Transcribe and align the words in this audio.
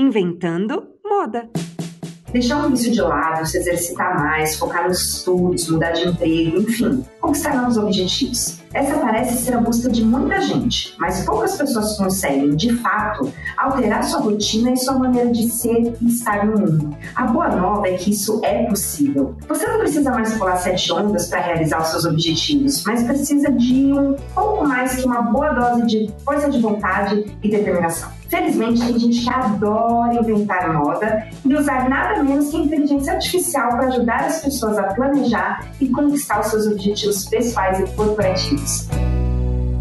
Inventando 0.00 0.82
Moda. 1.04 1.46
Deixar 2.32 2.64
o 2.64 2.70
vício 2.70 2.90
de 2.90 3.02
lado, 3.02 3.44
se 3.44 3.58
exercitar 3.58 4.18
mais, 4.18 4.56
focar 4.56 4.88
nos 4.88 5.16
estudos, 5.16 5.68
mudar 5.68 5.90
de 5.90 6.08
emprego, 6.08 6.62
enfim, 6.62 7.04
conquistar 7.20 7.54
novos 7.54 7.76
objetivos. 7.76 8.60
Essa 8.72 8.96
parece 8.96 9.36
ser 9.36 9.52
a 9.56 9.60
busca 9.60 9.90
de 9.90 10.02
muita 10.02 10.40
gente, 10.40 10.94
mas 10.98 11.22
poucas 11.26 11.54
pessoas 11.54 11.98
conseguem, 11.98 12.56
de 12.56 12.72
fato, 12.78 13.30
alterar 13.58 14.02
sua 14.02 14.20
rotina 14.20 14.72
e 14.72 14.76
sua 14.78 14.94
maneira 14.98 15.30
de 15.30 15.50
ser 15.50 15.94
e 16.00 16.06
estar 16.06 16.46
no 16.46 16.58
mundo. 16.58 16.96
A 17.14 17.26
boa 17.26 17.48
nova 17.50 17.86
é 17.86 17.92
que 17.98 18.10
isso 18.10 18.40
é 18.42 18.62
possível. 18.62 19.36
Você 19.48 19.66
não 19.66 19.80
precisa 19.80 20.10
mais 20.10 20.32
pular 20.32 20.56
sete 20.56 20.90
ondas 20.94 21.28
para 21.28 21.40
realizar 21.40 21.82
os 21.82 21.88
seus 21.88 22.06
objetivos, 22.06 22.84
mas 22.84 23.02
precisa 23.02 23.52
de 23.52 23.92
um 23.92 24.16
pouco 24.34 24.66
mais 24.66 24.96
que 24.96 25.04
uma 25.04 25.20
boa 25.20 25.52
dose 25.52 25.84
de 25.86 26.10
força 26.24 26.48
de 26.48 26.58
vontade 26.58 27.36
e 27.42 27.50
determinação. 27.50 28.19
Felizmente, 28.30 28.80
tem 28.86 28.96
gente 28.96 29.24
que 29.24 29.30
adora 29.30 30.14
inventar 30.14 30.72
moda 30.72 31.28
e 31.44 31.52
usar 31.52 31.88
nada 31.88 32.22
menos 32.22 32.48
que 32.50 32.58
inteligência 32.58 33.14
artificial 33.14 33.70
para 33.70 33.88
ajudar 33.88 34.20
as 34.24 34.40
pessoas 34.40 34.78
a 34.78 34.84
planejar 34.94 35.68
e 35.80 35.88
conquistar 35.88 36.40
os 36.40 36.46
seus 36.46 36.66
objetivos 36.68 37.24
pessoais 37.24 37.80
e 37.80 37.96
corporativos. 37.96 38.88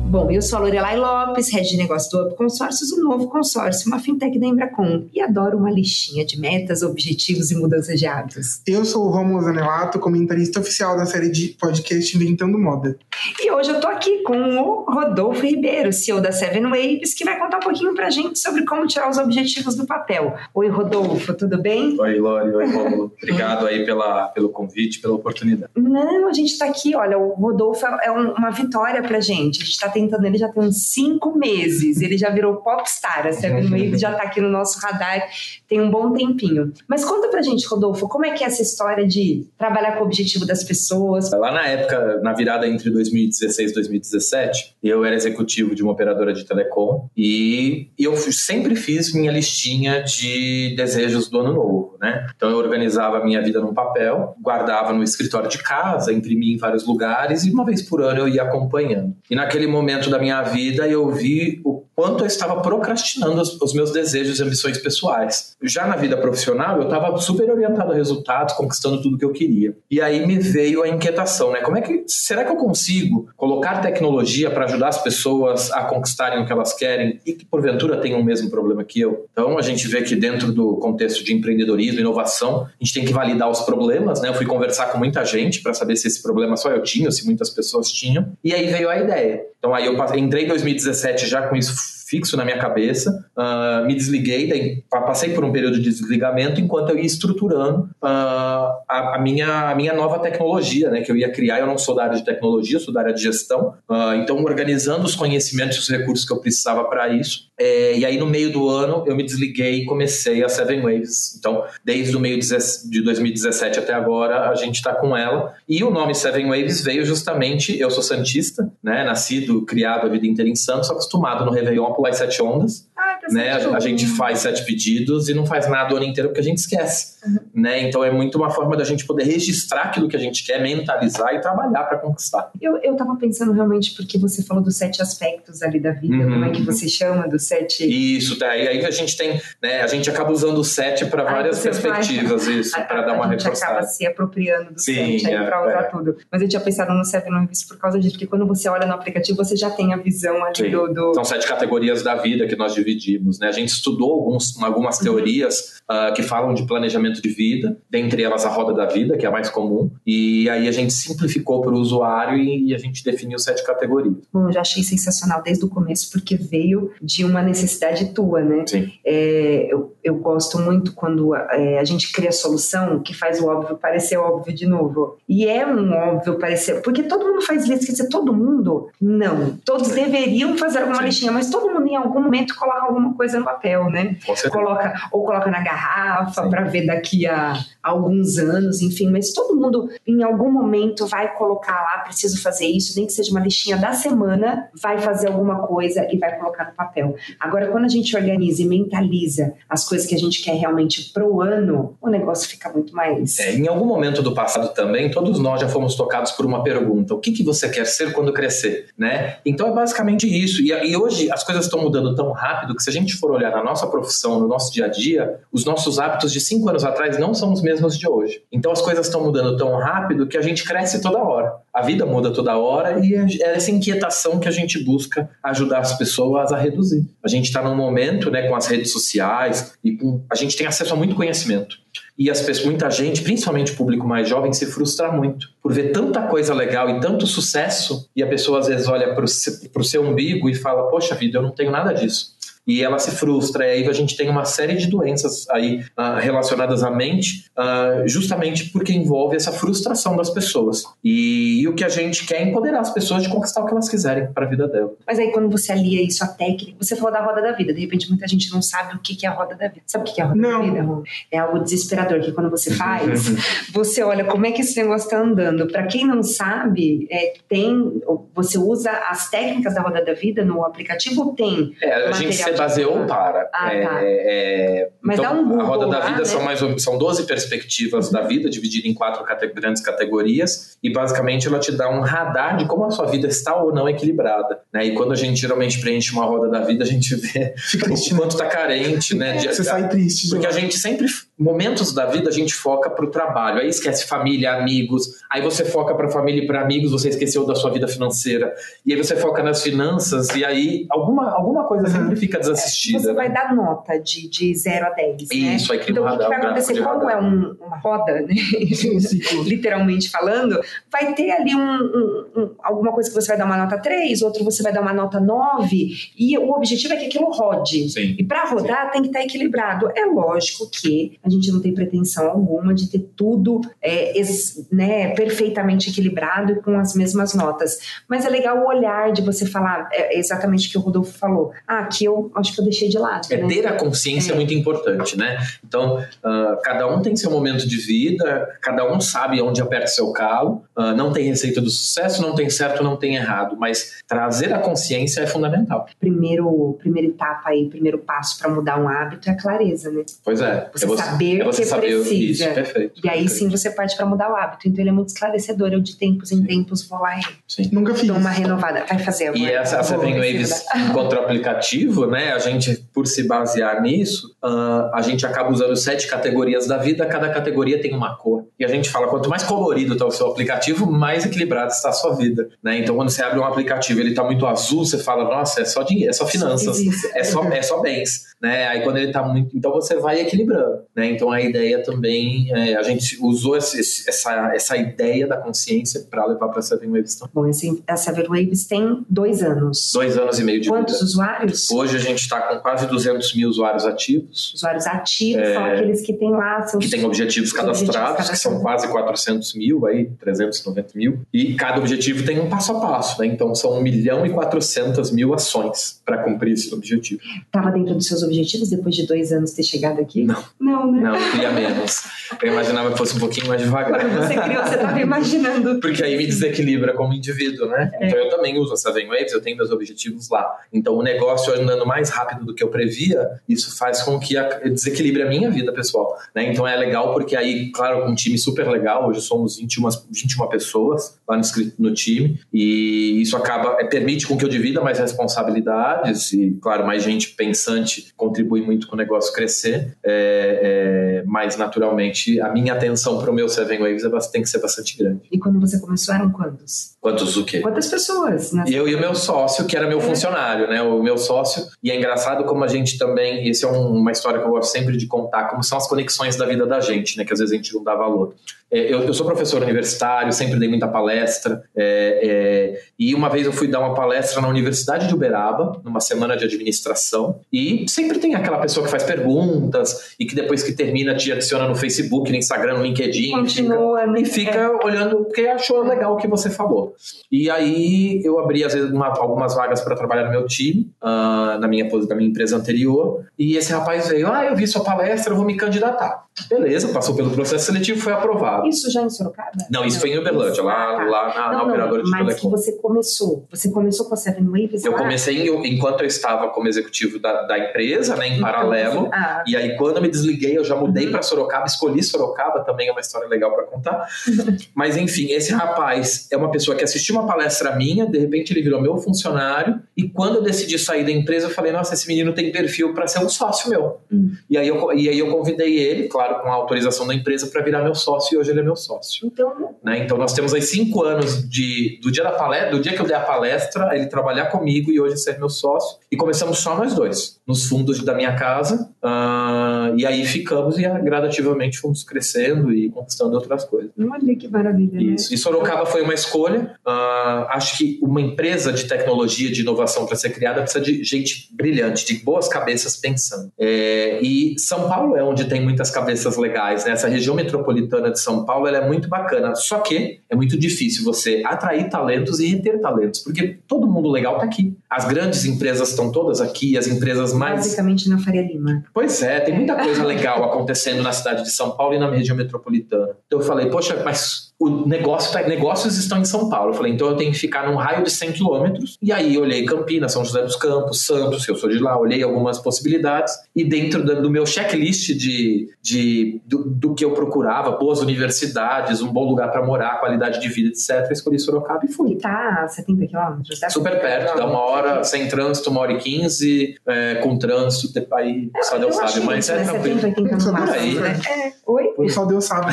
Bom, 0.09 0.31
eu 0.31 0.41
sou 0.41 0.57
a 0.57 0.61
Lorelai 0.63 0.97
Lopes, 0.97 1.53
head 1.53 1.69
de 1.69 1.77
negócio 1.77 2.09
do 2.09 2.25
Up 2.25 2.35
Consórcios, 2.35 2.91
o 2.91 3.03
novo 3.03 3.27
consórcio, 3.27 3.87
uma 3.87 3.99
fintech 3.99 4.39
da 4.39 4.47
Embracom, 4.47 5.07
e 5.13 5.21
adoro 5.21 5.55
uma 5.55 5.69
listinha 5.69 6.25
de 6.25 6.39
metas, 6.39 6.81
objetivos 6.81 7.51
e 7.51 7.55
mudanças 7.55 7.99
de 7.99 8.07
hábitos. 8.07 8.59
Eu 8.65 8.83
sou 8.85 9.05
o 9.05 9.11
Romulo 9.11 9.43
Zanelato, 9.43 9.99
comentarista 9.99 10.59
oficial 10.59 10.97
da 10.97 11.05
série 11.05 11.29
de 11.29 11.49
podcast 11.49 12.17
Inventando 12.17 12.57
Moda. 12.57 12.97
E 13.39 13.51
hoje 13.51 13.69
eu 13.69 13.79
tô 13.79 13.87
aqui 13.87 14.23
com 14.23 14.57
o 14.57 14.91
Rodolfo 14.91 15.41
Ribeiro, 15.41 15.93
CEO 15.93 16.19
da 16.19 16.31
Seven 16.31 16.63
Waves, 16.63 17.13
que 17.13 17.23
vai 17.23 17.37
contar 17.37 17.57
um 17.57 17.61
pouquinho 17.61 17.93
pra 17.93 18.09
gente 18.09 18.39
sobre 18.39 18.65
como 18.65 18.87
tirar 18.87 19.11
os 19.11 19.19
objetivos 19.19 19.75
do 19.75 19.85
papel. 19.85 20.33
Oi, 20.55 20.69
Rodolfo, 20.69 21.35
tudo 21.35 21.61
bem? 21.61 21.95
Oi, 21.99 22.17
Lori, 22.17 22.49
oi, 22.49 22.65
Romulo. 22.65 23.13
Obrigado 23.15 23.67
aí 23.67 23.85
pela, 23.85 24.29
pelo 24.29 24.49
convite, 24.49 25.01
pela 25.01 25.13
oportunidade. 25.13 25.71
Não, 25.75 26.27
a 26.27 26.33
gente 26.33 26.57
tá 26.57 26.65
aqui, 26.65 26.95
olha, 26.95 27.15
o 27.15 27.35
Rodolfo 27.35 27.85
é 27.85 28.11
um, 28.11 28.31
uma 28.31 28.49
vitória 28.49 29.03
pra 29.03 29.19
gente. 29.19 29.61
A 29.61 29.65
gente 29.65 29.77
tá 29.77 29.98
tentando 29.99 30.25
ele 30.25 30.37
já 30.37 30.47
tem 30.49 30.63
uns 30.63 30.91
cinco 30.91 31.37
meses. 31.37 32.01
Ele 32.01 32.17
já 32.17 32.29
virou 32.29 32.57
popstar. 32.57 33.27
A 33.27 33.31
Seven 33.31 33.69
Waves 33.69 33.99
já 33.99 34.13
tá 34.13 34.23
aqui 34.23 34.39
no 34.39 34.49
nosso 34.49 34.79
radar 34.79 35.27
tem 35.67 35.79
um 35.79 35.89
bom 35.89 36.13
tempinho. 36.13 36.73
Mas 36.87 37.05
conta 37.05 37.29
pra 37.29 37.41
gente, 37.41 37.67
Rodolfo, 37.67 38.07
como 38.07 38.25
é 38.25 38.31
que 38.31 38.43
é 38.43 38.47
essa 38.47 38.61
história 38.61 39.05
de 39.05 39.45
trabalhar 39.57 39.93
com 39.93 40.03
o 40.03 40.07
objetivo 40.07 40.45
das 40.45 40.63
pessoas? 40.63 41.31
Lá 41.31 41.51
na 41.51 41.67
época, 41.67 42.19
na 42.21 42.33
virada 42.33 42.67
entre 42.67 42.89
2016 42.89 43.71
e 43.71 43.73
2017, 43.73 44.75
eu 44.83 45.05
era 45.05 45.15
executivo 45.15 45.75
de 45.75 45.83
uma 45.83 45.91
operadora 45.91 46.33
de 46.33 46.43
telecom 46.43 47.07
e 47.15 47.89
eu 47.97 48.15
sempre 48.17 48.75
fiz 48.75 49.13
minha 49.13 49.31
listinha 49.31 50.01
de 50.01 50.73
desejos 50.75 51.29
do 51.29 51.39
ano 51.39 51.53
novo, 51.53 51.97
né? 51.99 52.27
Então 52.35 52.49
eu 52.49 52.57
organizava 52.57 53.17
a 53.17 53.23
minha 53.23 53.41
vida 53.41 53.61
num 53.61 53.73
papel, 53.73 54.35
guardava 54.41 54.91
no 54.91 55.03
escritório 55.03 55.49
de 55.49 55.59
casa, 55.59 56.11
imprimia 56.11 56.55
em 56.55 56.57
vários 56.57 56.85
lugares 56.85 57.45
e 57.45 57.51
uma 57.51 57.63
vez 57.63 57.81
por 57.81 58.01
ano 58.01 58.21
eu 58.21 58.27
ia 58.27 58.43
acompanhando. 58.43 59.15
E 59.29 59.35
naquele 59.35 59.67
momento 59.67 59.88
da 60.09 60.19
minha 60.19 60.41
vida 60.43 60.87
eu 60.87 61.09
vi 61.09 61.61
o 61.63 61.83
quanto 61.95 62.23
eu 62.23 62.27
estava 62.27 62.61
procrastinando 62.61 63.41
os, 63.41 63.61
os 63.61 63.73
meus 63.73 63.91
desejos 63.91 64.39
e 64.39 64.43
ambições 64.43 64.77
pessoais. 64.77 65.57
Já 65.61 65.85
na 65.85 65.97
vida 65.97 66.15
profissional, 66.15 66.77
eu 66.77 66.83
estava 66.83 67.17
super 67.17 67.49
orientado 67.51 67.91
a 67.91 67.95
resultados, 67.95 68.53
conquistando 68.53 69.01
tudo 69.01 69.17
que 69.17 69.25
eu 69.25 69.33
queria. 69.33 69.75
E 69.91 69.99
aí 69.99 70.25
me 70.25 70.39
veio 70.39 70.81
a 70.81 70.87
inquietação, 70.87 71.51
né? 71.51 71.59
Como 71.59 71.77
é 71.77 71.81
que 71.81 72.05
será 72.07 72.45
que 72.45 72.51
eu 72.51 72.55
consigo 72.55 73.27
colocar 73.35 73.81
tecnologia 73.81 74.49
para 74.49 74.63
ajudar 74.63 74.87
as 74.87 75.03
pessoas 75.03 75.71
a 75.71 75.83
conquistarem 75.83 76.41
o 76.41 76.45
que 76.45 76.53
elas 76.53 76.73
querem 76.73 77.19
e 77.25 77.33
que 77.33 77.45
porventura 77.45 77.97
tenham 77.97 78.21
o 78.21 78.23
mesmo 78.23 78.49
problema 78.49 78.81
que 78.85 79.01
eu? 79.01 79.25
Então 79.33 79.57
a 79.57 79.61
gente 79.61 79.85
vê 79.87 80.01
que 80.01 80.15
dentro 80.15 80.53
do 80.53 80.77
contexto 80.77 81.21
de 81.21 81.33
empreendedorismo, 81.33 81.99
inovação, 81.99 82.61
a 82.61 82.83
gente 82.83 82.93
tem 82.93 83.03
que 83.03 83.11
validar 83.11 83.49
os 83.49 83.59
problemas, 83.59 84.21
né? 84.21 84.29
Eu 84.29 84.33
fui 84.35 84.45
conversar 84.45 84.85
com 84.85 84.97
muita 84.97 85.25
gente 85.25 85.61
para 85.61 85.73
saber 85.73 85.97
se 85.97 86.07
esse 86.07 86.23
problema 86.23 86.55
só 86.55 86.69
eu 86.69 86.81
tinha, 86.81 87.07
ou 87.07 87.11
se 87.11 87.25
muitas 87.25 87.49
pessoas 87.49 87.91
tinham. 87.91 88.31
E 88.41 88.53
aí 88.53 88.67
veio 88.67 88.89
a 88.89 88.97
ideia. 88.97 89.49
Então 89.59 89.75
aí 89.75 89.85
eu 89.85 89.95
entrei 90.15 90.45
em 90.45 90.47
2017 90.47 91.27
já 91.27 91.47
com 91.47 91.55
isso 91.55 91.98
fixo 92.09 92.35
na 92.35 92.43
minha 92.43 92.57
cabeça, 92.57 93.11
uh, 93.37 93.85
me 93.85 93.93
desliguei, 93.93 94.83
passei 94.89 95.33
por 95.33 95.45
um 95.45 95.51
período 95.51 95.79
de 95.79 95.89
desligamento 95.89 96.59
enquanto 96.59 96.89
eu 96.89 96.97
ia 96.97 97.05
estruturando 97.05 97.83
uh, 98.01 98.69
a, 98.87 99.15
a, 99.15 99.21
minha, 99.21 99.69
a 99.69 99.75
minha 99.75 99.93
nova 99.93 100.17
tecnologia, 100.19 100.89
né, 100.89 101.01
que 101.01 101.11
eu 101.11 101.15
ia 101.15 101.31
criar. 101.31 101.59
Eu 101.59 101.67
não 101.67 101.77
sou 101.77 101.95
da 101.95 102.05
área 102.05 102.17
de 102.17 102.25
tecnologia, 102.25 102.79
sou 102.79 102.93
da 102.93 103.01
área 103.01 103.13
de 103.13 103.21
gestão, 103.21 103.75
uh, 103.87 104.13
então 104.15 104.43
organizando 104.43 105.05
os 105.05 105.15
conhecimentos 105.15 105.77
e 105.77 105.79
os 105.81 105.89
recursos 105.89 106.25
que 106.25 106.33
eu 106.33 106.39
precisava 106.39 106.83
para 106.85 107.09
isso. 107.09 107.49
É, 107.59 107.97
e 107.97 108.05
aí 108.05 108.17
no 108.17 108.25
meio 108.25 108.51
do 108.51 108.69
ano 108.69 109.03
eu 109.05 109.15
me 109.15 109.23
desliguei 109.23 109.81
e 109.81 109.85
comecei 109.85 110.43
a 110.43 110.49
Seven 110.49 110.81
Waves. 110.81 111.35
Então, 111.37 111.63
desde 111.83 112.15
o 112.15 112.19
meio 112.19 112.39
de 112.39 113.01
2017 113.01 113.79
até 113.79 113.93
agora, 113.93 114.49
a 114.49 114.55
gente 114.55 114.75
está 114.75 114.95
com 114.95 115.15
ela. 115.15 115.53
E 115.67 115.83
o 115.83 115.91
nome 115.91 116.15
Seven 116.15 116.47
Waves 116.47 116.81
veio 116.81 117.05
justamente, 117.05 117.77
eu 117.77 117.91
sou 117.91 118.01
santista, 118.01 118.71
né, 118.81 119.03
nascido, 119.03 119.65
criado 119.65 120.07
a 120.07 120.09
vida 120.09 120.25
inteira 120.25 120.49
em 120.49 120.55
Santos, 120.55 120.89
acostumado 120.89 121.45
no 121.45 121.51
Réveillon 121.51 121.85
pular 121.99 122.13
sete 122.13 122.41
ondas. 122.41 122.87
Tá 123.29 123.35
né? 123.35 123.51
A, 123.51 123.79
gente 123.79 124.05
faz 124.07 124.39
sete 124.39 124.65
pedidos 124.65 125.29
e 125.29 125.33
não 125.33 125.45
faz 125.45 125.69
nada 125.69 125.93
o 125.93 125.97
ano 125.97 126.05
inteiro 126.05 126.29
porque 126.29 126.41
a 126.41 126.43
gente 126.43 126.57
esquece. 126.57 127.15
Uhum. 127.25 127.39
Né? 127.53 127.87
Então 127.87 128.03
é 128.03 128.11
muito 128.11 128.37
uma 128.37 128.49
forma 128.49 128.75
da 128.75 128.83
gente 128.83 129.05
poder 129.05 129.23
registrar 129.23 129.83
aquilo 129.83 130.07
que 130.07 130.15
a 130.15 130.19
gente 130.19 130.45
quer, 130.45 130.61
mentalizar 130.61 131.33
e 131.33 131.39
trabalhar 131.39 131.83
para 131.83 131.97
conquistar. 131.97 132.51
Eu, 132.61 132.77
eu 132.77 132.95
tava 132.95 133.15
pensando 133.15 133.51
realmente 133.51 133.95
porque 133.95 134.17
você 134.17 134.43
falou 134.43 134.63
dos 134.63 134.77
sete 134.77 135.01
aspectos 135.01 135.61
ali 135.61 135.79
da 135.79 135.91
vida, 135.91 136.15
uhum. 136.15 136.29
como 136.29 136.45
é 136.45 136.49
que 136.49 136.61
você 136.63 136.87
chama 136.87 137.27
dos 137.27 137.43
sete. 137.43 137.85
Isso, 137.85 138.37
tá. 138.37 138.55
E 138.57 138.67
aí 138.67 138.85
a 138.85 138.91
gente 138.91 139.15
tem, 139.17 139.41
né? 139.61 139.81
A 139.81 139.87
gente 139.87 140.09
acaba 140.09 140.31
usando 140.31 140.57
o 140.57 140.63
sete 140.63 141.05
para 141.05 141.23
várias 141.23 141.59
perspectivas, 141.59 142.45
faz... 142.45 142.47
isso, 142.47 142.87
para 142.87 143.01
dar 143.01 143.13
uma 143.13 143.27
reforçada. 143.27 143.27
A 143.27 143.31
gente 143.31 143.43
reforçada. 143.43 143.71
acaba 143.71 143.87
se 143.87 144.07
apropriando 144.07 144.73
do 144.73 144.79
Sim, 144.79 145.19
sete 145.19 145.33
é, 145.33 145.43
para 145.43 145.67
usar 145.67 145.81
é. 145.81 145.83
tudo. 145.83 146.17
Mas 146.31 146.41
eu 146.41 146.47
tinha 146.47 146.61
pensado 146.61 146.93
no 146.93 147.03
Seven 147.03 147.31
Waves 147.31 147.67
por 147.67 147.77
causa 147.77 147.99
disso, 147.99 148.13
porque 148.13 148.27
quando 148.27 148.45
você 148.45 148.69
olha 148.69 148.85
no 148.85 148.93
aplicativo, 148.93 149.37
você 149.37 149.55
já 149.55 149.69
tem 149.69 149.93
a 149.93 149.97
visão 149.97 150.43
ali 150.43 150.69
do, 150.69 150.87
do. 150.93 151.13
São 151.13 151.23
sete 151.23 151.47
categorias 151.47 152.01
da 152.03 152.15
vida 152.15 152.47
que 152.47 152.55
nós 152.55 152.73
dividimos. 152.73 153.18
Né? 153.39 153.47
A 153.47 153.51
gente 153.51 153.69
estudou 153.69 154.11
alguns, 154.11 154.61
algumas 154.61 154.97
uhum. 154.97 155.03
teorias 155.03 155.79
uh, 155.89 156.13
que 156.13 156.23
falam 156.23 156.53
de 156.53 156.65
planejamento 156.65 157.21
de 157.21 157.29
vida, 157.29 157.77
dentre 157.89 158.23
elas 158.23 158.45
a 158.45 158.49
roda 158.49 158.73
da 158.73 158.85
vida, 158.85 159.17
que 159.17 159.25
é 159.25 159.29
a 159.29 159.31
mais 159.31 159.49
comum, 159.49 159.91
e 160.05 160.49
aí 160.49 160.67
a 160.67 160.71
gente 160.71 160.93
simplificou 160.93 161.61
para 161.61 161.71
o 161.71 161.79
usuário 161.79 162.37
e, 162.37 162.69
e, 162.69 162.75
a 162.75 162.77
gente 162.77 163.03
definiu 163.03 163.39
sete 163.39 163.65
categorias. 163.65 164.15
Bom, 164.31 164.47
eu 164.47 164.51
já 164.51 164.61
achei 164.61 164.83
sensacional 164.83 165.41
desde 165.41 165.65
o 165.65 165.69
começo, 165.69 166.11
porque 166.11 166.35
veio 166.35 166.91
de 167.01 167.25
uma 167.25 167.41
necessidade 167.41 168.13
tua, 168.13 168.41
né? 168.41 168.63
Sim. 168.67 168.91
É, 169.05 169.67
eu, 169.71 169.95
eu 170.09 170.15
gosto 170.15 170.59
muito 170.59 170.93
quando 170.93 171.35
é, 171.35 171.79
a 171.79 171.83
gente 171.83 172.11
cria 172.11 172.31
solução 172.31 172.99
que 172.99 173.13
faz 173.13 173.39
o 173.39 173.47
óbvio 173.47 173.77
parecer 173.77 174.17
óbvio 174.17 174.53
de 174.53 174.65
novo. 174.65 175.17
E 175.27 175.47
é 175.47 175.65
um 175.65 175.93
óbvio 175.93 176.39
parecer, 176.39 176.81
porque 176.81 177.03
todo 177.03 177.25
mundo 177.25 177.41
faz 177.41 177.67
lista, 177.67 177.85
quer 177.85 177.91
dizer, 177.91 178.09
todo 178.09 178.33
mundo? 178.33 178.89
Não. 178.99 179.57
Todos 179.63 179.89
deveriam 179.89 180.57
fazer 180.57 180.79
alguma 180.79 180.99
Sim. 180.99 181.05
listinha, 181.05 181.31
mas 181.31 181.49
todo 181.49 181.71
mundo 181.71 181.87
em 181.87 181.95
algum 181.95 182.21
momento 182.21 182.55
coloca 182.55 182.81
alguma 182.81 183.13
coisa 183.13 183.39
no 183.39 183.45
papel, 183.45 183.89
né? 183.89 184.17
Coloca, 184.51 184.93
ou 185.11 185.23
coloca 185.23 185.49
na 185.49 185.61
garrafa 185.61 186.49
para 186.49 186.63
ver 186.63 186.85
daqui 186.85 187.27
a 187.27 187.53
alguns 187.81 188.37
anos, 188.37 188.81
enfim, 188.81 189.09
mas 189.09 189.31
todo 189.33 189.55
mundo 189.55 189.89
em 190.05 190.23
algum 190.23 190.51
momento 190.51 191.07
vai 191.07 191.33
colocar 191.35 191.81
lá, 191.81 192.03
preciso 192.03 192.41
fazer 192.41 192.65
isso, 192.65 192.95
nem 192.95 193.05
que 193.05 193.13
seja 193.13 193.31
uma 193.31 193.39
listinha 193.39 193.77
da 193.77 193.93
semana, 193.93 194.69
vai 194.81 194.99
fazer 194.99 195.27
alguma 195.27 195.67
coisa 195.67 196.07
e 196.11 196.17
vai 196.17 196.37
colocar 196.37 196.65
no 196.65 196.73
papel. 196.73 197.15
Agora, 197.39 197.67
quando 197.67 197.85
a 197.85 197.89
gente 197.89 198.15
organiza 198.15 198.61
e 198.61 198.65
mentaliza 198.65 199.53
as 199.69 199.87
coisas 199.87 199.98
que 200.05 200.15
a 200.15 200.17
gente 200.17 200.41
quer 200.41 200.55
realmente 200.55 201.11
pro 201.13 201.41
ano, 201.41 201.95
o 202.01 202.09
negócio 202.09 202.49
fica 202.49 202.69
muito 202.69 202.93
mais. 202.95 203.39
É, 203.39 203.53
em 203.53 203.67
algum 203.67 203.85
momento 203.85 204.21
do 204.21 204.33
passado 204.33 204.73
também, 204.73 205.09
todos 205.11 205.39
nós 205.39 205.61
já 205.61 205.67
fomos 205.67 205.95
tocados 205.95 206.31
por 206.31 206.45
uma 206.45 206.63
pergunta: 206.63 207.13
o 207.13 207.19
que, 207.19 207.31
que 207.31 207.43
você 207.43 207.69
quer 207.69 207.85
ser 207.85 208.13
quando 208.13 208.33
crescer? 208.33 208.87
Né? 208.97 209.37
Então 209.45 209.67
é 209.67 209.71
basicamente 209.71 210.27
isso. 210.27 210.61
E, 210.61 210.69
e 210.69 210.95
hoje 210.95 211.31
as 211.31 211.43
coisas 211.43 211.65
estão 211.65 211.81
mudando 211.81 212.15
tão 212.15 212.31
rápido 212.31 212.75
que 212.75 212.83
se 212.83 212.89
a 212.89 212.93
gente 212.93 213.15
for 213.15 213.31
olhar 213.31 213.51
na 213.51 213.63
nossa 213.63 213.87
profissão, 213.87 214.39
no 214.39 214.47
nosso 214.47 214.73
dia 214.73 214.85
a 214.85 214.87
dia, 214.87 215.39
os 215.51 215.65
nossos 215.65 215.99
hábitos 215.99 216.31
de 216.31 216.39
cinco 216.39 216.69
anos 216.69 216.83
atrás 216.83 217.17
não 217.17 217.33
são 217.33 217.51
os 217.51 217.61
mesmos 217.61 217.97
de 217.97 218.07
hoje. 218.07 218.41
Então 218.51 218.71
as 218.71 218.81
coisas 218.81 219.05
estão 219.05 219.23
mudando 219.23 219.57
tão 219.57 219.77
rápido 219.77 220.27
que 220.27 220.37
a 220.37 220.41
gente 220.41 220.63
cresce 220.63 221.01
toda 221.01 221.19
hora. 221.19 221.53
A 221.73 221.81
vida 221.81 222.05
muda 222.05 222.31
toda 222.31 222.57
hora 222.57 222.99
e 223.05 223.15
é 223.15 223.55
essa 223.55 223.71
inquietação 223.71 224.39
que 224.39 224.47
a 224.47 224.51
gente 224.51 224.83
busca 224.83 225.29
ajudar 225.43 225.79
as 225.79 225.97
pessoas 225.97 226.51
a 226.51 226.57
reduzir. 226.57 227.07
A 227.23 227.27
gente 227.27 227.45
está 227.45 227.61
num 227.61 227.75
momento, 227.75 228.29
né, 228.31 228.47
com 228.47 228.55
as 228.55 228.67
redes 228.67 228.91
sociais 228.91 229.73
e 229.83 229.95
com, 229.95 230.23
a 230.29 230.35
gente 230.35 230.57
tem 230.57 230.67
acesso 230.67 230.93
a 230.93 230.95
muito 230.95 231.15
conhecimento. 231.15 231.77
E 232.17 232.29
as 232.29 232.41
pessoas, 232.41 232.65
muita 232.65 232.89
gente, 232.89 233.21
principalmente 233.21 233.71
o 233.71 233.75
público 233.75 234.05
mais 234.05 234.27
jovem, 234.27 234.51
se 234.51 234.65
frustra 234.65 235.11
muito 235.11 235.47
por 235.61 235.71
ver 235.71 235.91
tanta 235.91 236.21
coisa 236.23 236.53
legal 236.53 236.89
e 236.89 236.99
tanto 236.99 237.25
sucesso, 237.25 238.09
e 238.15 238.21
a 238.21 238.27
pessoa 238.27 238.59
às 238.59 238.67
vezes 238.67 238.87
olha 238.87 239.13
para 239.15 239.23
o 239.23 239.83
seu 239.83 240.03
umbigo 240.03 240.49
e 240.49 240.55
fala: 240.55 240.89
Poxa 240.89 241.15
vida, 241.15 241.37
eu 241.37 241.41
não 241.41 241.51
tenho 241.51 241.71
nada 241.71 241.93
disso. 241.93 242.37
E 242.69 242.83
ela 242.83 242.99
se 242.99 243.09
frustra. 243.11 243.65
E 243.65 243.71
aí 243.71 243.87
a 243.87 243.93
gente 243.93 244.15
tem 244.15 244.29
uma 244.29 244.45
série 244.45 244.75
de 244.75 244.87
doenças 244.87 245.49
aí 245.49 245.83
uh, 245.97 246.19
relacionadas 246.21 246.83
à 246.83 246.91
mente, 246.91 247.45
uh, 247.57 248.07
justamente 248.07 248.69
porque 248.69 248.93
envolve 248.93 249.35
essa 249.35 249.51
frustração 249.51 250.15
das 250.15 250.29
pessoas. 250.29 250.83
E, 251.03 251.61
e, 251.61 251.67
o 251.67 251.73
que 251.73 251.83
a 251.83 251.89
gente 251.89 252.27
quer 252.27 252.43
é 252.43 252.43
empoderar 252.43 252.79
as 252.81 252.93
pessoas 252.93 253.23
de 253.23 253.29
conquistar 253.29 253.61
o 253.61 253.65
que 253.65 253.71
elas 253.71 253.89
quiserem 253.89 254.31
para 254.31 254.45
a 254.45 254.49
vida 254.49 254.67
delas. 254.67 254.91
Mas 255.05 255.17
aí 255.17 255.31
quando 255.31 255.49
você 255.49 255.71
alia 255.71 256.05
isso 256.05 256.23
à 256.23 256.27
técnica, 256.27 256.75
você 256.79 256.95
falou 256.95 257.11
da 257.11 257.21
roda 257.21 257.41
da 257.41 257.53
vida. 257.53 257.73
De 257.73 257.81
repente 257.81 258.07
muita 258.07 258.27
gente 258.27 258.51
não 258.51 258.61
sabe 258.61 258.95
o 258.95 258.99
que 258.99 259.25
é 259.25 259.29
a 259.29 259.33
roda 259.33 259.55
da 259.55 259.67
vida. 259.67 259.81
Sabe 259.87 260.07
o 260.07 260.13
que 260.13 260.21
é 260.21 260.23
a 260.23 260.27
roda 260.27 260.39
não. 260.39 260.59
da 260.59 260.65
vida, 260.65 260.79
amor? 260.81 261.03
É 261.31 261.39
algo 261.39 261.59
desesperador 261.63 262.21
que 262.21 262.31
quando 262.31 262.51
você 262.51 262.71
faz, 262.75 263.29
você 263.73 264.03
olha 264.03 264.23
como 264.25 264.45
é 264.45 264.51
que 264.51 264.61
esse 264.61 264.79
negócio 264.79 265.05
está 265.05 265.19
andando. 265.19 265.67
Para 265.67 265.87
quem 265.87 266.05
não 266.05 266.21
sabe, 266.21 267.07
é, 267.09 267.33
tem 267.47 267.99
você 268.35 268.57
usa 268.57 268.91
as 268.91 269.29
técnicas 269.29 269.73
da 269.73 269.81
roda 269.81 270.03
da 270.03 270.13
vida 270.13 270.45
no 270.45 270.63
aplicativo 270.63 271.33
tem. 271.35 271.75
É, 271.81 272.07
a 272.07 272.11
gente 272.11 272.37
se 272.59 272.81
baseou 272.83 273.05
para. 273.05 273.49
Ah, 273.53 273.73
é, 273.73 273.85
tá. 273.85 273.99
é, 274.01 274.89
Mas 275.01 275.19
então, 275.19 275.35
dá 275.35 275.41
um 275.41 275.47
Google, 275.47 275.61
A 275.61 275.63
roda 275.63 275.87
da 275.87 275.99
lá, 275.99 276.05
vida 276.07 276.19
né? 276.19 276.25
são 276.25 276.41
mais 276.43 276.59
são 276.81 276.97
12 276.97 277.23
perspectivas 277.23 278.11
da 278.11 278.21
vida, 278.21 278.49
dividida 278.49 278.87
em 278.87 278.93
quatro 278.93 279.23
cate 279.23 279.47
grandes 279.47 279.81
categorias, 279.81 280.77
e 280.83 280.91
basicamente 280.91 281.47
ela 281.47 281.59
te 281.59 281.71
dá 281.71 281.89
um 281.89 282.01
radar 282.01 282.57
de 282.57 282.65
como 282.65 282.85
a 282.85 282.91
sua 282.91 283.05
vida 283.05 283.27
está 283.27 283.55
ou 283.55 283.73
não 283.73 283.87
equilibrada. 283.87 284.59
Né? 284.73 284.85
E 284.85 284.93
quando 284.93 285.11
a 285.11 285.15
gente 285.15 285.39
geralmente 285.39 285.79
preenche 285.79 286.11
uma 286.11 286.25
roda 286.25 286.49
da 286.49 286.61
vida, 286.61 286.83
a 286.83 286.87
gente 286.87 287.15
vê 287.15 287.53
o 287.89 288.15
quanto 288.15 288.31
está 288.31 288.45
carente, 288.45 289.15
né? 289.15 289.37
De, 289.37 289.47
Você 289.47 289.63
sai 289.63 289.87
triste. 289.87 290.29
Porque 290.29 290.47
a 290.47 290.51
gente 290.51 290.77
sempre, 290.77 291.07
momentos 291.39 291.93
da 291.93 292.05
vida, 292.05 292.29
a 292.29 292.33
gente 292.33 292.53
foca 292.53 292.89
para 292.89 293.05
o 293.05 293.09
trabalho, 293.09 293.61
aí 293.61 293.69
esquece 293.69 294.05
família, 294.05 294.55
amigos, 294.55 295.23
aí 295.31 295.41
você 295.41 295.63
foca 295.63 295.95
para 295.95 296.09
família 296.09 296.43
e 296.43 296.47
para 296.47 296.61
amigos, 296.61 296.91
você 296.91 297.07
esqueceu 297.07 297.45
da 297.45 297.55
sua 297.55 297.71
vida 297.71 297.87
financeira, 297.87 298.53
e 298.85 298.93
aí 298.93 298.97
você 298.97 299.15
foca 299.15 299.41
nas 299.41 299.63
finanças, 299.63 300.35
e 300.35 300.43
aí 300.43 300.85
alguma, 300.89 301.31
alguma 301.31 301.63
coisa 301.63 301.85
uhum. 301.85 302.03
sempre 302.03 302.15
fica 302.17 302.39
desassistida. 302.39 302.99
Você 302.99 303.07
né? 303.07 303.13
vai 303.13 303.31
dar 303.31 303.55
nota 303.55 303.97
de, 303.97 304.27
de 304.27 304.53
0 304.53 304.85
a 304.87 304.89
10. 304.89 305.21
Isso, 305.31 305.71
né? 305.71 305.79
aí 305.79 305.79
cria 305.79 305.91
Então, 305.91 306.03
um 306.03 306.07
o 306.07 306.11
que, 306.11 306.23
que 306.23 306.29
vai 306.29 306.37
acontecer? 306.37 306.83
Como 306.83 307.09
é 307.09 307.21
um, 307.21 307.55
uma 307.61 307.77
roda, 307.77 308.13
né? 308.21 308.27
literalmente 309.45 310.09
falando, 310.09 310.59
vai 310.91 311.13
ter 311.13 311.31
ali 311.31 311.55
um, 311.55 311.59
um, 311.59 312.25
um, 312.35 312.49
alguma 312.61 312.91
coisa 312.91 313.09
que 313.09 313.15
você 313.15 313.29
vai 313.29 313.37
dar 313.37 313.45
uma 313.45 313.57
nota 313.57 313.77
3, 313.77 314.21
outro 314.21 314.43
você 314.43 314.61
vai 314.61 314.73
dar 314.73 314.81
uma 314.81 314.93
nota 314.93 315.21
9, 315.21 315.89
e 316.17 316.37
o 316.37 316.51
objetivo 316.51 316.93
é 316.95 316.97
que 316.97 317.05
aquilo 317.05 317.31
rode. 317.31 317.89
Sim. 317.89 318.15
E 318.17 318.23
para 318.25 318.43
rodar 318.49 318.87
Sim. 318.87 318.91
tem 318.91 319.01
que 319.03 319.07
estar 319.07 319.21
equilibrado. 319.21 319.89
É 319.95 320.03
lógico 320.05 320.69
que 320.69 321.17
a 321.29 321.39
gente 321.39 321.51
não 321.51 321.61
tem 321.61 321.73
pretensão 321.73 322.29
alguma 322.29 322.73
de 322.73 322.89
ter 322.89 322.99
tudo 323.15 323.61
é, 323.81 324.17
ex, 324.17 324.67
né, 324.71 325.09
perfeitamente 325.13 325.89
equilibrado 325.89 326.53
e 326.53 326.55
com 326.61 326.77
as 326.77 326.95
mesmas 326.95 327.33
notas. 327.33 327.79
Mas 328.07 328.25
é 328.25 328.29
legal 328.29 328.59
o 328.59 328.67
olhar 328.67 329.11
de 329.11 329.21
você 329.21 329.45
falar 329.45 329.89
é 329.91 330.17
exatamente 330.17 330.67
o 330.67 330.71
que 330.71 330.77
o 330.77 330.81
Rodolfo 330.81 331.17
falou. 331.17 331.51
Ah, 331.67 331.79
aqui 331.79 332.05
eu 332.05 332.31
acho 332.35 332.53
que 332.53 332.61
eu 332.61 332.65
deixei 332.65 332.89
de 332.89 332.97
lado. 332.97 333.27
É 333.31 333.37
né? 333.37 333.47
ter 333.47 333.67
a 333.67 333.73
consciência 333.73 334.33
é. 334.33 334.35
muito 334.35 334.53
importante, 334.53 335.17
né? 335.17 335.37
Então, 335.65 335.97
uh, 335.97 336.61
cada 336.63 336.87
um 336.87 337.01
tem 337.01 337.15
seu 337.15 337.31
momento 337.31 337.67
de 337.67 337.77
vida, 337.77 338.57
cada 338.61 338.91
um 338.91 338.99
sabe 338.99 339.41
onde 339.41 339.61
aperta 339.61 339.87
seu 339.87 340.11
calo. 340.11 340.63
Uh, 340.77 340.95
não 340.95 341.11
tem 341.11 341.25
receita 341.25 341.61
do 341.61 341.69
sucesso, 341.69 342.21
não 342.21 342.35
tem 342.35 342.49
certo, 342.49 342.83
não 342.83 342.95
tem 342.95 343.15
errado, 343.15 343.55
mas 343.57 343.99
trazer 344.07 344.53
a 344.53 344.59
consciência 344.59 345.21
é 345.21 345.27
fundamental. 345.27 345.87
Primeiro, 345.99 346.77
primeira 346.79 347.07
etapa 347.07 347.49
aí, 347.49 347.69
primeiro 347.69 347.99
passo 347.99 348.39
para 348.39 348.49
mudar 348.49 348.79
um 348.79 348.87
hábito 348.87 349.29
é 349.29 349.33
a 349.33 349.37
clareza, 349.37 349.91
né? 349.91 350.03
Pois 350.23 350.41
é. 350.41 350.69
Você, 350.73 350.85
é 350.85 350.87
você 350.87 351.03
saber 351.03 351.18
é 351.23 351.43
você 351.43 351.61
que 351.61 351.67
saber 351.67 351.99
precisa. 351.99 352.45
Isso, 352.45 352.53
perfeito. 352.53 353.01
E 353.03 353.09
aí 353.09 353.21
perfeito. 353.21 353.29
sim 353.29 353.49
você 353.49 353.71
parte 353.71 353.95
para 353.95 354.05
mudar 354.05 354.31
o 354.31 354.35
hábito. 354.35 354.67
Então 354.67 354.81
ele 354.81 354.89
é 354.89 354.93
muito 354.93 355.09
esclarecedor. 355.09 355.69
Eu 355.73 355.79
de 355.79 355.95
tempos 355.95 356.31
em 356.31 356.37
sim. 356.37 356.45
tempos 356.45 356.87
vou 356.87 356.99
lá 356.99 357.19
e 357.19 357.23
sim. 357.47 357.69
Nunca 357.71 357.93
fiz. 357.93 358.07
dou 358.07 358.17
uma 358.17 358.29
renovada. 358.29 358.85
Vai 358.87 358.99
fazer 358.99 359.27
agora. 359.27 359.39
E 359.39 359.51
essa, 359.51 359.79
a 359.79 359.83
Seven 359.83 360.15
Waves 360.15 360.65
encontra 360.75 361.21
o 361.21 361.23
aplicativo, 361.23 362.05
né? 362.07 362.33
A 362.33 362.39
gente, 362.39 362.83
por 362.99 363.07
se 363.07 363.23
basear 363.23 363.81
nisso, 363.81 364.35
uh, 364.43 364.93
a 364.93 365.01
gente 365.01 365.25
acaba 365.25 365.49
usando 365.49 365.73
sete 365.77 366.05
categorias 366.05 366.67
da 366.67 366.75
vida, 366.75 367.05
cada 367.05 367.29
categoria 367.29 367.81
tem 367.81 367.95
uma 367.95 368.17
cor. 368.17 368.43
E 368.59 368.65
a 368.65 368.67
gente 368.67 368.89
fala, 368.89 369.07
quanto 369.07 369.29
mais 369.29 369.41
colorido 369.41 369.93
está 369.93 370.05
o 370.05 370.11
seu 370.11 370.27
aplicativo, 370.27 370.85
mais 370.91 371.25
equilibrado 371.25 371.71
está 371.71 371.87
a 371.87 371.93
sua 371.93 372.13
vida. 372.13 372.49
Né? 372.61 372.79
Então, 372.79 372.97
quando 372.97 373.09
você 373.09 373.23
abre 373.23 373.39
um 373.39 373.45
aplicativo 373.45 374.01
ele 374.01 374.09
está 374.09 374.21
muito 374.21 374.45
azul, 374.45 374.83
você 374.83 374.97
fala, 374.97 375.23
nossa, 375.23 375.61
é 375.61 375.65
só 375.65 375.81
dinheiro, 375.81 376.09
é 376.09 376.13
só 376.13 376.27
finanças, 376.27 376.77
é 377.15 377.23
só, 377.23 377.41
é 377.45 377.61
só 377.61 377.79
bens. 377.79 378.27
Né? 378.41 378.67
Aí 378.67 378.81
quando 378.83 378.97
ele 378.97 379.07
está 379.07 379.21
muito. 379.21 379.55
Então 379.55 379.71
você 379.71 379.95
vai 379.95 380.21
equilibrando. 380.21 380.83
Né? 380.95 381.11
Então 381.11 381.29
a 381.29 381.41
ideia 381.41 381.83
também, 381.83 382.49
é, 382.51 382.75
a 382.75 382.83
gente 382.83 383.17
usou 383.21 383.57
esse, 383.57 383.79
essa, 384.07 384.51
essa 384.53 384.77
ideia 384.77 385.27
da 385.27 385.37
consciência 385.37 386.05
para 386.09 386.25
levar 386.25 386.47
para 386.47 386.59
a 386.59 386.61
Seven 386.61 386.89
Waves 386.89 387.15
também. 387.15 387.31
Bom, 387.33 387.49
a 387.87 387.97
Seven 387.97 388.27
Waves 388.27 388.65
tem 388.67 389.05
dois 389.09 389.43
anos. 389.43 389.91
Dois 389.93 390.17
anos 390.17 390.39
e 390.39 390.43
meio 390.43 390.61
de 390.61 390.69
Quantos 390.69 390.95
vida. 390.95 391.05
usuários? 391.05 391.69
Hoje 391.69 391.97
a 391.97 391.99
gente 391.99 392.19
está 392.19 392.41
com 392.41 392.59
quase 392.59 392.87
200 392.89 393.35
mil 393.35 393.49
usuários 393.49 393.85
ativos. 393.85 394.53
Usuários 394.55 394.87
ativos 394.87 395.41
é, 395.41 395.53
são 395.53 395.65
aqueles 395.65 396.01
que 396.01 396.13
têm 396.13 396.31
lá 396.31 396.61
seus. 396.67 396.83
Que 396.83 396.91
têm 396.91 397.05
objetivos 397.05 397.53
cadastrados, 397.53 398.11
objetivos 398.11 398.29
que 398.29 398.37
são 398.37 398.59
quase 398.59 398.87
400 398.87 399.53
mil, 399.55 399.85
aí 399.85 400.09
390 400.19 400.89
mil. 400.95 401.19
E 401.33 401.53
cada 401.55 401.79
objetivo 401.79 402.25
tem 402.25 402.39
um 402.39 402.49
passo 402.49 402.71
a 402.73 402.79
passo, 402.79 403.19
né? 403.21 403.27
Então 403.27 403.53
são 403.55 403.77
1 403.79 403.81
milhão 403.81 404.25
e 404.25 404.29
400 404.29 405.11
mil 405.11 405.33
ações 405.33 406.01
para 406.05 406.23
cumprir 406.23 406.53
esse 406.53 406.73
objetivo. 406.73 407.21
Estava 407.45 407.71
dentro 407.71 407.95
dos 407.95 408.07
seus 408.07 408.23
objetivos 408.23 408.69
depois 408.69 408.95
de 408.95 409.05
dois 409.05 409.31
anos 409.31 409.51
ter 409.51 409.63
chegado 409.63 409.99
aqui? 409.99 410.23
Não. 410.23 410.43
Não, 410.59 410.91
né? 410.91 411.01
Não, 411.01 411.15
eu 411.15 411.31
queria 411.31 411.51
menos. 411.51 412.03
Eu 412.41 412.51
imaginava 412.51 412.91
que 412.91 412.97
fosse 412.97 413.15
um 413.15 413.19
pouquinho 413.19 413.47
mais 413.47 413.61
devagar. 413.61 413.99
Quando 413.99 414.17
você 414.17 414.35
criou, 414.39 414.63
você 414.63 414.75
estava 414.75 414.99
imaginando. 414.99 415.79
Porque 415.79 416.03
aí 416.03 416.17
me 416.17 416.25
desequilibra 416.25 416.93
como 416.93 417.13
indivíduo, 417.13 417.67
né? 417.67 417.91
É. 417.95 418.07
Então 418.07 418.19
eu 418.19 418.29
também 418.29 418.57
uso 418.57 418.73
a 418.73 418.77
Seven 418.77 419.07
Waves, 419.07 419.33
eu 419.33 419.41
tenho 419.41 419.57
meus 419.57 419.71
objetivos 419.71 420.29
lá. 420.29 420.57
Então 420.71 420.95
o 420.95 421.03
negócio 421.03 421.53
andando 421.53 421.85
mais 421.85 422.09
rápido 422.09 422.45
do 422.45 422.53
que 422.53 422.63
eu 422.63 422.68
previa, 422.69 423.27
isso 423.47 423.77
faz 423.77 424.01
com 424.01 424.19
que 424.19 424.35
desequilibre 424.65 425.23
a 425.23 425.29
minha 425.29 425.49
vida 425.49 425.71
pessoal. 425.73 426.17
Né? 426.35 426.51
Então 426.51 426.67
é 426.67 426.75
legal 426.75 427.13
porque 427.13 427.35
aí, 427.35 427.71
claro, 427.71 428.03
com 428.03 428.11
um 428.11 428.15
time 428.15 428.37
super 428.37 428.67
legal, 428.67 429.07
hoje 429.07 429.21
somos 429.21 429.57
21, 429.57 429.89
21 430.11 430.47
pessoas 430.47 431.19
lá 431.27 431.37
no, 431.37 431.43
no 431.77 431.93
time, 431.93 432.39
e 432.53 433.21
isso 433.21 433.35
acaba, 433.35 433.77
é, 433.79 433.85
permite 433.85 434.27
com 434.27 434.37
que 434.37 434.45
eu 434.45 434.49
divida 434.49 434.81
mais 434.81 434.99
responsabilidades 434.99 436.31
e, 436.33 436.57
claro, 436.61 436.85
mais 436.85 437.03
gente 437.03 437.35
pensante 437.35 438.13
contribui 438.15 438.61
muito 438.61 438.87
com 438.87 438.95
o 438.95 438.97
negócio 438.97 439.33
crescer, 439.33 439.97
é, 440.03 441.21
é, 441.21 441.23
mas 441.25 441.57
naturalmente 441.57 442.39
a 442.41 442.49
minha 442.51 442.73
atenção 442.73 443.19
para 443.19 443.31
o 443.31 443.33
meu 443.33 443.49
Seven 443.49 443.79
Waves 443.79 444.03
é, 444.03 444.31
tem 444.31 444.41
que 444.41 444.49
ser 444.49 444.59
bastante 444.59 444.97
grande. 444.97 445.21
E 445.31 445.37
quando 445.37 445.59
você 445.59 445.79
começou 445.79 446.13
eram 446.13 446.31
quantos? 446.31 446.97
Quantos 447.01 447.37
o 447.37 447.45
quê? 447.45 447.61
Quantas 447.61 447.87
pessoas? 447.87 448.51
Né? 448.51 448.65
Eu 448.67 448.87
e 448.87 448.93
o 448.93 448.99
meu 448.99 449.15
sócio, 449.15 449.65
que 449.65 449.75
era 449.75 449.87
meu 449.87 450.01
funcionário, 450.01 450.67
né? 450.67 450.81
O 450.81 451.01
meu 451.01 451.17
sócio, 451.17 451.65
e 451.81 451.89
é 451.89 451.95
engraçado 451.95 452.43
como 452.43 452.63
a 452.63 452.67
gente 452.67 452.97
também, 452.97 453.47
esse 453.47 453.63
é 453.63 453.67
um, 453.67 453.93
uma 453.95 454.11
história 454.11 454.39
que 454.39 454.45
eu 454.45 454.51
gosto 454.51 454.71
sempre 454.71 454.97
de 454.97 455.07
contar, 455.07 455.45
como 455.45 455.63
são 455.63 455.77
as 455.77 455.87
conexões 455.87 456.35
da 456.35 456.45
vida 456.45 456.65
da 456.65 456.81
gente, 456.81 457.17
né? 457.17 457.23
Que 457.23 457.31
às 457.31 457.39
vezes 457.39 457.53
a 457.53 457.55
gente 457.55 457.73
não 457.73 457.83
dá 457.83 457.95
valor. 457.95 458.35
É, 458.71 458.93
eu, 458.93 459.01
eu, 459.01 459.13
sou 459.13 459.25
professor 459.25 459.63
universitário, 459.63 460.31
sempre 460.31 460.59
dei 460.59 460.69
muita 460.69 460.87
palestra, 460.87 461.63
é, 461.75 462.19
é, 462.23 462.81
e 462.99 463.15
uma 463.15 463.27
vez 463.27 463.47
eu 463.47 463.51
fui 463.51 463.67
dar 463.67 463.79
uma 463.79 463.95
palestra 463.95 464.39
na 464.41 464.47
Universidade 464.47 465.07
de 465.07 465.15
Uberaba, 465.15 465.81
numa 465.83 465.99
semana 465.99 466.37
de 466.37 466.45
administração, 466.45 467.39
e 467.51 467.85
sempre 467.87 468.19
tem 468.19 468.35
aquela 468.35 468.59
pessoa 468.59 468.85
que 468.85 468.91
faz 468.91 469.03
perguntas 469.03 470.13
e 470.19 470.25
que 470.25 470.35
depois 470.35 470.61
que 470.61 470.71
termina 470.71 471.15
te 471.15 471.31
adiciona 471.31 471.67
no 471.67 471.75
Facebook, 471.75 472.29
no 472.29 472.37
Instagram, 472.37 472.77
no 472.77 472.83
LinkedIn, 472.83 473.31
Continua, 473.31 474.01
fica, 474.01 474.11
né? 474.11 474.21
e 474.21 474.25
fica 474.25 474.85
olhando 474.85 475.17
porque 475.25 475.41
achou 475.47 475.81
legal 475.81 476.13
o 476.13 476.17
que 476.17 476.27
você 476.27 476.49
falou. 476.49 476.88
E 477.31 477.49
aí 477.49 478.21
eu 478.23 478.39
abri 478.39 478.63
às 478.63 478.73
vezes 478.73 478.91
uma, 478.91 479.07
algumas 479.07 479.55
vagas 479.55 479.81
para 479.81 479.95
trabalhar 479.95 480.25
no 480.25 480.31
meu 480.31 480.45
time, 480.45 480.91
uh, 481.01 481.59
na, 481.59 481.67
minha, 481.67 481.87
na 482.07 482.15
minha 482.15 482.29
empresa 482.29 482.55
anterior, 482.57 483.25
e 483.37 483.55
esse 483.57 483.71
rapaz 483.71 484.09
veio, 484.09 484.31
ah, 484.31 484.45
eu 484.45 484.55
vi 484.55 484.67
sua 484.67 484.83
palestra, 484.83 485.33
eu 485.33 485.37
vou 485.37 485.45
me 485.45 485.55
candidatar. 485.55 486.25
Beleza, 486.49 486.87
passou 486.93 487.15
pelo 487.15 487.31
processo 487.31 487.65
seletivo, 487.65 487.99
foi 487.99 488.13
aprovado. 488.13 488.67
Isso 488.67 488.89
já 488.89 489.01
em 489.01 489.09
Sorocaba? 489.09 489.51
Não, 489.69 489.83
isso 489.83 489.97
não. 489.97 490.01
foi 490.01 490.11
em 490.11 490.19
Uberlândia, 490.19 490.63
lá, 490.63 490.95
tá. 490.95 491.03
lá 491.03 491.27
na, 491.33 491.47
não, 491.51 491.57
na 491.59 491.63
operadora 491.63 492.03
de 492.03 492.09
mas 492.09 492.19
Telecom. 492.27 492.39
que 492.41 492.49
você 492.49 492.71
começou. 492.77 493.45
Você 493.51 493.69
começou 493.71 494.05
com 494.07 494.13
a 494.13 494.17
Seven 494.17 494.45
Waves 494.45 494.85
Eu 494.85 494.93
lá? 494.93 494.97
comecei 494.99 495.47
enquanto 495.49 496.01
eu 496.01 496.07
estava 496.07 496.49
como 496.49 496.67
executivo 496.67 497.19
da, 497.19 497.41
da 497.43 497.59
empresa, 497.59 498.15
né, 498.15 498.27
em 498.27 498.31
Então, 498.37 498.43
paralelo. 498.43 499.09
ah. 499.11 499.43
E 499.45 499.55
aí, 499.57 499.75
quando 499.75 499.97
eu 499.97 500.01
me 500.01 500.07
desliguei, 500.09 500.57
eu 500.57 500.63
já 500.63 500.75
mudei 500.75 501.05
Uhum. 501.05 501.11
para 501.11 501.21
Sorocaba, 501.21 501.65
escolhi 501.65 502.01
Sorocaba, 502.03 502.63
também 502.63 502.87
é 502.87 502.91
uma 502.91 503.01
história 503.01 503.27
legal 503.27 503.53
para 503.53 503.63
contar. 503.65 504.07
Mas 504.73 504.95
enfim, 504.95 505.31
esse 505.31 505.51
rapaz 505.51 506.27
é 506.31 506.37
uma 506.37 506.51
pessoa 506.51 506.77
que 506.79 506.85
assistiu 506.85 507.15
uma 507.15 507.27
palestra 507.27 507.75
minha, 507.75 508.05
de 508.05 508.17
repente 508.17 508.51
ele 508.51 508.61
virou 508.61 508.81
meu 508.81 508.97
funcionário, 508.97 509.81
e 509.95 510.09
quando 510.09 510.35
eu 510.35 510.41
decidi 510.41 510.79
sair 510.79 511.03
da 511.03 511.11
empresa, 511.11 511.47
eu 511.47 511.51
falei: 511.51 511.71
nossa, 511.71 511.93
esse 511.93 512.07
menino 512.07 512.33
tem 512.33 512.51
perfil 512.51 512.93
para 512.93 513.07
ser 513.07 513.19
um 513.19 513.29
sócio 513.29 513.69
meu. 513.69 513.99
Hum. 514.11 514.31
E, 514.49 514.57
aí 514.57 514.67
eu, 514.67 514.93
e 514.93 515.09
aí 515.09 515.19
eu 515.19 515.29
convidei 515.29 515.77
ele, 515.77 516.07
claro, 516.07 516.41
com 516.41 516.47
a 516.47 516.53
autorização 516.53 517.05
da 517.05 517.13
empresa, 517.13 517.47
para 517.47 517.61
virar 517.61 517.83
meu 517.83 517.93
sócio, 517.93 518.35
e 518.35 518.37
hoje 518.39 518.51
ele 518.51 518.61
é 518.61 518.63
meu 518.63 518.75
sócio. 518.75 519.27
Então, 519.27 519.75
Né? 519.83 519.99
Então 519.99 520.17
nós 520.17 520.33
temos 520.33 520.53
aí 520.53 520.61
cinco 520.61 521.03
anos 521.03 521.47
de, 521.47 521.99
do 522.01 522.11
dia 522.11 522.23
da 522.23 522.31
palestra, 522.31 522.71
do 522.71 522.79
dia 522.79 522.93
que 522.93 523.01
eu 523.01 523.05
dei 523.05 523.15
a 523.15 523.19
palestra, 523.19 523.95
ele 523.95 524.07
trabalhar 524.07 524.47
comigo 524.47 524.91
e 524.91 524.99
hoje 524.99 525.17
ser 525.17 525.37
meu 525.37 525.49
sócio. 525.49 525.99
E 526.11 526.17
começamos 526.17 526.59
só 526.59 526.75
nós 526.75 526.93
dois, 526.93 527.39
nos 527.45 527.67
fundos 527.67 528.03
da 528.03 528.13
minha 528.13 528.35
casa. 528.35 528.89
Uh, 529.03 529.97
e 529.97 530.05
aí 530.05 530.25
ficamos 530.25 530.77
e 530.77 530.81
gradativamente 530.81 531.79
fomos 531.79 532.03
crescendo 532.03 532.73
e 532.73 532.89
conquistando 532.89 533.35
outras 533.35 533.65
coisas. 533.65 533.91
Olha 533.97 534.35
que 534.35 534.47
maravilha. 534.47 534.97
Isso. 535.15 535.29
Né? 535.29 535.35
E 535.35 535.37
Sorocaba 535.37 535.85
foi 535.85 536.01
uma 536.01 536.13
escolha. 536.13 536.68
Uh, 536.85 537.45
acho 537.49 537.77
que 537.77 537.99
uma 538.01 538.21
empresa 538.21 538.71
de 538.71 538.85
tecnologia, 538.85 539.51
de 539.51 539.61
inovação 539.61 540.05
para 540.05 540.15
ser 540.15 540.29
criada 540.31 540.61
precisa 540.61 540.83
de 540.83 541.03
gente 541.03 541.49
brilhante, 541.51 542.05
de 542.05 542.23
boas 542.23 542.47
cabeças 542.47 542.95
pensando. 542.95 543.51
É, 543.57 544.19
e 544.21 544.57
São 544.57 544.87
Paulo 544.87 545.15
é 545.15 545.23
onde 545.23 545.45
tem 545.45 545.61
muitas 545.61 545.91
cabeças 545.91 546.37
legais. 546.37 546.85
Né? 546.85 546.91
Essa 546.91 547.07
região 547.07 547.35
metropolitana 547.35 548.11
de 548.11 548.19
São 548.19 548.45
Paulo 548.45 548.67
é 548.67 548.87
muito 548.87 549.07
bacana. 549.07 549.55
Só 549.55 549.79
que 549.79 550.19
é 550.29 550.35
muito 550.35 550.57
difícil 550.57 551.03
você 551.03 551.41
atrair 551.45 551.89
talentos 551.89 552.39
e 552.39 552.47
reter 552.47 552.79
talentos, 552.81 553.19
porque 553.21 553.59
todo 553.67 553.87
mundo 553.87 554.09
legal 554.09 554.33
está 554.33 554.45
aqui. 554.45 554.75
As 554.89 555.05
grandes 555.05 555.45
empresas 555.45 555.89
estão 555.89 556.11
todas 556.11 556.41
aqui, 556.41 556.77
as 556.77 556.87
empresas 556.87 557.33
mais. 557.33 557.57
Basicamente 557.57 558.09
na 558.09 558.17
Faria 558.17 558.41
Lima. 558.41 558.83
Pois 558.93 559.21
é, 559.21 559.39
tem 559.39 559.55
muita 559.55 559.75
coisa 559.75 560.03
legal 560.05 560.43
acontecendo 560.43 561.03
na 561.03 561.11
cidade 561.11 561.43
de 561.43 561.51
São 561.51 561.71
Paulo 561.71 561.93
e 561.93 561.99
na 561.99 562.09
região 562.09 562.35
metropolitana. 562.35 563.15
Então 563.27 563.39
eu 563.39 563.45
falei, 563.45 563.69
poxa, 563.69 564.01
mas 564.03 564.49
o 564.59 564.85
negócio 564.85 565.31
tá, 565.31 565.47
negócios 565.47 565.97
estão 565.97 566.19
em 566.19 566.25
São 566.25 566.49
Paulo. 566.49 566.71
Eu 566.71 566.73
falei, 566.73 566.91
então 566.91 567.07
eu 567.07 567.15
tenho 567.15 567.31
que 567.31 567.37
ficar 567.37 567.65
num 567.65 567.77
raio 567.77 568.03
de 568.03 568.11
100 568.11 568.33
quilômetros. 568.33 568.97
E 569.01 569.09
aí 569.09 569.37
olhei 569.37 569.63
Campinas, 569.63 570.11
São 570.11 570.25
José 570.25 570.41
dos 570.41 570.57
Campos, 570.57 571.05
Santos, 571.05 571.47
eu 571.47 571.55
sou 571.55 571.69
de 571.69 571.79
lá, 571.79 571.97
olhei 571.97 572.21
algumas 572.21 572.59
possibilidades. 572.59 573.33
E 573.55 573.63
dentro 573.63 574.03
do 574.03 574.29
meu 574.29 574.45
checklist 574.45 575.13
de, 575.15 575.69
de, 575.81 576.41
do, 576.45 576.65
do 576.65 576.93
que 576.93 577.05
eu 577.05 577.11
procurava, 577.11 577.71
boas 577.71 578.01
universidades, 578.01 579.01
um 579.01 579.13
bom 579.13 579.29
lugar 579.29 579.49
para 579.49 579.65
morar, 579.65 580.01
qualidade 580.01 580.41
de 580.41 580.49
vida, 580.49 580.69
etc., 580.69 581.09
escolhi 581.09 581.39
Sorocaba 581.39 581.85
e 581.85 581.87
fui. 581.87 582.11
E 582.11 582.17
tá 582.17 582.63
a 582.63 582.67
70 582.67 583.07
quilômetros? 583.07 583.59
Tá 583.61 583.69
Super 583.69 584.01
perto, 584.01 584.35
dá 584.35 584.45
uma 584.45 584.59
hora, 584.59 584.78
sem 585.03 585.27
trânsito, 585.27 585.69
uma 585.69 585.81
hora 585.81 585.93
e 585.93 585.97
quinze, 585.97 586.75
é, 586.87 587.15
com 587.15 587.37
trânsito, 587.37 588.07
aí 588.13 588.49
é, 588.55 588.63
só 588.63 588.77
Deus 588.77 588.95
sabe, 588.95 589.19
mas 589.21 589.49
é 589.49 589.63
tranquilo. 589.63 589.99
70, 589.99 590.21
80 590.21 590.51
no 590.51 590.57
por 590.57 590.69
aí. 590.69 590.95
Né? 590.95 591.19
É. 591.29 591.53
Oi? 591.65 592.09
Só 592.09 592.25
Deus 592.25 592.45
sabe. 592.45 592.67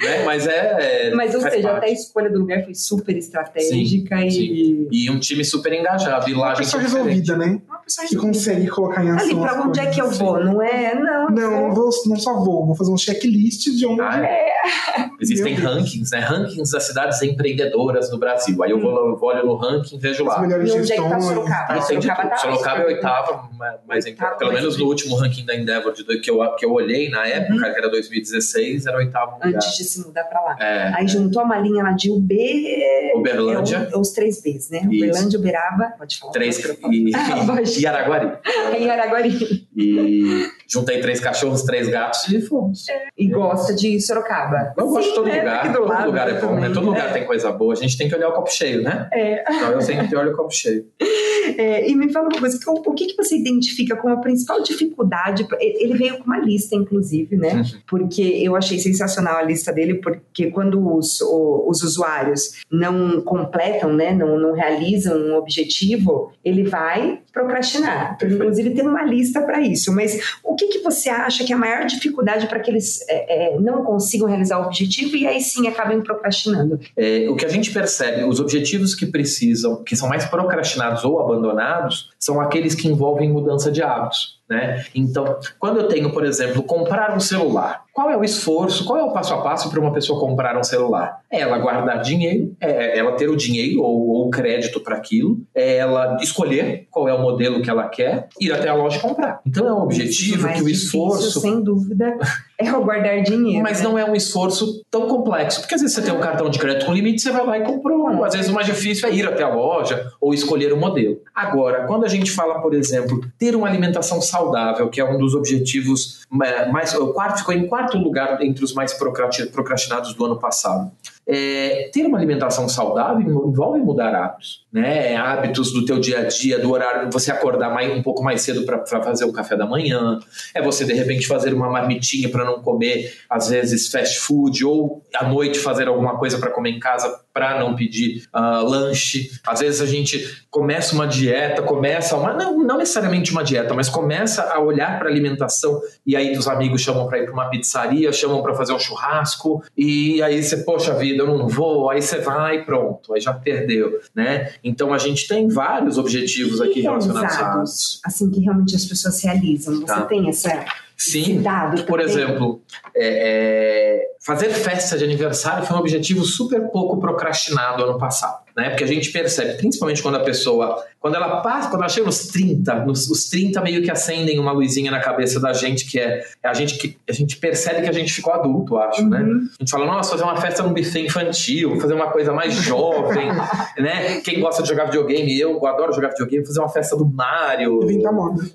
né? 0.00 0.24
Mas 0.24 0.46
é. 0.46 1.10
Mas, 1.14 1.34
ou 1.34 1.40
seja, 1.40 1.68
parte. 1.68 1.78
até 1.78 1.86
a 1.86 1.92
escolha 1.92 2.30
do 2.30 2.38
lugar 2.38 2.64
foi 2.64 2.74
super 2.74 3.16
estratégica 3.16 4.16
sim, 4.18 4.26
e. 4.26 4.30
Sim. 4.30 4.88
E 4.90 5.10
um 5.10 5.18
time 5.18 5.44
super 5.44 5.72
engajado. 5.72 6.28
E 6.28 6.32
lá 6.32 6.38
uma 6.38 6.52
a 6.52 6.54
gente 6.54 6.64
pessoa 6.64 6.80
é 6.80 6.84
resolvida, 6.84 7.36
né? 7.36 7.60
Uma 7.68 7.78
pessoa 7.78 8.06
Que 8.06 8.16
consegue 8.16 8.68
colocar 8.68 9.04
em 9.04 9.10
ação. 9.10 9.26
Ali, 9.26 9.34
pra 9.36 9.62
onde 9.62 9.80
é 9.80 9.86
que 9.86 10.00
eu 10.00 10.10
vou? 10.10 10.42
Não 10.42 10.62
é? 10.62 10.94
Não. 10.94 11.30
Não, 11.30 11.50
não, 11.50 11.74
vou, 11.74 11.90
não 12.06 12.16
só 12.16 12.34
vou, 12.34 12.66
vou 12.66 12.74
fazer 12.74 12.90
um 12.90 12.98
checklist 12.98 13.68
de 13.70 13.86
onde. 13.86 14.00
Ah, 14.00 14.24
é. 14.24 15.09
Existem 15.20 15.58
Meu 15.58 15.70
rankings, 15.70 16.10
né? 16.12 16.20
Rankings 16.20 16.72
das 16.72 16.84
cidades 16.86 17.20
empreendedoras 17.22 18.10
no 18.10 18.18
Brasil. 18.18 18.62
Aí 18.62 18.70
eu 18.70 18.80
vou, 18.80 18.90
eu 19.08 19.16
vou 19.16 19.28
olho 19.28 19.44
no 19.46 19.54
ranking 19.56 19.96
e 19.96 19.98
vejo 19.98 20.24
lá. 20.24 20.42
E 20.46 20.70
onde 20.72 20.92
é 20.92 20.96
que 20.96 21.02
tá. 21.08 21.20
Sorocaba? 21.20 21.76
E 21.76 21.78
de 21.80 21.86
Sorocaba 21.86 22.28
tá 22.30 22.36
Sorocaba 22.36 22.80
é 22.82 22.86
oitava, 22.86 23.48
mas 23.86 24.04
Oitava, 24.04 24.36
pelo 24.36 24.52
mas 24.52 24.60
menos 24.60 24.76
no 24.78 24.86
último 24.86 25.16
ranking 25.16 25.44
da 25.44 25.54
Endeavor 25.54 25.92
de, 25.92 26.02
do- 26.04 26.20
que, 26.20 26.30
eu, 26.30 26.54
que 26.56 26.64
eu 26.64 26.72
olhei 26.72 27.08
na 27.10 27.26
época, 27.26 27.70
que 27.72 27.78
era 27.78 27.88
2016, 27.90 28.86
era 28.86 28.96
oitavo 28.96 29.34
lugar. 29.34 29.48
Antes 29.54 29.76
de 29.76 29.84
se 29.84 30.00
mudar 30.06 30.24
pra 30.24 30.40
lá. 30.40 30.56
É, 30.60 30.92
Aí 30.94 31.06
juntou 31.08 31.42
uma 31.42 31.58
linha 31.58 31.82
lá 31.82 31.92
de 31.92 32.10
UB. 32.10 32.32
é, 32.32 33.12
Uberlândia. 33.16 33.88
É 33.92 33.96
os 33.96 34.10
três 34.10 34.40
Bs, 34.42 34.70
né? 34.70 34.78
Isso. 34.90 35.04
Uberlândia, 35.04 35.38
Uberaba. 35.38 35.92
Pode 35.98 36.18
falar. 36.18 36.32
três 36.32 36.58
e, 36.64 37.12
pode. 37.46 37.80
e 37.80 37.86
Araguari. 37.86 38.32
Em 38.78 38.90
Araguari. 38.90 39.68
E 39.76 40.46
juntei 40.68 41.00
três 41.00 41.20
cachorros, 41.20 41.62
três 41.62 41.88
gatos 41.88 42.28
e 42.28 42.40
fomos. 42.40 42.84
E 43.16 43.28
gosta 43.28 43.74
de 43.74 44.00
Sorocaba. 44.00 44.74
Eu 44.76 44.88
gosto 44.88 45.08
de 45.08 45.14
todo 45.14 45.26
né? 45.26 45.38
lugar. 45.38 45.68
Do 45.68 45.78
Todo 45.78 45.88
lado 45.88 46.06
lugar 46.06 46.28
é 46.28 46.40
bom, 46.40 46.54
né? 46.56 46.70
Todo 46.70 46.86
lugar 46.86 47.10
É. 47.10 47.12
tem 47.12 47.24
coisa 47.26 47.52
boa. 47.52 47.72
A 47.72 47.76
gente 47.76 47.96
tem 47.96 48.08
que 48.08 48.14
olhar 48.14 48.28
o 48.28 48.32
copo 48.32 48.50
cheio, 48.50 48.82
né? 48.82 49.08
É. 49.12 49.42
Então 49.42 49.70
eu 49.72 49.80
sempre 49.80 50.16
olho 50.16 50.32
o 50.32 50.36
copo 50.36 50.50
cheio. 50.52 50.86
É, 51.56 51.88
e 51.90 51.96
me 51.96 52.12
fala 52.12 52.28
uma 52.28 52.38
coisa, 52.38 52.58
o, 52.68 52.90
o 52.90 52.94
que, 52.94 53.06
que 53.06 53.16
você 53.16 53.34
identifica 53.36 53.96
como 53.96 54.14
a 54.14 54.18
principal 54.18 54.62
dificuldade? 54.62 55.46
Ele 55.58 55.94
veio 55.96 56.18
com 56.18 56.24
uma 56.24 56.38
lista, 56.38 56.76
inclusive, 56.76 57.34
né? 57.34 57.54
Uhum. 57.54 57.62
Porque 57.88 58.22
eu 58.22 58.54
achei 58.54 58.78
sensacional 58.78 59.36
a 59.36 59.42
lista 59.42 59.72
dele, 59.72 59.94
porque 59.94 60.50
quando 60.50 60.94
os, 60.96 61.20
o- 61.22 61.64
os 61.68 61.82
usuários 61.82 62.60
não 62.70 63.22
completam, 63.22 63.92
né, 63.92 64.12
não, 64.14 64.38
não 64.38 64.52
realizam 64.52 65.16
um 65.18 65.34
objetivo, 65.34 66.30
ele 66.44 66.62
vai 66.64 67.20
procrastinar. 67.32 68.10
Ele, 68.10 68.16
Perfeito. 68.18 68.34
inclusive, 68.42 68.70
tem 68.74 68.86
uma 68.86 69.02
lista 69.02 69.40
para 69.42 69.59
isso. 69.60 69.94
Mas 69.94 70.38
o 70.42 70.54
que, 70.54 70.68
que 70.68 70.78
você 70.80 71.08
acha 71.08 71.44
que 71.44 71.52
é 71.52 71.56
a 71.56 71.58
maior 71.58 71.84
dificuldade 71.86 72.46
para 72.46 72.60
que 72.60 72.70
eles 72.70 73.04
é, 73.08 73.54
é, 73.54 73.58
não 73.58 73.84
consigam 73.84 74.28
realizar 74.28 74.58
o 74.58 74.66
objetivo 74.66 75.16
e 75.16 75.26
aí 75.26 75.40
sim 75.40 75.66
acabem 75.66 76.00
procrastinando? 76.00 76.80
É, 76.96 77.26
o 77.28 77.36
que 77.36 77.44
a 77.44 77.48
gente 77.48 77.72
percebe, 77.72 78.24
os 78.24 78.40
objetivos 78.40 78.94
que 78.94 79.06
precisam, 79.06 79.82
que 79.82 79.96
são 79.96 80.08
mais 80.08 80.24
procrastinados 80.24 81.04
ou 81.04 81.20
abandonados, 81.20 82.10
são 82.18 82.40
aqueles 82.40 82.74
que 82.74 82.88
envolvem 82.88 83.30
mudança 83.30 83.70
de 83.70 83.82
hábitos. 83.82 84.40
Né? 84.48 84.84
Então, 84.94 85.38
quando 85.60 85.78
eu 85.78 85.86
tenho, 85.86 86.12
por 86.12 86.24
exemplo, 86.24 86.62
comprar 86.64 87.16
um 87.16 87.20
celular, 87.20 87.84
qual 88.00 88.10
é 88.10 88.16
o 88.16 88.24
esforço, 88.24 88.86
qual 88.86 88.98
é 88.98 89.02
o 89.04 89.12
passo 89.12 89.34
a 89.34 89.42
passo 89.42 89.68
para 89.68 89.78
uma 89.78 89.92
pessoa 89.92 90.18
comprar 90.18 90.56
um 90.56 90.64
celular? 90.64 91.20
É 91.30 91.40
ela 91.40 91.58
guardar 91.58 92.00
dinheiro, 92.00 92.56
é 92.58 92.98
ela 92.98 93.12
ter 93.12 93.28
o 93.28 93.36
dinheiro 93.36 93.82
ou, 93.82 94.26
o 94.26 94.30
crédito 94.30 94.80
para 94.80 94.96
aquilo, 94.96 95.38
é 95.54 95.76
ela 95.76 96.16
escolher 96.22 96.86
qual 96.90 97.06
é 97.06 97.12
o 97.12 97.20
modelo 97.20 97.60
que 97.60 97.68
ela 97.68 97.86
quer, 97.88 98.28
ir 98.40 98.52
até 98.52 98.70
a 98.70 98.74
loja 98.74 98.98
comprar. 99.00 99.42
Então 99.46 99.68
é 99.68 99.74
um 99.74 99.82
objetivo 99.82 100.48
que 100.48 100.62
o 100.62 100.64
difícil, 100.64 100.86
esforço 100.86 101.40
sem 101.40 101.62
dúvida, 101.62 102.16
é 102.68 102.76
o 102.76 102.84
guardar 102.84 103.22
dinheiro. 103.22 103.62
mas 103.62 103.78
né? 103.78 103.84
não 103.84 103.98
é 103.98 104.04
um 104.04 104.14
esforço 104.14 104.82
tão 104.90 105.06
complexo, 105.08 105.60
porque 105.60 105.74
às 105.74 105.80
vezes 105.80 105.96
você 105.96 106.02
tem 106.02 106.12
um 106.12 106.20
cartão 106.20 106.48
de 106.50 106.58
crédito 106.58 106.86
com 106.86 106.92
limite, 106.92 107.22
você 107.22 107.30
vai 107.30 107.46
lá 107.46 107.58
e 107.58 107.62
comprou. 107.62 108.24
Às 108.24 108.34
vezes 108.34 108.50
o 108.50 108.54
mais 108.54 108.66
difícil 108.66 109.08
é 109.08 109.12
ir 109.12 109.26
até 109.26 109.42
a 109.42 109.48
loja 109.48 110.12
ou 110.20 110.34
escolher 110.34 110.72
o 110.72 110.76
modelo. 110.76 111.18
Agora, 111.34 111.86
quando 111.86 112.04
a 112.04 112.08
gente 112.08 112.30
fala, 112.30 112.60
por 112.60 112.74
exemplo, 112.74 113.20
ter 113.38 113.54
uma 113.56 113.66
alimentação 113.66 114.20
saudável, 114.20 114.88
que 114.88 115.00
é 115.00 115.04
um 115.04 115.18
dos 115.18 115.34
objetivos 115.34 116.20
eh, 116.42 116.66
mais. 116.70 116.94
O 116.94 117.12
quarto 117.12 117.38
ficou 117.38 117.54
em 117.54 117.66
quarto 117.66 117.98
lugar 117.98 118.40
entre 118.42 118.64
os 118.64 118.72
mais 118.74 118.92
procrasti- 118.94 119.46
procrastinados 119.46 120.14
do 120.14 120.24
ano 120.24 120.38
passado. 120.38 120.90
É, 121.26 121.90
ter 121.92 122.06
uma 122.06 122.18
alimentação 122.18 122.68
saudável 122.68 123.20
envolve 123.46 123.78
mudar 123.78 124.14
hábitos, 124.14 124.66
né? 124.72 125.14
Hábitos 125.16 125.72
do 125.72 125.84
teu 125.84 126.00
dia 126.00 126.20
a 126.20 126.24
dia, 126.24 126.58
do 126.58 126.72
horário, 126.72 127.08
você 127.12 127.30
acordar 127.30 127.72
mais, 127.72 127.92
um 127.92 128.02
pouco 128.02 128.22
mais 128.22 128.40
cedo 128.40 128.64
para 128.64 128.84
fazer 128.86 129.24
o 129.24 129.32
café 129.32 129.56
da 129.56 129.66
manhã, 129.66 130.18
é 130.54 130.60
você 130.60 130.84
de 130.84 130.92
repente 130.92 131.26
fazer 131.26 131.54
uma 131.54 131.70
marmitinha 131.70 132.28
para 132.28 132.44
não 132.44 132.60
comer 132.62 133.14
às 133.28 133.48
vezes 133.48 133.88
fast 133.88 134.18
food 134.18 134.64
ou 134.64 135.02
à 135.14 135.28
noite 135.28 135.58
fazer 135.58 135.86
alguma 135.86 136.18
coisa 136.18 136.38
para 136.38 136.50
comer 136.50 136.70
em 136.70 136.80
casa 136.80 137.20
para 137.32 137.58
não 137.60 137.74
pedir 137.76 138.24
ah, 138.32 138.60
lanche. 138.60 139.30
Às 139.46 139.60
vezes 139.60 139.80
a 139.80 139.86
gente 139.86 140.44
começa 140.50 140.94
uma 140.94 141.06
dieta, 141.06 141.62
começa 141.62 142.16
uma 142.16 142.32
não, 142.34 142.58
não 142.58 142.78
necessariamente 142.78 143.30
uma 143.30 143.44
dieta, 143.44 143.72
mas 143.72 143.88
começa 143.88 144.42
a 144.42 144.58
olhar 144.60 144.98
para 144.98 145.08
alimentação 145.08 145.80
e 146.04 146.16
aí 146.16 146.36
os 146.36 146.48
amigos 146.48 146.80
chamam 146.80 147.06
para 147.06 147.18
ir 147.18 147.24
para 147.24 147.32
uma 147.32 147.48
pizzaria, 147.48 148.12
chamam 148.12 148.42
para 148.42 148.54
fazer 148.54 148.72
um 148.72 148.78
churrasco 148.78 149.62
e 149.76 150.20
aí 150.22 150.42
você 150.42 150.58
poxa 150.58 150.94
vida, 150.94 151.22
eu 151.22 151.26
não 151.26 151.48
vou, 151.48 151.88
aí 151.90 152.02
você 152.02 152.18
vai 152.18 152.56
e 152.56 152.64
pronto, 152.64 153.14
aí 153.14 153.20
já 153.20 153.32
perdeu, 153.32 154.00
né? 154.14 154.52
Então 154.64 154.92
a 154.92 154.98
gente 154.98 155.28
tem 155.28 155.48
vários 155.48 155.98
objetivos 155.98 156.60
aqui 156.60 156.80
relacionados 156.80 158.00
a 158.04 158.08
assim, 158.08 158.30
que 158.30 158.40
realmente 158.40 158.74
as 158.74 158.84
pessoas 158.84 159.22
realizam. 159.22 159.74
Você 159.76 159.86
Tá. 159.86 160.02
tem 160.02 160.28
essa, 160.28 160.64
Sim, 161.00 161.40
dado 161.40 161.82
Por 161.84 161.98
também? 161.98 162.04
exemplo, 162.04 162.62
é, 162.94 163.96
é, 163.96 164.02
fazer 164.22 164.50
festa 164.50 164.98
de 164.98 165.04
aniversário 165.04 165.64
foi 165.66 165.74
um 165.74 165.80
objetivo 165.80 166.22
super 166.24 166.70
pouco 166.70 167.00
procrastinado 167.00 167.82
ano 167.82 167.98
passado, 167.98 168.39
né? 168.56 168.70
Porque 168.70 168.84
a 168.84 168.86
gente 168.86 169.10
percebe, 169.10 169.54
principalmente 169.54 170.02
quando 170.02 170.16
a 170.16 170.20
pessoa, 170.20 170.84
quando 170.98 171.14
ela 171.14 171.40
passa, 171.40 171.68
quando 171.68 171.82
ela 171.82 171.88
chega 171.88 172.06
nos 172.06 172.26
30, 172.28 172.84
nos, 172.84 173.08
os 173.08 173.28
30 173.28 173.60
meio 173.60 173.82
que 173.82 173.90
acendem 173.90 174.38
uma 174.38 174.52
luzinha 174.52 174.90
na 174.90 175.00
cabeça 175.00 175.40
da 175.40 175.52
gente, 175.52 175.86
que 175.86 175.98
é, 175.98 176.24
é 176.42 176.48
a 176.48 176.54
gente 176.54 176.76
que 176.76 176.96
a 177.08 177.12
gente 177.12 177.36
percebe 177.36 177.82
que 177.82 177.88
a 177.88 177.92
gente 177.92 178.12
ficou 178.12 178.32
adulto, 178.32 178.76
acho, 178.76 179.06
né? 179.08 179.20
Uhum. 179.20 179.48
A 179.58 179.62
gente 179.62 179.70
fala, 179.70 179.86
nossa, 179.86 180.10
fazer 180.10 180.24
uma 180.24 180.36
festa 180.36 180.62
num 180.62 180.72
buffet 180.72 181.04
infantil, 181.04 181.80
fazer 181.80 181.94
uma 181.94 182.10
coisa 182.10 182.32
mais 182.32 182.54
jovem, 182.54 183.28
né? 183.78 184.20
Quem 184.20 184.40
gosta 184.40 184.62
de 184.62 184.68
jogar 184.68 184.86
videogame, 184.86 185.38
eu 185.38 185.64
adoro 185.66 185.92
jogar 185.92 186.10
videogame, 186.10 186.46
fazer 186.46 186.60
uma 186.60 186.68
festa 186.68 186.96
do 186.96 187.06
Mario, 187.06 187.80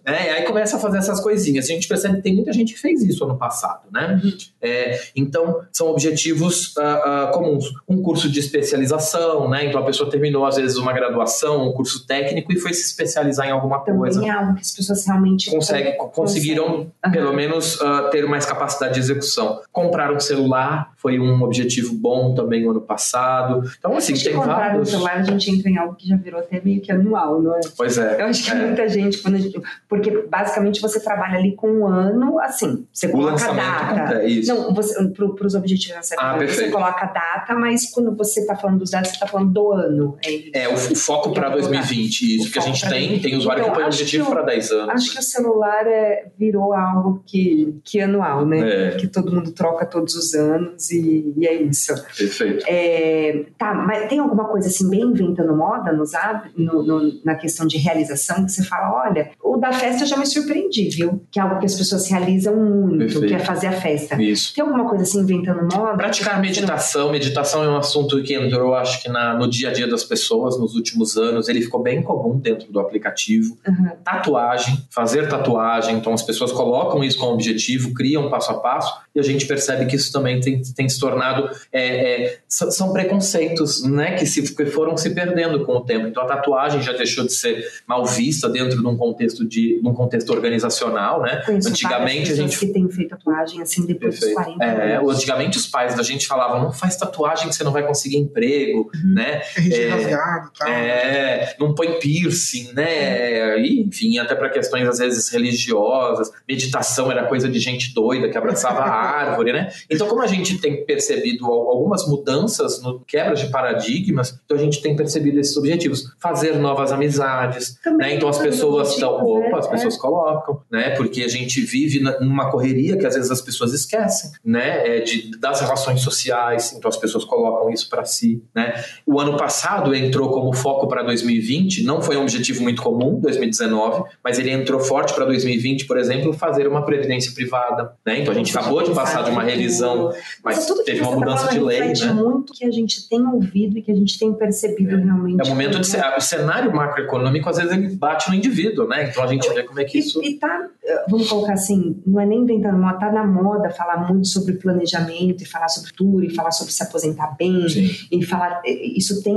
né? 0.05 0.27
E 0.27 0.29
aí 0.29 0.43
começa 0.43 0.77
a 0.77 0.79
fazer 0.79 0.97
essas 0.97 1.19
coisinhas. 1.19 1.65
A 1.65 1.67
gente 1.69 1.87
percebe 1.87 2.17
que 2.17 2.21
tem 2.21 2.35
muita 2.35 2.51
gente 2.53 2.73
que 2.73 2.79
fez 2.79 3.03
isso 3.03 3.23
ano 3.23 3.37
passado, 3.37 3.83
né? 3.91 4.21
É, 4.61 4.99
então, 5.15 5.61
são 5.71 5.87
objetivos 5.87 6.73
ah, 6.77 6.81
ah, 7.05 7.31
comuns. 7.33 7.65
Um 7.87 8.01
curso 8.01 8.29
de 8.29 8.39
especialização, 8.39 9.49
né? 9.49 9.65
Então, 9.65 9.84
a 9.85 9.91
pessoa 9.91 10.09
terminou, 10.09 10.45
às 10.45 10.55
vezes, 10.57 10.77
uma 10.77 10.91
graduação, 10.93 11.67
um 11.67 11.71
curso 11.73 12.05
técnico 12.05 12.51
e 12.51 12.59
foi 12.59 12.73
se 12.73 12.81
especializar 12.85 13.47
em 13.47 13.51
alguma 13.51 13.79
coisa. 13.79 14.15
Também 14.19 14.29
é 14.29 14.33
algo 14.33 14.55
que 14.55 14.61
as 14.61 14.71
pessoas 14.71 15.05
realmente 15.05 15.49
Consegue, 15.51 15.93
conseguiram, 15.97 16.91
Aham. 17.03 17.11
pelo 17.13 17.33
menos, 17.33 17.79
ah, 17.81 18.09
ter 18.11 18.27
mais 18.27 18.45
capacidade 18.45 18.93
de 18.95 18.99
execução. 18.99 19.61
Comprar 19.71 20.11
um 20.11 20.19
celular 20.19 20.91
foi 20.97 21.19
um 21.19 21.43
objetivo 21.43 21.93
bom 21.93 22.33
também 22.33 22.63
no 22.63 22.71
ano 22.71 22.81
passado. 22.81 23.63
Então, 23.77 23.95
assim, 23.95 24.13
tem 24.13 24.33
comprar 24.33 24.53
um 24.55 24.57
vários. 24.57 24.89
celular, 24.89 25.17
a 25.17 25.23
gente 25.23 25.51
entra 25.51 25.69
em 25.69 25.77
algo 25.77 25.95
que 25.95 26.07
já 26.09 26.15
virou 26.17 26.39
até 26.39 26.59
meio 26.63 26.81
que 26.81 26.91
anual, 26.91 27.41
não 27.41 27.55
é? 27.55 27.61
Pois 27.77 27.97
é. 27.97 28.21
Eu 28.21 28.25
acho 28.27 28.43
que 28.43 28.51
É. 28.51 28.55
muita 28.55 28.87
gente, 28.89 29.19
quando 29.19 29.35
a 29.35 29.39
gente- 29.39 29.61
porque 29.87 30.25
basicamente 30.29 30.81
você 30.81 30.99
trabalha 30.99 31.37
ali 31.37 31.55
com 31.55 31.67
um 31.69 31.87
ano, 31.87 32.39
assim, 32.39 32.85
você 32.91 33.07
O 33.07 33.11
coloca 33.11 33.29
a 33.29 33.31
lançamento 33.33 33.65
data. 33.65 34.01
acontece, 34.01 34.39
isso. 34.39 34.53
Não, 34.53 34.73
você, 34.73 35.07
pro, 35.09 35.35
pros 35.35 35.53
objetivos 35.55 36.09
da 36.09 36.15
Ah, 36.19 36.37
você 36.37 36.69
coloca 36.69 37.05
a 37.05 37.07
data, 37.07 37.53
mas 37.55 37.89
quando 37.91 38.15
você 38.15 38.41
está 38.41 38.55
falando 38.55 38.79
dos 38.79 38.91
dados, 38.91 39.09
você 39.09 39.15
está 39.15 39.27
falando 39.27 39.51
do 39.53 39.63
ano. 39.75 40.17
É, 40.25 40.63
é 40.63 40.69
o, 40.69 40.73
o 40.73 40.95
foco 40.95 41.31
para 41.31 41.49
2020, 41.49 42.37
isso 42.37 42.51
que 42.51 42.59
a 42.59 42.61
gente 42.61 42.87
tem, 42.87 43.19
tem 43.19 43.35
usuário 43.37 43.61
então, 43.61 43.73
que 43.73 43.79
põe 43.79 43.87
objetivo 43.87 44.29
para 44.29 44.41
10 44.41 44.71
anos. 44.71 44.89
Acho 44.89 45.11
que 45.13 45.19
o 45.19 45.23
celular 45.23 45.85
é, 45.87 46.27
virou 46.37 46.73
algo 46.73 47.23
que, 47.25 47.75
que 47.83 47.99
é 47.99 48.03
anual, 48.03 48.45
né? 48.45 48.59
É. 48.59 48.91
Que 48.91 49.07
todo 49.07 49.31
mundo 49.31 49.51
troca 49.51 49.85
todos 49.85 50.15
os 50.15 50.33
anos 50.33 50.89
e, 50.91 51.33
e 51.37 51.47
é 51.47 51.53
isso. 51.53 51.93
Perfeito. 52.17 52.65
É, 52.67 53.45
tá, 53.57 53.73
mas 53.73 54.07
tem 54.07 54.19
alguma 54.19 54.45
coisa 54.45 54.67
assim 54.67 54.89
bem 54.89 55.01
inventando 55.01 55.55
moda 55.55 55.91
nos, 55.91 56.11
no, 56.57 56.83
no, 56.83 57.21
na 57.23 57.35
questão 57.35 57.65
de 57.65 57.77
realização 57.77 58.45
que 58.45 58.51
você 58.51 58.63
fala, 58.63 59.07
olha, 59.07 59.31
o 59.43 59.57
da 59.57 59.71
festa 59.71 60.03
eu 60.03 60.07
já 60.07 60.17
me 60.17 60.25
surpreendi, 60.25 60.89
viu? 60.89 61.21
Que 61.31 61.39
é 61.39 61.43
algo 61.43 61.59
que 61.59 61.65
as 61.65 61.75
pessoas 61.75 62.09
realizam 62.09 62.55
muito, 62.55 62.97
Perfeito. 62.97 63.27
que 63.27 63.33
é 63.33 63.39
fazer 63.39 63.67
a 63.67 63.71
festa. 63.73 64.21
Isso. 64.21 64.53
Tem 64.53 64.63
alguma 64.63 64.87
coisa 64.87 65.03
assim 65.03 65.19
inventando 65.19 65.61
moda? 65.61 65.97
Praticar 65.97 66.39
meditação. 66.41 67.11
Meditação 67.11 67.63
é 67.63 67.69
um 67.69 67.77
assunto 67.77 68.21
que 68.23 68.33
entrou, 68.33 68.73
acho 68.75 69.01
que 69.01 69.09
na, 69.09 69.33
no 69.33 69.49
dia 69.49 69.64
a 69.67 69.71
dia 69.71 69.87
das 69.87 70.03
pessoas 70.03 70.59
nos 70.59 70.75
últimos 70.75 71.17
anos. 71.17 71.47
Ele 71.47 71.61
ficou 71.61 71.81
bem 71.81 72.01
comum 72.01 72.37
dentro 72.37 72.71
do 72.71 72.79
aplicativo. 72.79 73.57
Uhum. 73.67 73.91
Tatuagem, 74.03 74.77
fazer 74.89 75.27
tatuagem. 75.27 75.95
Então 75.95 76.13
as 76.13 76.23
pessoas 76.23 76.51
colocam 76.51 77.03
isso 77.03 77.17
como 77.17 77.33
objetivo, 77.33 77.93
criam 77.93 78.29
passo 78.29 78.51
a 78.51 78.55
passo 78.55 79.05
e 79.15 79.19
a 79.19 79.23
gente 79.23 79.45
percebe 79.45 79.85
que 79.85 79.95
isso 79.95 80.11
também 80.11 80.41
tem, 80.41 80.61
tem 80.61 80.89
se 80.89 80.99
tornado 80.99 81.49
é, 81.71 82.25
é, 82.25 82.39
são 82.49 82.91
preconceitos 82.91 83.83
né, 83.83 84.15
que, 84.15 84.25
se, 84.25 84.53
que 84.53 84.65
foram 84.65 84.97
se 84.97 85.09
perdendo 85.11 85.65
com 85.65 85.77
o 85.77 85.81
tempo. 85.81 86.07
Então 86.07 86.23
a 86.23 86.25
tatuagem 86.25 86.81
já 86.81 86.91
deixou 86.91 87.25
de 87.25 87.33
ser 87.33 87.65
mal 87.87 88.05
vista 88.05 88.49
dentro 88.49 88.81
de 88.81 88.87
um 88.87 88.97
contexto 88.97 89.45
de 89.45 89.79
um 89.83 89.93
contexto 89.93 90.29
organizacional, 90.31 91.21
né? 91.21 91.41
Conheço 91.45 91.69
antigamente 91.69 92.31
a 92.31 92.35
gente 92.35 92.59
que 92.59 92.67
tem 92.67 92.89
feito 92.89 93.09
tatuagem 93.09 93.61
assim 93.61 93.85
depois 93.85 94.19
Perfeito. 94.19 94.35
dos 94.35 94.57
40 94.57 94.65
é, 94.65 94.97
anos. 94.97 95.15
Antigamente 95.15 95.57
os 95.57 95.67
pais 95.67 95.95
da 95.95 96.03
gente 96.03 96.27
falavam 96.27 96.61
não 96.61 96.71
faz 96.71 96.95
tatuagem 96.97 97.47
que 97.47 97.55
você 97.55 97.63
não 97.63 97.71
vai 97.71 97.85
conseguir 97.85 98.17
emprego, 98.17 98.91
uhum. 98.93 99.13
né? 99.13 99.41
É, 99.57 99.89
rasgado, 99.89 100.51
tá? 100.57 100.69
é, 100.69 101.55
não 101.59 101.73
põe 101.73 101.99
piercing, 101.99 102.73
né? 102.73 103.59
E, 103.59 103.81
enfim, 103.81 104.17
até 104.17 104.35
para 104.35 104.49
questões 104.49 104.87
às 104.87 104.99
vezes 104.99 105.29
religiosas, 105.29 106.31
meditação 106.47 107.11
era 107.11 107.25
coisa 107.25 107.47
de 107.49 107.59
gente 107.59 107.93
doida 107.93 108.29
que 108.29 108.37
abraçava 108.37 108.81
a 108.81 108.91
árvore, 108.91 109.53
né? 109.53 109.71
Então 109.89 110.07
como 110.07 110.21
a 110.21 110.27
gente 110.27 110.57
tem 110.59 110.85
percebido 110.85 111.45
algumas 111.45 112.07
mudanças 112.07 112.81
no 112.81 112.99
quebra 113.01 113.35
de 113.35 113.47
paradigmas, 113.47 114.39
então 114.45 114.57
a 114.57 114.59
gente 114.59 114.81
tem 114.81 114.95
percebido 114.95 115.39
esses 115.39 115.55
objetivos, 115.55 116.13
fazer 116.19 116.57
novas 116.57 116.91
amizades, 116.91 117.79
Também 117.83 118.09
né? 118.09 118.15
Então 118.15 118.27
as 118.29 118.37
pessoas 118.37 118.91
estão, 118.91 119.23
opa, 119.23 119.59
as 119.59 119.67
pessoas 119.67 119.95
é. 119.95 119.99
colocam, 119.99 120.61
né? 120.69 120.89
Porque 120.91 121.23
a 121.23 121.29
gente 121.29 121.61
vive 121.61 121.99
numa 122.19 122.51
correria 122.51 122.97
que 122.97 123.05
às 123.05 123.15
vezes 123.15 123.31
as 123.31 123.41
pessoas 123.41 123.73
esquecem, 123.73 124.31
né? 124.43 124.97
É 124.97 124.99
de, 124.99 125.31
das 125.39 125.61
relações 125.61 126.01
sociais, 126.01 126.73
então 126.73 126.89
as 126.89 126.97
pessoas 126.97 127.23
colocam 127.23 127.69
isso 127.71 127.89
para 127.89 128.03
si, 128.05 128.43
né? 128.53 128.83
O 129.05 129.19
ano 129.19 129.37
passado 129.37 129.44
entrou 129.93 130.29
como 130.29 130.53
foco 130.53 130.87
para 130.87 131.03
2020, 131.03 131.83
não 131.83 132.01
foi 132.01 132.17
um 132.17 132.21
objetivo 132.21 132.63
muito 132.63 132.81
comum, 132.81 133.19
2019, 133.19 134.03
mas 134.23 134.39
ele 134.39 134.51
entrou 134.51 134.79
forte 134.79 135.13
para 135.13 135.25
2020, 135.25 135.85
por 135.85 135.97
exemplo, 135.97 136.33
fazer 136.33 136.67
uma 136.67 136.83
previdência 136.83 137.31
privada, 137.33 137.93
né? 138.05 138.19
Então 138.19 138.33
a 138.33 138.37
gente 138.37 138.55
acabou 138.55 138.83
de 138.83 138.91
passar 138.91 139.23
de 139.23 139.31
uma 139.31 139.43
revisão, 139.43 140.13
mas 140.43 140.65
teve 140.85 141.01
uma 141.01 141.11
tá 141.11 141.15
mudança 141.17 141.49
de 141.49 141.59
lei, 141.59 141.93
né? 141.93 142.13
muito 142.13 142.53
que 142.53 142.65
a 142.65 142.71
gente 142.71 143.07
tem 143.09 143.25
ouvido 143.25 143.77
e 143.77 143.81
que 143.81 143.91
a 143.91 143.95
gente 143.95 144.17
tem 144.17 144.33
percebido 144.33 144.97
realmente. 144.97 145.41
É 145.41 145.43
o 145.43 145.47
momento 145.47 145.79
de 145.79 145.95
o 146.17 146.21
cenário 146.21 146.73
macroeconômico 146.73 147.49
às 147.49 147.57
vezes 147.57 147.71
ele 147.71 147.95
bate 147.95 148.29
no 148.29 148.35
indivíduo, 148.35 148.87
né? 148.87 149.09
Então 149.09 149.23
a 149.23 149.27
gente 149.27 149.47
vê 149.53 149.63
como 149.63 149.79
é 149.79 149.83
que 149.83 149.99
isso. 149.99 150.21
E, 150.23 150.31
e 150.31 150.39
tá, 150.39 150.67
vamos 151.09 151.29
colocar 151.29 151.53
assim, 151.53 152.01
não 152.05 152.19
é 152.19 152.25
nem 152.25 152.39
inventando 152.39 152.77
moda, 152.77 152.97
tá 152.99 153.11
na 153.11 153.25
moda 153.25 153.69
falar 153.69 154.07
muito 154.07 154.27
sobre 154.27 154.53
planejamento 154.53 155.41
e 155.41 155.45
falar 155.45 155.67
sobre 155.67 155.91
tudo 155.93 156.23
e 156.23 156.33
falar 156.33 156.51
sobre 156.51 156.73
se 156.73 156.83
aposentar 156.83 157.35
bem 157.37 157.67
Sim. 157.67 157.89
e 158.11 158.23
falar. 158.23 158.61
Isso 158.65 159.21
tem, 159.23 159.34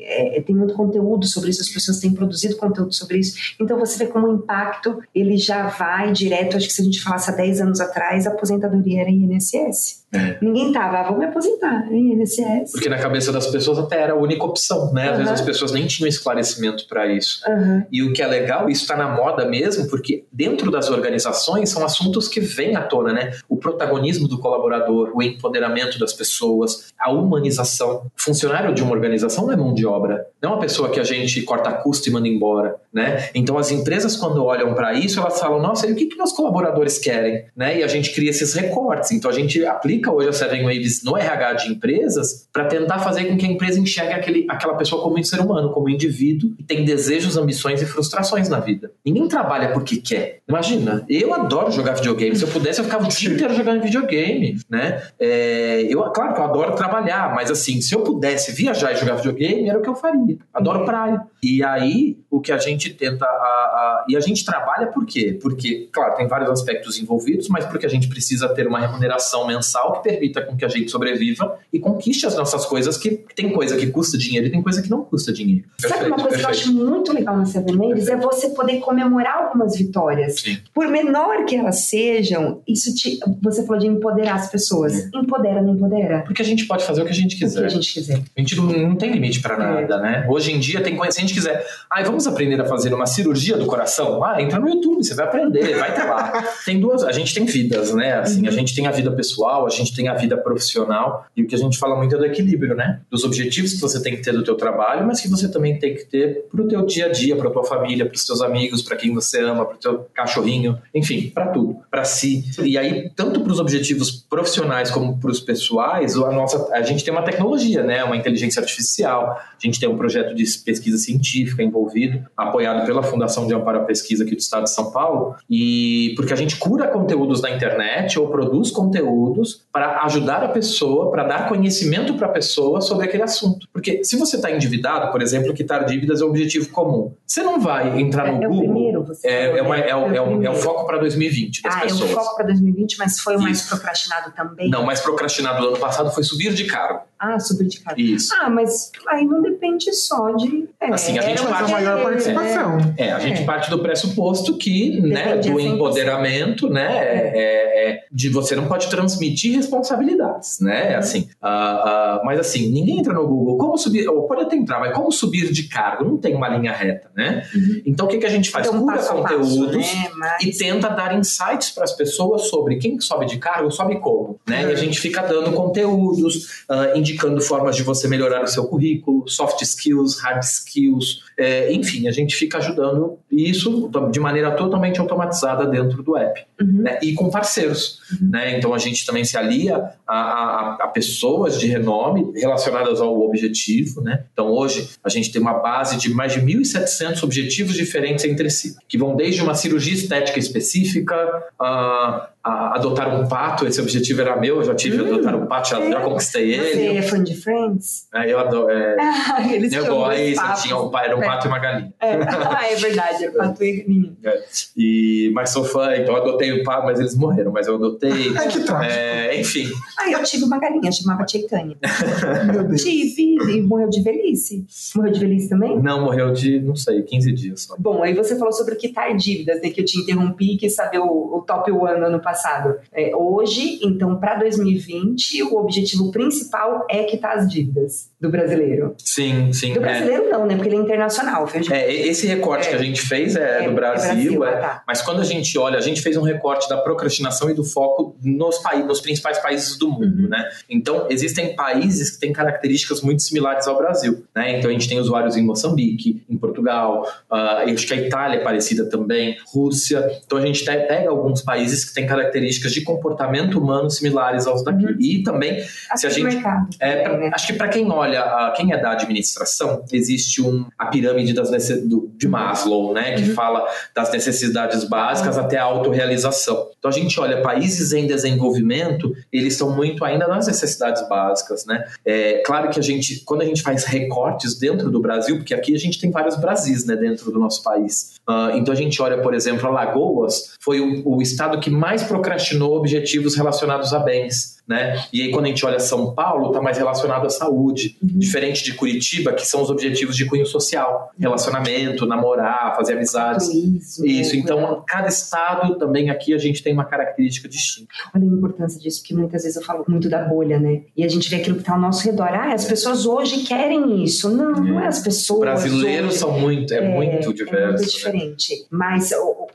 é, 0.00 0.40
tem 0.42 0.54
muito 0.54 0.74
conteúdo 0.74 1.26
sobre 1.26 1.50
isso, 1.50 1.60
as 1.60 1.68
pessoas 1.68 1.98
têm 1.98 2.12
produzido 2.12 2.56
conteúdo 2.56 2.92
sobre 2.92 3.18
isso. 3.18 3.54
Então 3.60 3.78
você 3.78 3.98
vê 3.98 4.10
como 4.10 4.28
o 4.28 4.34
impacto 4.34 5.00
ele 5.14 5.36
já 5.36 5.68
vai 5.68 6.12
direto. 6.12 6.56
Acho 6.56 6.66
que 6.66 6.72
se 6.72 6.82
a 6.82 6.84
gente 6.84 7.02
falasse 7.02 7.30
há 7.30 7.34
10 7.34 7.60
anos 7.60 7.80
atrás, 7.80 8.26
a 8.26 8.30
aposentadoria 8.30 9.00
era 9.02 9.10
INSS. 9.10 10.03
É. 10.14 10.38
Ninguém 10.40 10.72
tava, 10.72 10.98
ah, 10.98 11.08
vou 11.08 11.18
me 11.18 11.24
aposentar 11.24 11.86
em 11.90 12.12
INSS. 12.12 12.72
Porque 12.72 12.88
na 12.88 12.98
cabeça 12.98 13.32
das 13.32 13.46
pessoas 13.48 13.78
até 13.78 14.00
era 14.00 14.12
a 14.12 14.16
única 14.16 14.44
opção, 14.44 14.92
né? 14.92 15.04
Às 15.04 15.10
uhum. 15.10 15.16
vezes 15.16 15.32
as 15.32 15.40
pessoas 15.40 15.72
nem 15.72 15.86
tinham 15.86 16.08
esclarecimento 16.08 16.86
para 16.88 17.06
isso. 17.06 17.42
Uhum. 17.48 17.84
E 17.90 18.02
o 18.02 18.12
que 18.12 18.22
é 18.22 18.26
legal, 18.26 18.68
isso 18.68 18.82
está 18.82 18.96
na 18.96 19.08
moda 19.08 19.44
mesmo, 19.46 19.88
porque 19.88 20.24
dentro 20.32 20.70
das 20.70 20.88
organizações 20.90 21.70
são 21.70 21.84
assuntos 21.84 22.28
que 22.28 22.40
vêm 22.40 22.76
à 22.76 22.82
tona, 22.82 23.12
né? 23.12 23.32
O 23.48 23.56
protagonismo 23.56 24.28
do 24.28 24.38
colaborador, 24.38 25.10
o 25.14 25.22
empoderamento 25.22 25.98
das 25.98 26.12
pessoas, 26.12 26.92
a 26.98 27.10
humanização. 27.10 28.10
Funcionário 28.16 28.74
de 28.74 28.82
uma 28.82 28.92
organização 28.92 29.46
não 29.46 29.52
é 29.52 29.56
mão 29.56 29.74
de 29.74 29.86
obra, 29.86 30.26
não 30.40 30.50
é 30.50 30.52
uma 30.54 30.60
pessoa 30.60 30.90
que 30.90 31.00
a 31.00 31.04
gente 31.04 31.42
corta 31.42 31.72
custo 31.72 32.08
e 32.08 32.12
manda 32.12 32.28
embora, 32.28 32.76
né? 32.92 33.28
Então 33.34 33.58
as 33.58 33.70
empresas 33.70 34.16
quando 34.16 34.44
olham 34.44 34.74
para 34.74 34.94
isso, 34.94 35.20
elas 35.20 35.40
falam: 35.40 35.60
"Nossa, 35.60 35.86
e 35.86 35.92
o 35.92 35.96
que 35.96 36.06
que 36.06 36.16
meus 36.16 36.32
colaboradores 36.32 36.98
querem?", 36.98 37.44
né? 37.56 37.78
E 37.78 37.82
a 37.82 37.88
gente 37.88 38.12
cria 38.14 38.30
esses 38.30 38.54
recortes. 38.54 39.10
Então 39.10 39.30
a 39.30 39.34
gente 39.34 39.64
aplica 39.64 40.03
hoje 40.10 40.28
a 40.28 40.32
Seven 40.32 40.62
Waves 40.62 41.02
no 41.02 41.16
RH 41.16 41.52
de 41.54 41.72
empresas 41.72 42.48
para 42.52 42.64
tentar 42.66 42.98
fazer 42.98 43.24
com 43.26 43.36
que 43.36 43.46
a 43.46 43.48
empresa 43.48 43.78
enxergue 43.78 44.12
aquele, 44.12 44.46
aquela 44.48 44.74
pessoa 44.74 45.02
como 45.02 45.18
um 45.18 45.22
ser 45.22 45.40
humano, 45.40 45.70
como 45.70 45.86
um 45.86 45.90
indivíduo 45.90 46.54
que 46.56 46.62
tem 46.62 46.84
desejos, 46.84 47.36
ambições 47.36 47.82
e 47.82 47.86
frustrações 47.86 48.48
na 48.48 48.60
vida. 48.60 48.92
Ninguém 49.04 49.28
trabalha 49.28 49.72
porque 49.72 49.96
quer. 49.96 50.40
Imagina, 50.48 51.04
eu 51.08 51.32
adoro 51.32 51.70
jogar 51.70 51.94
videogame. 51.94 52.36
Se 52.36 52.44
eu 52.44 52.48
pudesse, 52.48 52.80
eu 52.80 52.84
ficava 52.84 53.04
o 53.04 53.08
dia 53.08 53.32
inteiro 53.32 53.54
jogando 53.54 53.82
videogame, 53.82 54.58
né? 54.68 55.02
É, 55.18 55.82
eu, 55.88 56.02
claro 56.12 56.34
que 56.34 56.40
eu 56.40 56.44
adoro 56.44 56.74
trabalhar, 56.74 57.34
mas 57.34 57.50
assim, 57.50 57.80
se 57.80 57.94
eu 57.94 58.00
pudesse 58.00 58.52
viajar 58.52 58.92
e 58.92 58.96
jogar 58.96 59.14
videogame, 59.16 59.68
era 59.68 59.78
o 59.78 59.82
que 59.82 59.88
eu 59.88 59.94
faria. 59.94 60.38
Adoro 60.52 60.84
praia. 60.84 61.22
E 61.42 61.62
aí, 61.62 62.18
o 62.30 62.40
que 62.40 62.50
a 62.50 62.58
gente 62.58 62.90
tenta. 62.90 63.24
A, 63.24 63.28
a, 63.28 64.04
e 64.08 64.16
a 64.16 64.20
gente 64.20 64.44
trabalha 64.44 64.86
por 64.88 65.04
quê? 65.06 65.38
Porque, 65.40 65.88
claro, 65.92 66.16
tem 66.16 66.26
vários 66.26 66.50
aspectos 66.50 66.98
envolvidos, 66.98 67.48
mas 67.48 67.64
porque 67.66 67.86
a 67.86 67.88
gente 67.88 68.08
precisa 68.08 68.48
ter 68.48 68.66
uma 68.66 68.80
remuneração 68.80 69.46
mensal 69.46 69.93
que 69.94 70.08
permita 70.08 70.42
com 70.42 70.56
que 70.56 70.64
a 70.64 70.68
gente 70.68 70.90
sobreviva 70.90 71.58
e 71.72 71.78
conquiste 71.78 72.26
as 72.26 72.36
nossas 72.36 72.66
coisas, 72.66 72.96
que 72.96 73.24
tem 73.34 73.52
coisa 73.52 73.76
que 73.76 73.86
custa 73.88 74.16
dinheiro 74.16 74.46
e 74.46 74.50
tem 74.50 74.62
coisa 74.62 74.82
que 74.82 74.90
não 74.90 75.04
custa 75.04 75.32
dinheiro. 75.32 75.64
Perfeito, 75.80 75.98
Sabe 75.98 76.10
uma 76.10 76.16
coisa 76.16 76.38
perfeito. 76.38 76.62
que 76.62 76.68
eu 76.68 76.72
acho 76.72 76.90
muito 76.90 77.12
legal 77.12 77.36
na 77.36 77.46
Seven 77.46 77.76
Ladies? 77.76 78.08
É 78.08 78.16
você 78.16 78.50
poder 78.50 78.78
comemorar 78.80 79.44
algumas 79.44 79.76
vitórias. 79.76 80.40
Sim. 80.40 80.58
Por 80.72 80.88
menor 80.88 81.44
que 81.44 81.56
elas 81.56 81.88
sejam, 81.88 82.62
isso 82.66 82.94
te, 82.94 83.18
você 83.42 83.64
falou 83.64 83.80
de 83.80 83.86
empoderar 83.86 84.34
as 84.34 84.50
pessoas. 84.50 84.92
Sim. 84.92 85.10
Empodera, 85.14 85.62
não 85.62 85.74
empodera? 85.74 86.22
Porque 86.26 86.42
a 86.42 86.44
gente 86.44 86.66
pode 86.66 86.84
fazer 86.84 87.02
o 87.02 87.04
que 87.04 87.10
a 87.10 87.14
gente 87.14 87.36
quiser. 87.36 87.58
O 87.58 87.62
que 87.62 87.66
a 87.66 87.70
gente 87.70 87.92
quiser. 87.92 88.20
A 88.36 88.40
gente 88.40 88.56
não, 88.56 88.66
não 88.66 88.96
tem 88.96 89.12
limite 89.12 89.40
para 89.40 89.56
nada, 89.56 89.94
é. 89.94 90.00
né? 90.00 90.26
Hoje 90.28 90.52
em 90.52 90.58
dia 90.58 90.82
tem 90.82 90.96
coisa, 90.96 91.12
se 91.12 91.18
a 91.18 91.20
gente 91.22 91.34
quiser, 91.34 91.64
ai, 91.90 92.02
ah, 92.02 92.06
vamos 92.06 92.26
aprender 92.26 92.60
a 92.60 92.64
fazer 92.64 92.92
uma 92.92 93.06
cirurgia 93.06 93.56
do 93.56 93.66
coração? 93.66 94.22
Ah, 94.24 94.40
entra 94.40 94.58
no 94.58 94.68
YouTube, 94.68 95.04
você 95.04 95.14
vai 95.14 95.26
aprender, 95.26 95.76
vai 95.76 95.94
ter 95.94 96.04
lá. 96.04 96.44
tem 96.64 96.80
duas, 96.80 97.02
a 97.02 97.12
gente 97.12 97.34
tem 97.34 97.44
vidas, 97.44 97.94
né? 97.94 98.14
Assim, 98.14 98.42
uhum. 98.42 98.48
a 98.48 98.50
gente 98.50 98.74
tem 98.74 98.86
a 98.86 98.90
vida 98.90 99.10
pessoal, 99.12 99.66
a 99.66 99.70
gente 99.70 99.83
tem 99.92 100.08
a 100.08 100.14
vida 100.14 100.36
profissional 100.36 101.26
e 101.36 101.42
o 101.42 101.46
que 101.46 101.54
a 101.54 101.58
gente 101.58 101.78
fala 101.78 101.96
muito 101.96 102.14
é 102.14 102.18
do 102.18 102.24
equilíbrio, 102.24 102.74
né? 102.74 103.00
Dos 103.10 103.24
objetivos 103.24 103.72
que 103.72 103.80
você 103.80 104.00
tem 104.02 104.14
que 104.16 104.22
ter 104.22 104.32
do 104.32 104.44
teu 104.44 104.54
trabalho, 104.54 105.06
mas 105.06 105.20
que 105.20 105.28
você 105.28 105.50
também 105.50 105.78
tem 105.78 105.94
que 105.94 106.04
ter 106.04 106.46
pro 106.50 106.68
teu 106.68 106.84
dia 106.86 107.06
a 107.06 107.08
dia, 107.08 107.36
pra 107.36 107.50
tua 107.50 107.64
família, 107.64 108.06
pros 108.06 108.24
teus 108.24 108.40
amigos, 108.40 108.82
para 108.82 108.96
quem 108.96 109.12
você 109.12 109.40
ama, 109.40 109.64
pro 109.64 109.78
teu 109.78 110.06
cachorrinho, 110.14 110.78
enfim, 110.94 111.30
para 111.34 111.48
tudo, 111.48 111.78
para 111.90 112.04
si. 112.04 112.44
E 112.62 112.78
aí, 112.78 113.10
tanto 113.14 113.40
para 113.40 113.52
os 113.52 113.60
objetivos 113.60 114.10
profissionais 114.10 114.90
como 114.90 115.18
para 115.18 115.30
os 115.30 115.40
pessoais, 115.40 116.16
a 116.16 116.30
nossa 116.30 116.72
a 116.72 116.82
gente 116.82 117.04
tem 117.04 117.12
uma 117.12 117.22
tecnologia, 117.22 117.82
né? 117.82 118.04
Uma 118.04 118.16
inteligência 118.16 118.60
artificial, 118.60 119.38
a 119.38 119.56
gente 119.58 119.80
tem 119.80 119.88
um 119.88 119.96
projeto 119.96 120.34
de 120.34 120.44
pesquisa 120.58 120.98
científica 120.98 121.62
envolvido, 121.62 122.24
apoiado 122.36 122.86
pela 122.86 123.02
Fundação 123.02 123.46
de 123.46 123.54
Amparo 123.54 123.78
à 123.78 123.84
Pesquisa 123.84 124.24
aqui 124.24 124.34
do 124.34 124.40
Estado 124.40 124.64
de 124.64 124.70
São 124.70 124.90
Paulo, 124.90 125.36
e 125.48 126.12
porque 126.16 126.32
a 126.32 126.36
gente 126.36 126.56
cura 126.56 126.86
conteúdos 126.88 127.40
na 127.40 127.50
internet 127.50 128.18
ou 128.18 128.28
produz 128.28 128.70
conteúdos 128.70 129.62
para 129.74 130.04
ajudar 130.04 130.44
a 130.44 130.48
pessoa, 130.50 131.10
para 131.10 131.24
dar 131.24 131.48
conhecimento 131.48 132.14
para 132.14 132.28
a 132.28 132.30
pessoa 132.30 132.80
sobre 132.80 133.06
aquele 133.06 133.24
assunto. 133.24 133.66
Porque 133.72 134.04
se 134.04 134.16
você 134.16 134.36
está 134.36 134.48
endividado, 134.48 135.10
por 135.10 135.20
exemplo, 135.20 135.52
quitar 135.52 135.84
dívidas 135.84 136.22
é 136.22 136.24
um 136.24 136.28
objetivo 136.28 136.68
comum. 136.68 137.12
Você 137.26 137.42
não 137.42 137.58
vai 137.58 138.00
entrar 138.00 138.32
no 138.32 138.44
é, 138.44 138.46
Google. 138.46 138.54
É 138.54 138.68
o 138.68 138.72
primeiro, 138.72 139.04
você 139.04 139.26
é, 139.26 139.58
é, 139.58 139.62
uma, 139.62 139.76
é, 139.76 139.90
é, 139.90 139.96
o, 139.96 140.44
é, 140.44 140.50
o, 140.50 140.54
foco 140.54 140.86
para 140.86 140.98
2020 140.98 141.60
das 141.60 141.74
ah, 141.74 141.80
pessoas. 141.80 142.08
É 142.08 142.12
o 142.12 142.16
foco 142.16 142.36
para 142.36 142.46
2020, 142.46 142.98
mas 142.98 143.18
foi 143.18 143.34
o 143.34 143.40
mais 143.40 143.58
Isso. 143.58 143.68
procrastinado 143.68 144.30
também? 144.30 144.70
Não, 144.70 144.84
mais 144.84 145.00
procrastinado 145.00 145.60
do 145.60 145.68
ano 145.70 145.78
passado 145.80 146.08
foi 146.12 146.22
subir 146.22 146.54
de 146.54 146.66
cargo. 146.66 147.00
Ah, 147.18 147.40
subir 147.40 147.66
de 147.66 147.80
cargo. 147.80 148.00
Isso. 148.00 148.32
Ah, 148.40 148.50
mas 148.50 148.92
aí 149.08 149.24
não 149.24 149.42
depende 149.42 149.92
só 149.92 150.30
de. 150.36 150.68
É, 150.80 150.92
assim, 150.92 151.18
a 151.18 151.22
gente 151.22 151.42
parte 151.42 151.72
a 151.72 151.74
maior 151.74 152.02
participação. 152.02 152.78
É, 152.96 153.10
a 153.10 153.18
gente 153.18 153.42
parte 153.44 153.70
do 153.70 153.80
pressuposto 153.80 154.56
que, 154.56 155.00
né, 155.00 155.36
do 155.38 155.58
empoderamento, 155.58 156.68
né, 156.68 157.32
é, 157.34 158.04
de 158.12 158.28
você 158.28 158.54
não 158.54 158.66
pode 158.68 158.88
transmitir 158.88 159.63
responsabilidades, 159.64 160.60
né? 160.60 160.94
Assim, 160.94 161.28
uh, 161.42 162.20
uh, 162.20 162.24
mas 162.24 162.38
assim, 162.38 162.70
ninguém 162.70 162.98
entra 162.98 163.12
no 163.12 163.26
Google, 163.26 163.58
como 163.58 163.76
subir, 163.76 164.08
ou 164.08 164.26
pode 164.26 164.42
até 164.42 164.56
entrar, 164.56 164.78
mas 164.78 164.94
como 164.94 165.10
subir 165.10 165.52
de 165.52 165.64
cargo? 165.64 166.04
Não 166.04 166.16
tem 166.16 166.34
uma 166.34 166.48
linha 166.48 166.72
reta, 166.72 167.10
né? 167.16 167.46
Uhum. 167.54 167.82
Então 167.86 168.06
o 168.06 168.08
que, 168.08 168.18
que 168.18 168.26
a 168.26 168.30
gente 168.30 168.50
faz? 168.50 168.66
Então, 168.66 168.80
Cura 168.80 169.02
conteúdos 169.02 169.76
né? 169.76 170.10
mas... 170.16 170.42
e 170.44 170.56
tenta 170.56 170.88
dar 170.88 171.16
insights 171.16 171.70
para 171.70 171.84
as 171.84 171.92
pessoas 171.92 172.48
sobre 172.48 172.76
quem 172.76 173.00
sobe 173.00 173.26
de 173.26 173.38
cargo, 173.38 173.70
sobe 173.70 173.98
como, 174.00 174.38
né? 174.46 174.64
Uhum. 174.64 174.70
E 174.70 174.72
a 174.72 174.76
gente 174.76 175.00
fica 175.00 175.22
dando 175.22 175.52
conteúdos, 175.52 176.64
uh, 176.68 176.96
indicando 176.96 177.40
formas 177.40 177.76
de 177.76 177.82
você 177.82 178.06
melhorar 178.08 178.44
o 178.44 178.46
seu 178.46 178.64
currículo, 178.66 179.28
soft 179.28 179.60
skills, 179.62 180.20
hard 180.20 180.42
skills, 180.42 181.24
é, 181.36 181.72
enfim, 181.72 182.06
a 182.06 182.12
gente 182.12 182.34
fica 182.34 182.58
ajudando 182.58 183.18
isso 183.36 183.90
de 184.10 184.20
maneira 184.20 184.50
totalmente 184.52 185.00
automatizada 185.00 185.66
dentro 185.66 186.02
do 186.02 186.16
app 186.16 186.44
uhum. 186.60 186.82
né? 186.82 186.98
e 187.02 187.14
com 187.14 187.30
parceiros. 187.30 188.00
Uhum. 188.12 188.30
Né? 188.30 188.58
Então 188.58 188.74
a 188.74 188.78
gente 188.78 189.04
também 189.04 189.24
se 189.24 189.36
alia 189.36 189.90
a, 190.06 190.14
a, 190.16 190.78
a, 190.82 190.88
pessoas 190.88 191.58
de 191.58 191.66
renome 191.66 192.32
relacionadas 192.34 193.00
ao 193.00 193.20
objetivo. 193.20 194.00
Né? 194.00 194.24
Então 194.32 194.48
hoje 194.48 194.90
a 195.02 195.08
gente 195.08 195.32
tem 195.32 195.40
uma 195.40 195.54
base 195.54 195.96
de 195.96 196.12
mais 196.12 196.32
de 196.32 196.40
1.700 196.40 197.22
objetivos 197.22 197.74
diferentes 197.74 198.24
entre 198.24 198.50
si, 198.50 198.76
que 198.88 198.98
vão 198.98 199.16
desde 199.16 199.42
uma 199.42 199.54
cirurgia 199.54 199.94
estética 199.94 200.38
específica 200.38 201.14
a 201.58 202.28
a 202.44 202.76
adotar 202.76 203.08
um 203.18 203.26
pato, 203.26 203.66
esse 203.66 203.80
objetivo 203.80 204.20
era 204.20 204.36
meu, 204.36 204.56
eu 204.56 204.64
já 204.64 204.74
tive 204.74 205.00
hum, 205.00 205.06
adotar 205.06 205.34
um 205.34 205.46
pato, 205.46 205.70
já, 205.70 205.80
é. 205.80 205.90
já 205.90 206.00
conquistei 206.00 206.52
ele. 206.52 206.74
Você 206.74 206.96
é 206.98 207.02
fã 207.02 207.24
de 207.24 207.34
Friends? 207.34 208.06
É, 208.14 208.30
eu 208.30 208.38
adoro. 208.38 208.70
É, 208.70 208.96
ah, 209.00 209.48
eles 209.50 209.72
eu 209.72 209.86
gosto, 209.86 210.62
tinha 210.62 210.76
um, 210.76 210.98
era 210.98 211.16
um 211.16 211.22
é. 211.22 211.26
pato 211.26 211.46
e 211.46 211.48
uma 211.48 211.58
galinha. 211.58 211.94
É. 211.98 212.14
Ah, 212.54 212.70
é 212.70 212.76
verdade, 212.76 213.23
pato 213.32 213.62
e 213.64 213.72
galinha. 213.72 214.12
É. 214.24 214.42
E, 214.76 215.30
mas 215.34 215.50
sou 215.50 215.64
fã, 215.64 215.94
então 215.96 216.14
adotei 216.16 216.52
o 216.52 216.60
um 216.60 216.64
pato, 216.64 216.86
mas 216.86 217.00
eles 217.00 217.14
morreram, 217.14 217.52
mas 217.52 217.66
eu 217.66 217.76
adotei. 217.76 218.10
Ai, 218.36 218.48
que 218.48 218.60
trágico. 218.60 218.92
É, 218.92 219.40
enfim. 219.40 219.68
Ah, 219.98 220.10
eu 220.10 220.22
tive 220.22 220.44
uma 220.44 220.58
galinha, 220.58 220.90
chamava 220.92 221.26
Chaitanya. 221.26 221.76
Meu 222.52 222.64
Deus. 222.64 222.82
Tive, 222.82 223.36
e 223.50 223.62
morreu 223.62 223.88
de 223.88 224.02
velhice. 224.02 224.66
Morreu 224.96 225.12
de 225.12 225.20
velhice 225.20 225.48
também? 225.48 225.80
Não, 225.80 226.04
morreu 226.04 226.32
de, 226.32 226.60
não 226.60 226.76
sei, 226.76 227.02
15 227.02 227.32
dias 227.32 227.62
só. 227.62 227.76
Bom, 227.78 228.02
aí 228.02 228.14
você 228.14 228.36
falou 228.36 228.52
sobre 228.52 228.76
quitar 228.76 229.14
dívidas, 229.16 229.60
né, 229.60 229.70
que 229.70 229.80
eu 229.80 229.84
te 229.84 229.98
interrompi 229.98 230.54
e 230.54 230.56
quis 230.56 230.74
saber 230.74 230.98
o, 230.98 231.36
o 231.36 231.44
top 231.46 231.70
one 231.70 232.04
ano 232.04 232.20
passado. 232.20 232.76
É, 232.92 233.14
hoje, 233.14 233.80
então, 233.82 234.18
para 234.18 234.36
2020, 234.36 235.42
o 235.44 235.56
objetivo 235.56 236.10
principal 236.10 236.86
é 236.90 237.04
quitar 237.04 237.38
as 237.38 237.50
dívidas 237.50 238.10
do 238.20 238.30
brasileiro. 238.30 238.94
Sim, 238.98 239.52
sim. 239.52 239.74
Do 239.74 239.80
brasileiro 239.80 240.24
é. 240.24 240.28
não, 240.30 240.46
né? 240.46 240.54
Porque 240.54 240.68
ele 240.68 240.76
é 240.76 240.80
internacional. 240.80 241.48
É, 241.70 241.92
esse 241.92 242.26
recorte 242.26 242.66
é. 242.66 242.70
que 242.70 242.76
a 242.76 242.78
gente 242.78 243.00
fez 243.00 243.13
é, 243.36 243.64
é 243.64 243.68
do 243.68 243.74
Brasil, 243.74 244.38
Brasil 244.38 244.60
tá. 244.60 244.82
mas 244.86 245.02
quando 245.02 245.20
a 245.20 245.24
gente 245.24 245.56
olha, 245.58 245.78
a 245.78 245.80
gente 245.80 246.00
fez 246.00 246.16
um 246.16 246.22
recorte 246.22 246.68
da 246.68 246.76
procrastinação 246.76 247.50
e 247.50 247.54
do 247.54 247.64
foco 247.64 248.16
nos, 248.22 248.58
países, 248.58 248.86
nos 248.86 249.00
principais 249.00 249.38
países 249.38 249.78
do 249.78 249.90
mundo, 249.90 250.22
uhum. 250.22 250.28
né? 250.28 250.48
Então, 250.68 251.06
existem 251.10 251.54
países 251.54 252.10
que 252.10 252.20
têm 252.20 252.32
características 252.32 253.00
muito 253.00 253.22
similares 253.22 253.66
ao 253.66 253.76
Brasil, 253.76 254.24
né? 254.34 254.58
Então, 254.58 254.70
a 254.70 254.72
gente 254.72 254.88
tem 254.88 254.98
usuários 254.98 255.36
em 255.36 255.42
Moçambique, 255.42 256.22
em 256.28 256.36
Portugal, 256.36 257.06
uh, 257.30 257.72
acho 257.72 257.86
que 257.86 257.94
a 257.94 257.96
Itália 257.96 258.38
é 258.38 258.42
parecida 258.42 258.88
também, 258.88 259.36
Rússia. 259.46 260.20
Então, 260.24 260.38
a 260.38 260.42
gente 260.46 260.64
pega 260.64 261.10
alguns 261.10 261.42
países 261.42 261.84
que 261.84 261.94
têm 261.94 262.06
características 262.06 262.72
de 262.72 262.82
comportamento 262.82 263.58
humano 263.58 263.90
similares 263.90 264.46
aos 264.46 264.64
daqui. 264.64 264.84
Uhum. 264.84 264.96
E 264.98 265.22
também, 265.22 265.60
acho 265.90 265.98
se 265.98 266.06
a 266.06 266.10
gente. 266.10 266.36
É, 266.80 267.02
pra, 267.02 267.16
né? 267.16 267.30
Acho 267.32 267.46
que 267.48 267.52
para 267.54 267.68
quem 267.68 267.90
olha, 267.90 268.52
quem 268.56 268.72
é 268.72 268.76
da 268.76 268.92
administração, 268.92 269.84
existe 269.92 270.42
um, 270.42 270.66
a 270.78 270.86
pirâmide 270.86 271.32
das 271.32 271.50
do, 271.68 272.12
de 272.16 272.28
Maslow, 272.28 272.92
né? 272.92 273.03
Que 273.12 273.28
uhum. 273.28 273.34
fala 273.34 273.66
das 273.94 274.10
necessidades 274.12 274.84
básicas 274.84 275.36
até 275.38 275.58
a 275.58 275.64
autorrealização. 275.64 276.68
Então 276.78 276.90
a 276.90 276.94
gente 276.94 277.18
olha, 277.18 277.42
países 277.42 277.92
em 277.92 278.06
desenvolvimento, 278.06 279.14
eles 279.32 279.54
estão 279.54 279.74
muito 279.74 280.04
ainda 280.04 280.26
nas 280.26 280.46
necessidades 280.46 281.06
básicas, 281.08 281.64
né? 281.66 281.84
É 282.04 282.42
claro 282.44 282.70
que 282.70 282.78
a 282.78 282.82
gente, 282.82 283.22
quando 283.24 283.42
a 283.42 283.44
gente 283.44 283.62
faz 283.62 283.84
recortes 283.84 284.58
dentro 284.58 284.90
do 284.90 285.00
Brasil, 285.00 285.36
porque 285.36 285.54
aqui 285.54 285.74
a 285.74 285.78
gente 285.78 286.00
tem 286.00 286.10
vários 286.10 286.36
Brasis, 286.36 286.84
né, 286.84 286.96
dentro 286.96 287.30
do 287.30 287.38
nosso 287.38 287.62
país. 287.62 288.14
Uh, 288.28 288.56
então 288.56 288.72
a 288.72 288.76
gente 288.76 289.00
olha, 289.00 289.20
por 289.20 289.34
exemplo, 289.34 289.66
Alagoas 289.66 290.54
foi 290.60 290.80
o, 290.80 291.16
o 291.16 291.22
estado 291.22 291.58
que 291.58 291.70
mais 291.70 292.02
procrastinou 292.02 292.76
objetivos 292.76 293.34
relacionados 293.34 293.92
a 293.92 293.98
bens 293.98 294.53
né? 294.66 295.04
E 295.12 295.22
aí 295.22 295.30
quando 295.30 295.44
a 295.46 295.48
gente 295.48 295.64
olha 295.64 295.78
São 295.78 296.14
Paulo, 296.14 296.48
está 296.48 296.60
mais 296.60 296.78
relacionado 296.78 297.26
à 297.26 297.30
saúde, 297.30 297.96
uhum. 298.02 298.18
diferente 298.18 298.64
de 298.64 298.74
Curitiba, 298.74 299.32
que 299.32 299.46
são 299.46 299.62
os 299.62 299.70
objetivos 299.70 300.16
de 300.16 300.24
cunho 300.26 300.46
social, 300.46 301.10
relacionamento, 301.18 302.06
namorar, 302.06 302.74
fazer 302.76 302.94
amizades. 302.94 303.48
Isso. 303.48 304.06
Isso. 304.06 304.36
Então, 304.36 304.82
cada 304.86 305.08
estado 305.08 305.76
também 305.76 306.10
aqui 306.10 306.32
a 306.34 306.38
gente 306.38 306.62
tem 306.62 306.72
uma 306.72 306.84
característica 306.84 307.48
distinta. 307.48 307.88
Olha 308.14 308.24
a 308.24 308.26
importância 308.26 308.80
disso, 308.80 309.00
porque 309.00 309.14
muitas 309.14 309.42
vezes 309.42 309.56
eu 309.56 309.62
falo 309.62 309.84
muito 309.86 310.08
da 310.08 310.24
bolha, 310.24 310.58
né? 310.58 310.82
E 310.96 311.04
a 311.04 311.08
gente 311.08 311.28
vê 311.28 311.36
aquilo 311.36 311.56
que 311.56 311.62
está 311.62 311.74
ao 311.74 311.80
nosso 311.80 312.04
redor. 312.04 312.28
Ah, 312.28 312.54
as 312.54 312.64
pessoas 312.64 313.06
hoje 313.06 313.42
querem 313.44 314.02
isso. 314.02 314.30
Não, 314.30 314.52
é. 314.52 314.60
não 314.60 314.80
é 314.80 314.86
as 314.86 315.00
pessoas. 315.00 315.40
Brasileiros 315.40 316.10
hoje. 316.10 316.18
são 316.18 316.38
muito, 316.38 316.72
é, 316.72 316.78
é 316.78 316.88
muito 316.88 317.34
diverso. 317.34 317.54
É 317.54 317.66
muito 317.66 317.80
né? 317.80 317.86
diferente. 317.86 318.54
Né? 318.54 318.66
Mas, 318.70 319.10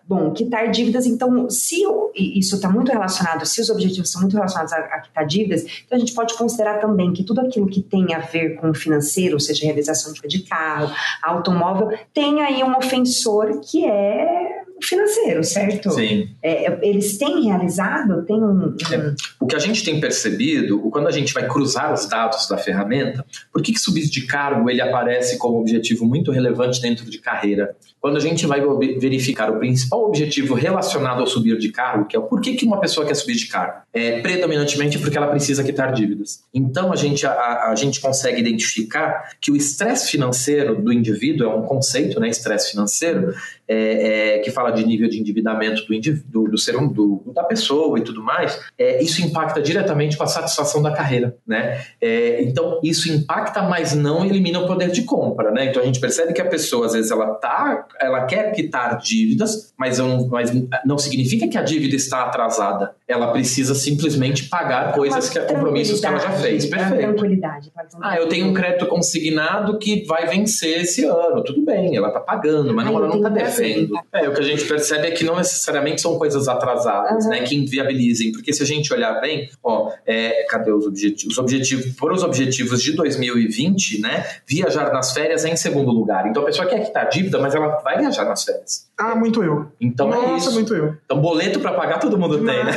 bom, 0.07 0.31
quitar 0.31 0.69
dívidas, 0.69 1.05
então, 1.05 1.49
se 1.49 1.83
isso 2.15 2.55
está 2.55 2.69
muito 2.69 2.91
relacionado, 2.91 3.45
se 3.45 3.61
os 3.61 3.69
objetivos 3.69 4.11
são 4.11 4.21
muito 4.21 4.35
relacionados 4.35 4.73
a 4.73 4.98
quitar 5.01 5.25
dívidas, 5.25 5.83
então 5.85 5.97
a 5.97 5.99
gente 5.99 6.13
pode 6.13 6.35
considerar 6.35 6.79
também 6.79 7.13
que 7.13 7.23
tudo 7.23 7.41
aquilo 7.41 7.67
que 7.67 7.81
tem 7.81 8.13
a 8.13 8.19
ver 8.19 8.55
com 8.55 8.69
o 8.69 8.73
financeiro, 8.73 9.39
seja 9.39 9.65
realização 9.65 10.13
de 10.13 10.39
carro, 10.43 10.93
automóvel, 11.23 11.97
tem 12.13 12.41
aí 12.41 12.63
um 12.63 12.77
ofensor 12.77 13.61
que 13.61 13.85
é 13.85 14.63
financeiro, 14.81 15.43
certo? 15.43 15.91
Sim. 15.91 16.29
É, 16.41 16.87
eles 16.87 17.17
têm 17.17 17.45
realizado, 17.45 18.23
tem 18.25 18.35
um. 18.35 18.75
É, 18.91 19.13
o 19.39 19.45
que 19.45 19.55
a 19.55 19.59
gente 19.59 19.83
tem 19.83 19.99
percebido, 19.99 20.79
quando 20.91 21.07
a 21.07 21.11
gente 21.11 21.33
vai 21.33 21.47
cruzar 21.47 21.93
os 21.93 22.07
dados 22.07 22.47
da 22.47 22.57
ferramenta, 22.57 23.25
por 23.51 23.61
que, 23.61 23.73
que 23.73 23.79
subir 23.79 24.09
de 24.09 24.25
cargo 24.25 24.69
ele 24.69 24.81
aparece 24.81 25.37
como 25.37 25.59
objetivo 25.59 26.05
muito 26.05 26.31
relevante 26.31 26.81
dentro 26.81 27.09
de 27.09 27.19
carreira? 27.19 27.75
Quando 28.01 28.15
a 28.15 28.19
gente 28.21 28.45
vai 28.45 28.61
verificar 28.97 29.51
o 29.51 29.59
principal 29.59 30.05
objetivo 30.05 30.53
relacionado 30.53 31.19
ao 31.19 31.27
subir 31.27 31.57
de 31.57 31.69
cargo, 31.69 32.05
que 32.05 32.15
é 32.15 32.19
o 32.19 32.23
porquê 32.23 32.53
que 32.53 32.65
uma 32.65 32.79
pessoa 32.79 33.05
quer 33.05 33.13
subir 33.13 33.35
de 33.35 33.47
cargo, 33.47 33.81
é 33.93 34.21
predominantemente 34.21 34.97
porque 34.99 35.17
ela 35.17 35.27
precisa 35.27 35.63
quitar 35.63 35.91
dívidas. 35.91 36.43
Então 36.53 36.93
a 36.93 36.95
gente, 36.95 37.25
a, 37.25 37.69
a 37.69 37.75
gente 37.75 37.99
consegue 37.99 38.39
identificar 38.39 39.31
que 39.41 39.51
o 39.51 39.55
estresse 39.55 40.11
financeiro 40.11 40.81
do 40.81 40.93
indivíduo 40.93 41.49
é 41.49 41.55
um 41.55 41.63
conceito, 41.63 42.19
né? 42.19 42.29
Estresse 42.29 42.71
financeiro, 42.71 43.33
é, 43.67 44.37
é, 44.37 44.39
que 44.39 44.49
fala 44.49 44.68
de 44.71 44.85
nível 44.85 45.09
de 45.09 45.19
endividamento 45.19 45.83
do, 45.85 45.99
do, 46.25 46.51
do 46.51 46.57
ser 46.57 46.77
do, 46.77 47.21
da 47.33 47.43
pessoa 47.43 47.99
e 47.99 48.01
tudo 48.01 48.23
mais, 48.23 48.59
é, 48.77 49.01
isso 49.03 49.21
impacta 49.21 49.61
diretamente 49.61 50.17
com 50.17 50.23
a 50.23 50.27
satisfação 50.27 50.81
da 50.81 50.91
carreira, 50.91 51.35
né? 51.45 51.81
É, 52.01 52.41
então 52.43 52.79
isso 52.83 53.11
impacta, 53.11 53.61
mas 53.63 53.93
não 53.93 54.25
elimina 54.25 54.59
o 54.59 54.67
poder 54.67 54.91
de 54.91 55.03
compra, 55.03 55.51
né? 55.51 55.65
Então 55.65 55.81
a 55.81 55.85
gente 55.85 55.99
percebe 55.99 56.33
que 56.33 56.41
a 56.41 56.45
pessoa 56.45 56.85
às 56.85 56.93
vezes 56.93 57.11
ela 57.11 57.35
tá, 57.35 57.87
ela 57.99 58.25
quer 58.25 58.51
quitar 58.51 58.97
dívidas, 58.97 59.73
mas, 59.77 59.97
não, 59.97 60.27
mas 60.27 60.51
não 60.85 60.97
significa 60.97 61.47
que 61.47 61.57
a 61.57 61.61
dívida 61.61 61.95
está 61.95 62.23
atrasada. 62.23 62.91
Ela 63.07 63.31
precisa 63.31 63.73
simplesmente 63.73 64.47
pagar 64.49 64.93
coisas 64.93 65.29
que 65.29 65.39
compromissos 65.49 65.99
que 65.99 66.05
ela 66.05 66.19
já 66.19 66.31
fez. 66.31 66.65
Perfeito. 66.65 67.01
Tranquilidade. 67.01 67.71
Ah, 68.01 68.17
eu 68.17 68.27
tenho 68.27 68.47
um 68.47 68.53
crédito 68.53 68.85
consignado 68.85 69.77
que 69.77 70.05
vai 70.05 70.27
vencer 70.27 70.81
esse 70.81 71.05
ano. 71.05 71.43
Tudo 71.43 71.63
bem, 71.65 71.95
ela 71.95 72.09
está 72.09 72.19
pagando, 72.19 72.73
mas 72.73 72.85
não, 72.85 72.95
ela 72.97 73.07
não 73.07 73.17
está 73.17 73.29
devendo. 73.29 73.99
É, 74.13 74.27
o 74.27 74.33
que 74.33 74.41
a 74.41 74.43
gente 74.43 74.58
percebe 74.63 75.07
é 75.07 75.11
que 75.11 75.23
não 75.23 75.35
necessariamente 75.35 76.01
são 76.01 76.17
coisas 76.17 76.47
atrasadas, 76.47 77.25
uhum. 77.25 77.31
né, 77.31 77.41
que 77.43 77.55
inviabilizem, 77.55 78.31
porque 78.31 78.53
se 78.53 78.63
a 78.63 78.65
gente 78.65 78.91
olhar 78.93 79.19
bem, 79.21 79.49
ó, 79.63 79.91
é, 80.05 80.45
cadê 80.49 80.71
os 80.71 80.85
objetivos? 80.85 81.33
Os 81.33 81.39
objetivos, 81.39 81.85
por 81.95 82.11
os 82.11 82.23
objetivos 82.23 82.81
de 82.81 82.93
2020, 82.93 84.01
né, 84.01 84.25
viajar 84.45 84.91
nas 84.91 85.13
férias 85.13 85.45
é 85.45 85.49
em 85.49 85.55
segundo 85.55 85.91
lugar. 85.91 86.27
Então 86.27 86.43
a 86.43 86.45
pessoa 86.45 86.67
quer 86.67 86.85
quitar 86.85 87.09
dívida, 87.09 87.39
mas 87.39 87.53
ela 87.55 87.77
vai 87.77 87.97
viajar 87.97 88.25
nas 88.25 88.43
férias. 88.43 88.88
Ah, 88.99 89.15
muito 89.15 89.43
eu. 89.43 89.67
Então 89.79 90.13
é 90.13 90.15
Nossa, 90.15 90.27
é 90.27 90.37
isso. 90.37 90.51
muito 90.53 90.75
eu. 90.75 90.95
Então 91.05 91.21
boleto 91.21 91.59
para 91.59 91.73
pagar 91.73 91.99
todo 91.99 92.17
mundo 92.17 92.37
tem, 92.37 92.45
né? 92.45 92.71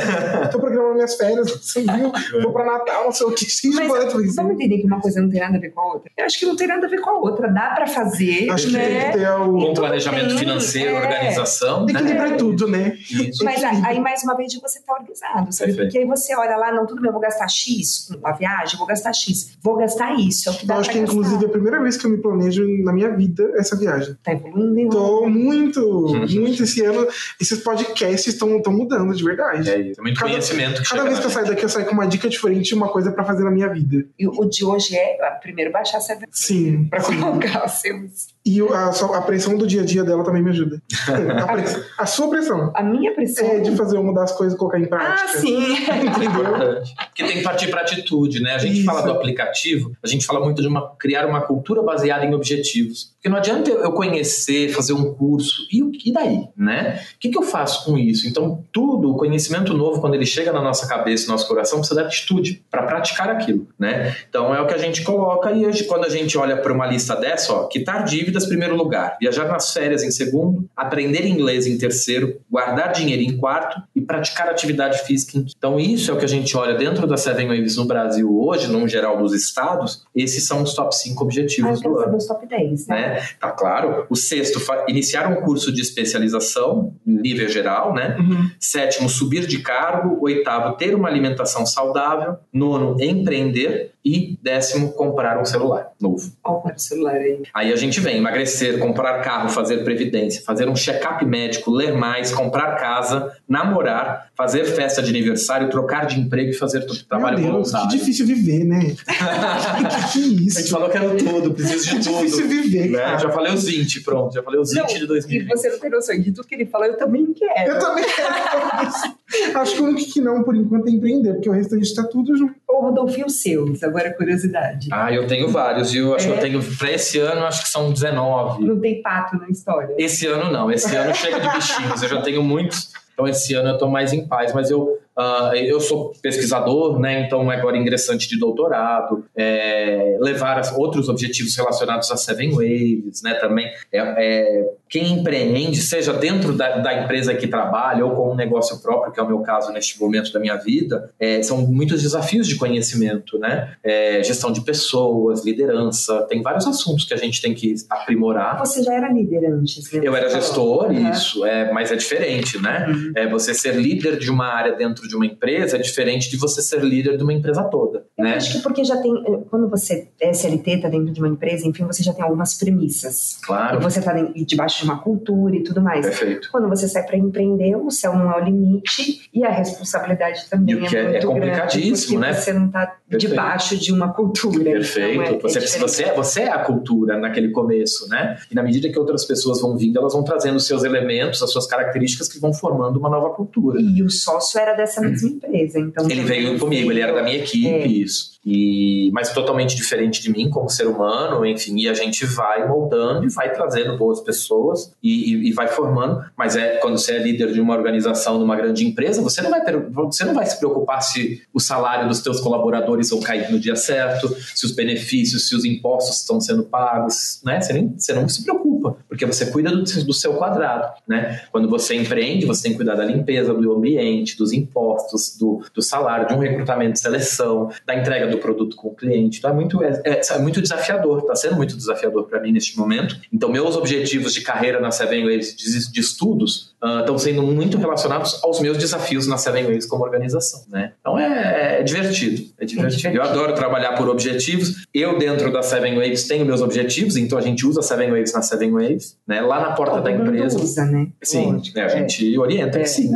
Tô 0.51 0.59
programando 0.59 0.95
minhas 0.95 1.15
férias, 1.15 1.51
você 1.51 1.81
viu? 1.81 2.11
Vou 2.41 2.53
pra 2.53 2.65
Natal, 2.65 3.05
não 3.05 3.11
sei 3.11 3.27
o 3.27 3.31
que, 3.31 3.45
sim, 3.45 3.73
mas, 3.73 3.87
boleto. 3.87 4.17
Vamos 4.35 4.53
entender 4.53 4.79
que 4.79 4.87
uma 4.87 5.01
coisa 5.01 5.21
não 5.21 5.29
tem 5.29 5.39
nada 5.39 5.57
a 5.57 5.59
ver 5.59 5.71
com 5.71 5.81
a 5.81 5.93
outra? 5.93 6.11
Eu 6.17 6.25
acho 6.25 6.39
que 6.39 6.45
não 6.45 6.55
tem 6.55 6.67
nada 6.67 6.87
a 6.87 6.89
ver 6.89 7.01
com 7.01 7.09
a 7.09 7.19
outra. 7.19 7.47
Dá 7.49 7.71
para 7.75 7.87
fazer, 7.87 8.49
Acho 8.49 8.71
né? 8.71 8.79
que 8.79 8.89
tem 8.89 9.11
que 9.11 9.17
ter 9.17 9.29
o... 9.29 9.57
Com 9.59 9.73
planejamento 9.73 10.37
financeiro 10.37 10.63
financeiro, 10.63 10.95
é. 10.95 11.01
organização. 11.01 11.89
Equilibrar 11.89 12.29
né? 12.29 12.37
tudo, 12.37 12.67
né? 12.67 12.97
Isso. 12.97 13.43
Mas 13.43 13.63
aí, 13.63 13.99
mais 13.99 14.23
uma 14.23 14.35
vez, 14.35 14.53
você 14.53 14.79
está 14.79 14.93
organizado, 14.93 15.51
sabe? 15.51 15.71
Perfeito. 15.71 15.77
Porque 15.77 15.97
aí 15.99 16.05
você 16.05 16.35
olha 16.35 16.55
lá, 16.57 16.71
não, 16.71 16.85
tudo 16.85 17.01
bem, 17.01 17.09
eu 17.09 17.13
vou 17.13 17.21
gastar 17.21 17.47
X 17.47 18.09
com 18.21 18.27
a 18.27 18.31
viagem, 18.31 18.77
vou 18.77 18.87
gastar 18.87 19.13
X, 19.13 19.57
vou 19.61 19.75
gastar 19.75 20.13
isso. 20.19 20.49
É 20.49 20.51
o 20.51 20.55
que 20.55 20.65
dá 20.65 20.75
eu 20.75 20.79
acho 20.79 20.89
que, 20.89 20.99
gastar. 20.99 21.13
inclusive, 21.13 21.43
é 21.43 21.47
a 21.47 21.51
primeira 21.51 21.81
vez 21.81 21.97
que 21.97 22.05
eu 22.05 22.11
me 22.11 22.17
planejo 22.17 22.63
na 22.83 22.93
minha 22.93 23.09
vida 23.15 23.51
essa 23.55 23.75
viagem. 23.77 24.15
Tá 24.23 24.33
evoluindo, 24.33 24.79
hein? 24.79 24.89
Tô 24.89 25.27
muito. 25.27 26.12
Muito 26.17 26.63
esse 26.63 26.83
ano. 26.83 27.07
Esses 27.39 27.59
podcasts 27.63 28.33
estão 28.33 28.61
mudando 28.67 29.13
de 29.15 29.23
verdade. 29.23 29.69
É 29.69 29.79
isso. 29.79 29.99
É 29.99 30.03
muito 30.03 30.19
Cada- 30.19 30.31
conhecimento 30.31 30.81
que 30.81 30.89
Cada 30.89 31.01
chega 31.01 31.03
vez 31.05 31.19
que 31.19 31.25
eu 31.25 31.29
saio 31.29 31.47
daqui, 31.47 31.63
eu 31.65 31.69
saio 31.69 31.85
com 31.85 31.93
uma 31.93 32.07
dica 32.07 32.27
diferente 32.29 32.69
e 32.69 32.75
uma 32.75 32.87
coisa 32.89 33.11
pra 33.11 33.23
fazer 33.23 33.43
na 33.43 33.51
minha 33.51 33.67
vida. 33.69 34.05
E 34.17 34.27
o 34.27 34.45
de 34.45 34.63
hoje 34.65 34.95
é 34.95 35.17
ah, 35.25 35.31
primeiro 35.41 35.71
baixar 35.71 35.97
a 35.97 36.01
Seven 36.01 36.27
Sim. 36.31 36.85
para 36.89 36.99
sim. 37.01 37.19
colocar 37.19 37.65
os 37.65 37.71
seus. 37.73 38.33
E 38.45 38.59
a, 38.61 38.89
a 39.17 39.21
pressão 39.21 39.57
do 39.57 39.65
dia 39.65 39.81
a 39.83 39.85
dia 39.85 40.03
dela 40.03 40.23
também 40.23 40.43
me 40.43 40.49
ajuda. 40.49 40.81
A, 41.43 41.47
press- 41.53 41.81
a 41.97 42.05
sua 42.05 42.29
pressão 42.29 42.71
A 42.75 42.83
minha 42.83 43.13
pressão. 43.15 43.45
é 43.47 43.59
de 43.59 43.73
fazer 43.75 43.95
eu 43.97 44.03
mudar 44.03 44.23
as 44.23 44.31
coisas 44.33 44.53
e 44.55 44.57
colocar 44.57 44.79
em 44.79 44.83
ah, 44.83 44.87
prática. 44.87 45.39
sim. 45.39 45.73
Entendeu? 46.03 46.81
Porque 47.07 47.23
tem 47.23 47.37
que 47.37 47.41
partir 47.43 47.67
para 47.69 47.81
atitude, 47.81 48.41
né? 48.41 48.53
A 48.55 48.57
gente 48.57 48.77
Isso. 48.77 48.85
fala 48.85 49.01
do 49.01 49.11
aplicativo, 49.11 49.91
a 50.03 50.07
gente 50.07 50.25
fala 50.25 50.43
muito 50.43 50.61
de 50.61 50.67
uma, 50.67 50.93
criar 50.97 51.25
uma 51.25 51.41
cultura 51.41 51.81
baseada 51.81 52.25
em 52.25 52.33
objetivos. 52.33 53.13
Porque 53.15 53.29
não 53.29 53.37
adianta 53.37 53.71
eu 53.71 53.91
conhecer, 53.93 54.69
fazer 54.73 54.91
um 54.93 55.13
curso, 55.13 55.65
e, 55.71 55.81
o- 55.81 55.91
e 56.05 56.11
daí, 56.11 56.47
né? 56.55 57.01
O 57.15 57.19
que, 57.19 57.29
que 57.29 57.37
eu 57.37 57.43
faço 57.43 57.85
com 57.85 57.97
isso? 57.97 58.27
Então, 58.27 58.63
tudo, 58.71 59.11
o 59.11 59.17
conhecimento 59.17 59.73
novo, 59.73 60.01
quando 60.01 60.15
ele 60.15 60.25
chega 60.25 60.51
na 60.51 60.61
nossa 60.61 60.87
cabeça, 60.87 61.27
no 61.27 61.33
nosso 61.33 61.47
coração, 61.47 61.79
precisa 61.79 62.01
de 62.01 62.07
atitude 62.07 62.63
para 62.69 62.83
praticar 62.83 63.29
aquilo, 63.29 63.67
né? 63.77 64.15
Então, 64.29 64.53
é 64.53 64.61
o 64.61 64.67
que 64.67 64.73
a 64.73 64.77
gente 64.77 65.03
coloca, 65.03 65.51
e 65.51 65.65
hoje, 65.65 65.83
quando 65.85 66.05
a 66.05 66.09
gente 66.09 66.37
olha 66.37 66.57
para 66.57 66.73
uma 66.73 66.87
lista 66.87 67.15
dessa, 67.15 67.53
ó, 67.53 67.67
quitar 67.67 68.03
dívidas, 68.05 68.45
primeiro 68.45 68.75
lugar, 68.75 69.17
viajar 69.19 69.47
nas 69.47 69.71
férias 69.71 70.03
em 70.03 70.11
segundo, 70.11 70.69
aprender 70.75 71.25
inglês 71.25 71.67
em 71.67 71.77
terceiro, 71.77 72.39
guardar 72.49 72.91
dinheiro 72.91 73.21
em 73.21 73.37
quarto 73.37 73.81
e 73.95 74.01
praticar 74.01 74.49
atividade 74.49 74.99
física 74.99 75.37
em 75.37 75.43
quinto. 75.43 75.53
Então, 75.57 75.79
isso 75.79 76.11
é 76.11 76.13
o 76.13 76.17
que 76.17 76.25
a 76.25 76.29
gente 76.29 76.55
olha 76.55 76.75
dentro 76.75 77.07
da 77.07 77.17
Seven 77.17 77.47
Waves 77.47 77.77
no 77.77 77.85
Brasil 77.85 78.29
hoje, 78.39 78.67
no 78.67 78.87
geral 78.87 79.17
dos 79.17 79.33
estados, 79.33 80.05
esses 80.15 80.45
são 80.45 80.63
os 80.63 80.73
top 80.73 80.95
5 80.95 81.19
Ah, 81.19 81.23
objetivos 81.23 81.81
do 81.81 81.97
ano 81.97 82.17
os 82.17 82.25
top 82.25 82.45
10, 82.45 82.87
né? 82.87 82.95
né? 82.95 83.27
Tá 83.39 83.51
claro. 83.51 84.05
O 84.09 84.15
sexto, 84.15 84.59
iniciar 84.87 85.27
um 85.31 85.41
curso 85.41 85.71
de 85.71 85.81
especialização, 85.93 86.95
nível 87.05 87.47
geral, 87.47 87.93
né? 87.93 88.17
Uhum. 88.19 88.49
Sétimo, 88.59 89.07
subir 89.07 89.45
de 89.45 89.59
cargo. 89.59 90.17
Oitavo, 90.21 90.75
ter 90.75 90.95
uma 90.95 91.07
alimentação 91.07 91.65
saudável. 91.65 92.37
Nono, 92.51 92.97
empreender. 92.99 93.92
E 94.05 94.37
décimo, 94.41 94.91
comprar 94.91 95.39
um 95.41 95.45
celular 95.45 95.91
novo. 95.99 96.29
Olha 96.43 96.73
o 96.75 96.79
celular 96.79 97.15
aí. 97.15 97.41
Aí 97.53 97.71
a 97.71 97.75
gente 97.77 98.01
vem 98.01 98.17
emagrecer, 98.17 98.77
comprar 98.77 99.21
carro, 99.21 99.47
fazer 99.49 99.77
previdência, 99.85 100.41
fazer 100.43 100.67
um 100.67 100.75
check-up 100.75 101.23
médico, 101.25 101.71
ler 101.71 101.93
mais, 101.93 102.29
comprar 102.31 102.75
casa, 102.75 103.31
namorar, 103.47 104.27
fazer 104.35 104.65
festa 104.65 105.01
de 105.01 105.09
aniversário, 105.09 105.69
trocar 105.69 106.05
de 106.05 106.19
emprego 106.19 106.49
e 106.49 106.53
fazer 106.53 106.85
trabalho 107.07 107.39
Meu 107.39 107.51
Deus, 107.53 107.71
voluntário. 107.71 107.89
que 107.89 107.97
difícil 107.97 108.25
viver, 108.27 108.65
né? 108.65 108.79
que, 108.97 109.05
que 109.05 109.13
A 109.13 110.07
gente 110.07 110.47
isso? 110.47 110.69
falou 110.69 110.89
que 110.89 110.97
era 110.97 111.07
o 111.07 111.15
tudo, 111.17 111.53
preciso 111.53 111.89
Que 111.89 111.99
de 111.99 112.05
tudo. 112.09 112.17
difícil 112.23 112.47
viver, 112.49 112.89
Né? 112.89 112.99
cara. 112.99 113.17
Já 113.19 113.29
falei 113.29 113.53
os 113.53 113.63
20, 113.63 114.01
pronto. 114.01 114.33
Já 114.33 114.43
falei 114.43 114.59
os 114.59 114.69
20 114.71 114.79
Não, 114.81 114.85
de 114.87 115.03
E 115.03 115.07
2020. 115.07 115.47
você 115.49 115.69
não 115.69 115.79
tem 115.79 115.89
noção 115.89 116.19
de 116.19 116.31
tudo 116.33 116.45
que 116.47 116.55
ele 116.55 116.65
fala, 116.65 116.87
eu 116.87 116.97
também 116.97 117.33
quero. 117.33 117.71
Eu 117.71 117.79
também 117.79 118.03
quero 118.03 118.87
isso. 118.89 119.13
Acho 119.57 119.75
que 119.75 119.81
o 119.81 119.85
único 119.85 120.11
que 120.11 120.21
não, 120.21 120.43
por 120.43 120.55
enquanto, 120.55 120.87
é 120.87 120.91
empreender, 120.91 121.33
porque 121.33 121.49
o 121.49 121.53
restante 121.53 121.93
tá 121.95 122.03
tudo 122.03 122.35
junto. 122.37 122.53
Ô, 122.67 122.81
Rodolfo, 122.81 123.19
e 123.19 123.23
os 123.23 123.41
seus? 123.41 123.81
Agora, 123.93 124.13
curiosidade. 124.13 124.89
Ah, 124.91 125.11
eu 125.13 125.27
tenho 125.27 125.47
vários, 125.49 125.91
viu? 125.91 126.15
Acho 126.15 126.27
É? 126.27 126.31
que 126.31 126.37
eu 126.37 126.41
tenho. 126.41 126.63
Pra 126.77 126.91
esse 126.91 127.19
ano, 127.19 127.45
acho 127.45 127.63
que 127.63 127.69
são 127.69 127.91
19. 127.91 128.63
Não 128.65 128.79
tem 128.79 129.01
pato 129.01 129.37
na 129.37 129.49
história. 129.49 129.93
Esse 129.97 130.25
ano 130.27 130.51
não, 130.51 130.71
esse 130.71 130.95
ano 130.95 131.13
chega 131.13 131.39
de 131.39 131.49
bichinhos, 131.49 132.01
eu 132.01 132.09
já 132.09 132.21
tenho 132.21 132.41
muitos. 132.43 132.91
Então 133.13 133.27
esse 133.27 133.53
ano 133.53 133.69
eu 133.69 133.77
tô 133.77 133.87
mais 133.87 134.11
em 134.11 134.27
paz, 134.27 134.53
mas 134.53 134.71
eu, 134.71 134.97
ah, 135.15 135.51
eu 135.55 135.79
sou 135.79 136.13
pesquisador, 136.21 136.99
né? 136.99 137.25
Então 137.25 137.49
agora 137.49 137.77
ingressante 137.77 138.27
de 138.27 138.37
doutorado, 138.37 139.25
é, 139.35 140.17
levar 140.19 140.61
outros 140.75 141.09
objetivos 141.09 141.55
relacionados 141.55 142.11
a 142.11 142.17
Seven 142.17 142.51
Waves, 142.51 143.21
né? 143.23 143.35
Também 143.35 143.67
é, 143.91 143.99
é, 143.99 144.71
quem 144.89 145.13
empreende, 145.13 145.81
seja 145.81 146.13
dentro 146.13 146.53
da, 146.53 146.77
da 146.77 147.03
empresa 147.03 147.33
que 147.33 147.47
trabalha 147.47 148.05
ou 148.05 148.11
com 148.11 148.31
um 148.31 148.35
negócio 148.35 148.81
próprio, 148.81 149.11
que 149.11 149.19
é 149.19 149.23
o 149.23 149.27
meu 149.27 149.39
caso 149.39 149.71
neste 149.71 149.99
momento 149.99 150.31
da 150.31 150.39
minha 150.39 150.55
vida, 150.55 151.11
é, 151.19 151.41
são 151.43 151.57
muitos 151.57 152.01
desafios 152.01 152.47
de 152.47 152.55
conhecimento, 152.55 153.37
né? 153.37 153.75
É, 153.83 154.23
gestão 154.23 154.51
de 154.51 154.61
pessoas, 154.61 155.45
liderança, 155.45 156.21
tem 156.29 156.41
vários 156.41 156.67
assuntos 156.67 157.05
que 157.05 157.13
a 157.13 157.17
gente 157.17 157.41
tem 157.41 157.53
que 157.53 157.73
aprimorar. 157.89 158.59
Você 158.59 158.83
já 158.83 158.93
era 158.93 159.11
líder 159.11 159.45
antes, 159.47 159.91
né? 159.91 160.01
Eu 160.03 160.15
era 160.15 160.29
gestor. 160.29 160.85
Aham. 160.85 161.11
isso, 161.11 161.45
é, 161.45 161.71
mas 161.71 161.91
é 161.91 161.95
diferente, 161.95 162.61
né? 162.61 162.87
Uhum. 162.87 163.11
É, 163.15 163.27
você 163.27 163.53
ser 163.53 163.75
líder 163.75 164.17
de 164.17 164.29
uma 164.29 164.47
área 164.47 164.73
dentro 164.73 165.02
de 165.07 165.15
uma 165.15 165.25
empresa 165.25 165.77
é 165.77 165.81
diferente 165.81 166.29
de 166.29 166.37
você 166.37 166.61
ser 166.61 166.83
líder 166.83 167.17
de 167.17 167.23
uma 167.23 167.33
empresa 167.33 167.63
toda, 167.63 168.05
Eu 168.23 168.29
né? 168.31 168.35
acho 168.37 168.51
que 168.53 168.59
porque 168.63 168.83
já 168.83 168.97
tem. 168.97 169.13
Quando 169.49 169.69
você 169.69 170.07
é 170.21 170.29
SLT, 170.31 170.77
tá 170.81 170.89
dentro 170.89 171.11
de 171.13 171.19
uma 171.19 171.27
empresa, 171.29 171.67
enfim, 171.67 171.85
você 171.85 172.01
já 172.03 172.13
tem 172.13 172.23
algumas 172.23 172.53
premissas. 172.55 173.33
E 173.41 173.45
Claro, 173.45 173.79
você 173.81 174.01
tá 174.01 174.13
dentro- 174.13 174.33
debaixo 174.45 174.79
de 174.79 174.85
uma 174.85 174.99
cultura 174.99 175.55
e 175.55 175.63
tudo 175.63 175.81
mais. 175.81 176.05
perfeito. 176.05 176.49
Quando 176.51 176.67
você 176.69 176.87
sai 176.87 177.03
para 177.03 177.17
empreender, 177.17 177.75
o 177.75 177.89
céu 177.91 178.15
não 178.15 178.31
é 178.31 178.41
o 178.41 178.43
limite 178.45 179.29
e 179.33 179.43
a 179.43 179.49
responsabilidade 179.51 180.45
também 180.49 180.75
E 180.75 180.79
o 180.79 180.85
é 180.85 180.87
que 180.89 180.97
é- 180.97 181.03
muito 181.03 181.17
é 181.17 181.21
complicadíssimo, 181.21 182.19
grande, 182.19 182.27
né? 182.27 182.33
porque 182.33 182.43
Você 182.43 182.53
não 182.53 182.69
tá 182.69 182.85
Perfeito. 183.09 183.29
debaixo 183.31 183.77
de 183.77 183.91
uma 183.91 184.13
cultura. 184.13 184.63
Perfeito. 184.63 185.21
Então 185.21 185.23
é- 185.23 185.37
é 185.37 185.39
você, 185.41 185.59
diferente. 185.59 185.81
você, 185.89 186.03
é, 186.03 186.13
você 186.15 186.41
é 186.41 186.49
a 186.51 186.59
cultura 186.59 187.17
naquele 187.17 187.49
começo, 187.49 188.07
né? 188.09 188.37
E 188.51 188.55
na 188.55 188.63
medida 188.63 188.89
que 188.89 188.97
outras 188.99 189.25
pessoas 189.25 189.61
vão 189.61 189.77
vindo, 189.77 189.97
elas 189.99 190.13
vão 190.13 190.23
trazendo 190.23 190.55
os 190.57 190.65
seus 190.67 190.83
elementos, 190.83 191.41
as 191.41 191.51
suas 191.51 191.67
características 191.67 192.27
que 192.27 192.39
vão 192.39 192.53
formando 192.53 192.97
uma 192.97 193.09
nova 193.09 193.29
cultura. 193.31 193.79
E 193.81 194.01
o 194.03 194.09
sócio 194.09 194.59
era 194.59 194.73
dessa 194.73 195.01
mesma 195.01 195.29
empresa, 195.29 195.79
então 195.79 196.09
Ele 196.09 196.21
veio 196.23 196.57
comigo, 196.59 196.91
ele 196.91 197.01
era 197.01 197.13
da 197.13 197.23
minha 197.23 197.37
equipe, 197.37 197.67
É. 197.67 197.87
isso. 198.13 198.32
E, 198.45 199.09
mas 199.13 199.31
totalmente 199.31 199.75
diferente 199.75 200.21
de 200.21 200.29
mim 200.29 200.49
como 200.49 200.69
ser 200.69 200.85
humano, 200.87 201.45
enfim, 201.45 201.79
e 201.79 201.87
a 201.87 201.93
gente 201.93 202.25
vai 202.25 202.67
moldando 202.67 203.25
e 203.25 203.29
vai 203.29 203.53
trazendo 203.53 203.97
boas 203.97 204.19
pessoas 204.19 204.91
e, 205.01 205.33
e- 205.33 205.49
e 205.49 205.53
vai 205.53 205.67
formando. 205.67 206.23
Mas 206.37 206.55
é 206.55 206.77
quando 206.77 206.97
você 206.97 207.13
é 207.13 207.19
líder 207.19 207.53
de 207.53 207.61
uma 207.61 207.73
organização, 207.73 208.37
de 208.37 208.43
uma 208.43 208.55
grande 208.55 208.85
empresa, 208.85 209.21
você 209.21 209.41
não 209.41 209.49
vai 209.49 209.63
ter, 209.63 209.77
você 209.89 210.25
não 210.25 210.33
vai 210.33 210.45
se 210.45 210.57
preocupar 210.59 211.01
se 211.01 211.41
o 211.53 211.59
salário 211.59 212.07
dos 212.09 212.21
teus 212.21 212.41
colaboradores 212.41 213.09
vão 213.09 213.21
cair 213.21 213.49
no 213.51 213.59
dia 213.59 213.75
certo, 213.75 214.27
se 214.53 214.65
os 214.65 214.73
benefícios, 214.73 215.47
se 215.47 215.55
os 215.55 215.63
impostos 215.63 216.17
estão 216.19 216.41
sendo 216.41 216.63
pagos, 216.63 217.39
né? 217.45 217.61
Você, 217.61 217.73
nem, 217.73 217.93
você 217.97 218.13
não 218.13 218.27
se 218.27 218.43
preocupa, 218.43 218.97
porque 219.07 219.25
você 219.25 219.45
cuida 219.45 219.71
do, 219.71 219.83
do 219.83 220.13
seu 220.13 220.33
quadrado, 220.33 220.93
né? 221.07 221.43
Quando 221.51 221.69
você 221.69 221.95
empreende, 221.95 222.45
você 222.45 222.63
tem 222.63 222.71
que 222.71 222.77
cuidar 222.77 222.95
da 222.95 223.05
limpeza 223.05 223.53
do 223.53 223.73
ambiente, 223.73 224.37
dos 224.37 224.51
impostos, 224.51 225.37
do, 225.37 225.63
do 225.73 225.81
salário, 225.81 226.27
de 226.27 226.33
um 226.33 226.39
recrutamento 226.39 226.93
de 226.93 226.99
seleção, 226.99 227.69
da 227.85 227.95
entrega 227.95 228.27
do 228.27 228.32
produto 228.37 228.75
com 228.75 228.89
o 228.89 228.95
cliente. 228.95 229.37
Então 229.39 229.51
é 229.51 229.53
muito, 229.53 229.83
é, 229.83 230.01
é- 230.05 230.21
é 230.29 230.39
muito 230.39 230.61
desafiador, 230.61 231.19
está 231.19 231.35
sendo 231.35 231.55
muito 231.55 231.75
desafiador 231.77 232.25
para 232.27 232.39
mim 232.41 232.51
neste 232.51 232.77
momento. 232.77 233.17
Então, 233.31 233.49
meus 233.49 233.75
objetivos 233.75 234.33
de 234.33 234.41
carreira 234.41 234.79
na 234.79 234.91
Seven 234.91 235.23
Waves 235.23 235.55
de, 235.55 235.91
de 235.91 235.99
estudos 235.99 236.72
ah, 236.83 236.99
estão 236.99 237.17
sendo 237.17 237.41
muito 237.41 237.77
relacionados 237.77 238.43
aos 238.43 238.59
meus 238.59 238.77
desafios 238.77 239.25
na 239.25 239.37
Seven 239.37 239.63
Waves 239.63 239.85
como 239.85 240.03
organização. 240.03 240.61
Né? 240.69 240.91
Então 240.99 241.17
é, 241.17 241.79
é 241.79 241.83
divertido, 241.83 242.43
é 242.59 242.65
divertido. 242.65 242.97
divertido. 242.97 243.15
Eu 243.15 243.23
adoro 243.23 243.55
trabalhar 243.55 243.93
por 243.93 244.09
objetivos. 244.09 244.85
Eu, 244.93 245.17
dentro 245.17 245.49
da 245.51 245.61
Seven 245.63 245.95
Waves, 245.95 246.27
tenho 246.27 246.45
meus 246.45 246.61
objetivos, 246.61 247.15
então 247.15 247.37
a 247.37 247.41
gente 247.41 247.65
usa 247.65 247.81
Seven 247.81 248.11
Waves 248.11 248.33
na 248.33 248.41
Seven 248.41 248.71
Waves, 248.73 249.17
né? 249.25 249.39
lá 249.39 249.61
na 249.61 249.71
porta 249.71 249.93
Todo 249.95 250.03
da 250.03 250.11
empresa. 250.11 250.59
usa, 250.59 250.85
né? 250.85 251.07
Sim, 251.23 251.53
Lógico, 251.53 251.77
né, 251.77 251.83
a 251.83 251.87
é. 251.87 251.89
gente 251.89 252.37
orienta 252.37 252.77
que 252.77 252.83
É. 252.83 252.85
sim. 252.85 253.11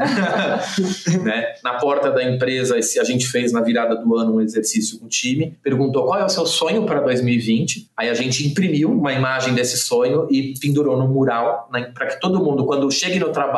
né? 1.23 1.53
Na 1.63 1.73
porta 1.73 2.09
da 2.09 2.23
empresa, 2.23 2.75
a 2.77 3.03
gente 3.03 3.27
fez 3.27 3.51
na 3.51 3.61
virada 3.61 3.95
do 3.95 4.15
ano 4.15 4.35
um 4.35 4.41
exercício 4.41 4.99
com 4.99 5.05
o 5.07 5.09
time, 5.09 5.57
perguntou 5.61 6.05
qual 6.05 6.19
é 6.19 6.23
o 6.23 6.29
seu 6.29 6.45
sonho 6.45 6.85
para 6.85 7.01
2020. 7.01 7.89
Aí 7.97 8.09
a 8.09 8.13
gente 8.13 8.47
imprimiu 8.47 8.89
uma 8.91 9.11
imagem 9.11 9.53
desse 9.53 9.77
sonho 9.77 10.27
e 10.31 10.53
pendurou 10.59 10.97
no 10.97 11.07
mural, 11.07 11.67
né, 11.71 11.91
para 11.93 12.07
que 12.07 12.19
todo 12.19 12.41
mundo, 12.43 12.65
quando 12.65 12.89
chegue 12.89 13.19
no 13.19 13.29
trabalho, 13.29 13.56